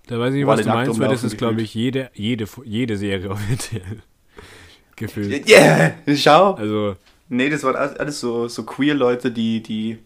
Da 0.08 0.20
weiß 0.20 0.34
ich 0.34 0.40
nicht, 0.40 0.48
was 0.48 0.62
du 0.62 0.68
meinst, 0.70 1.00
weil 1.00 1.10
das 1.10 1.24
ist, 1.24 1.38
glaube 1.38 1.62
ich, 1.62 1.74
jede, 1.74 2.10
jede, 2.14 2.48
jede 2.64 2.98
Serie 2.98 3.30
RTL. 3.52 4.02
Gefühlt. 4.96 5.48
Yeah, 5.50 5.94
schau. 6.16 6.54
Also, 6.54 6.96
Nee, 7.30 7.50
das 7.50 7.64
waren 7.64 7.76
alles 7.76 8.20
so, 8.20 8.48
so 8.48 8.64
queer 8.64 8.96
Leute, 8.96 9.32
die, 9.32 9.62
die 9.62 10.00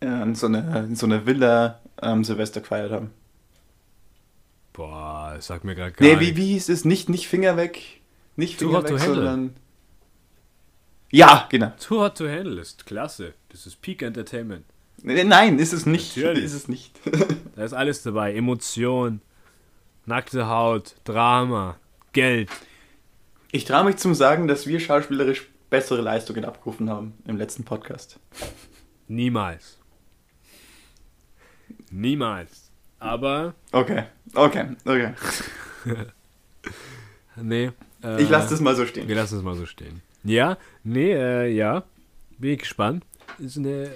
in, 0.00 0.34
so 0.34 0.46
eine, 0.46 0.86
in 0.88 0.96
so 0.96 1.06
einer 1.06 1.26
Villa 1.26 1.80
ähm, 2.00 2.24
Silvester 2.24 2.60
gefeiert 2.60 2.92
haben. 2.92 3.10
boah, 4.72 5.36
sagt 5.40 5.64
mir 5.64 5.74
gerade 5.74 5.92
gar 5.92 6.06
Nee, 6.06 6.20
wie, 6.20 6.36
wie 6.36 6.46
hieß 6.52 6.68
es? 6.70 6.84
Nicht, 6.84 7.08
nicht 7.08 7.28
Finger 7.28 7.56
weg. 7.56 8.00
Nicht 8.36 8.58
Finger 8.58 8.82
weg, 8.84 8.98
sondern. 8.98 9.54
Ja, 11.10 11.46
genau. 11.50 11.72
Too 11.78 12.00
Hot 12.00 12.18
to 12.18 12.28
Handle 12.28 12.60
ist 12.60 12.84
klasse. 12.86 13.34
Das 13.50 13.66
ist 13.66 13.80
Peak 13.80 14.02
Entertainment. 14.02 14.64
Nein, 15.02 15.58
ist 15.58 15.72
es 15.72 15.86
nicht. 15.86 16.16
Natürlich. 16.16 16.44
Ist 16.44 16.54
es 16.54 16.68
nicht. 16.68 16.98
Da 17.56 17.64
ist 17.64 17.72
alles 17.72 18.02
dabei. 18.02 18.34
Emotion, 18.34 19.22
nackte 20.04 20.46
Haut, 20.46 20.96
Drama, 21.04 21.78
Geld. 22.12 22.50
Ich 23.50 23.64
traue 23.64 23.84
mich 23.84 23.96
zum 23.96 24.14
Sagen, 24.14 24.46
dass 24.46 24.66
wir 24.66 24.78
schauspielerisch 24.78 25.46
bessere 25.70 26.02
Leistungen 26.02 26.44
abgerufen 26.44 26.90
haben 26.90 27.14
im 27.26 27.38
letzten 27.38 27.64
Podcast. 27.64 28.18
Niemals. 29.08 29.78
Niemals. 31.90 32.70
Aber, 32.98 33.54
Okay, 33.72 34.04
okay, 34.34 34.76
okay. 34.84 35.14
nee. 37.36 37.70
Äh, 38.02 38.22
Ich 38.22 38.28
lasse 38.28 38.50
das 38.50 38.60
mal 38.60 38.74
so 38.76 38.84
stehen. 38.86 39.08
Wir 39.08 39.14
lassen 39.16 39.38
es 39.38 39.42
mal 39.42 39.54
so 39.54 39.64
stehen. 39.64 40.02
Ja, 40.26 40.58
nee, 40.84 41.12
äh, 41.12 41.48
ja. 41.48 41.84
Bin 42.38 42.52
ich 42.52 42.58
gespannt. 42.60 43.04
Ist 43.38 43.56
eine 43.58 43.90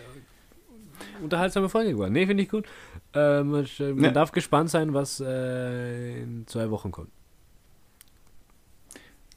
unterhaltsame 1.22 1.68
Folge 1.68 1.92
geworden. 1.92 2.12
Nee, 2.12 2.26
finde 2.26 2.42
ich 2.42 2.48
gut. 2.48 2.66
Äh, 3.14 3.42
man 3.42 3.66
man 3.78 4.04
Ja. 4.04 4.10
darf 4.10 4.32
gespannt 4.32 4.70
sein, 4.70 4.94
was 4.94 5.20
äh, 5.20 6.22
in 6.22 6.46
zwei 6.46 6.70
Wochen 6.70 6.90
kommt. 6.90 7.10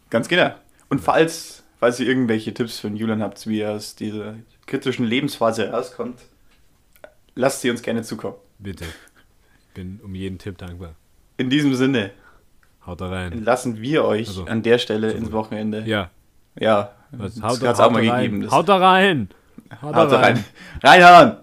Ganz 0.09 0.27
genau. 0.27 0.53
Und 0.89 0.99
falls, 1.01 1.63
falls 1.79 1.99
ihr 1.99 2.07
irgendwelche 2.07 2.53
Tipps 2.53 2.79
für 2.79 2.87
den 2.87 2.97
Julian 2.97 3.21
habt, 3.21 3.45
wie 3.47 3.61
er 3.61 3.71
aus 3.73 3.95
dieser 3.95 4.35
kritischen 4.67 5.05
Lebensphase 5.05 5.67
herauskommt, 5.67 6.19
lasst 7.35 7.61
sie 7.61 7.69
uns 7.71 7.81
gerne 7.81 8.03
zukommen. 8.03 8.35
Bitte. 8.59 8.85
Bin 9.73 9.99
um 10.03 10.13
jeden 10.13 10.37
Tipp 10.37 10.57
dankbar. 10.59 10.95
In 11.37 11.49
diesem 11.49 11.73
Sinne 11.73 12.11
Haut 12.85 13.01
da 13.01 13.09
rein. 13.09 13.43
lassen 13.43 13.81
wir 13.81 14.05
euch 14.05 14.27
Also, 14.27 14.45
an 14.45 14.61
der 14.61 14.77
Stelle 14.77 15.11
so 15.11 15.17
ins. 15.17 15.31
Wochenende. 15.31 15.83
Ja. 15.87 16.11
Ja, 16.59 16.91
das 17.11 17.41
hat's 17.41 17.61
haut 17.61 17.79
auch 17.79 17.91
mal 17.91 18.07
rein. 18.07 18.23
gegeben. 18.23 18.41
Das 18.43 18.51
Haut 18.51 18.69
da 18.69 18.77
rein. 18.77 19.29
Haut, 19.81 19.95
haut 19.95 20.11
da 20.11 20.19
rein. 20.19 20.43
Reinhauen! 20.83 21.37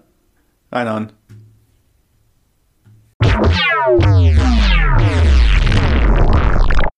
Reinhauen. 0.71 1.11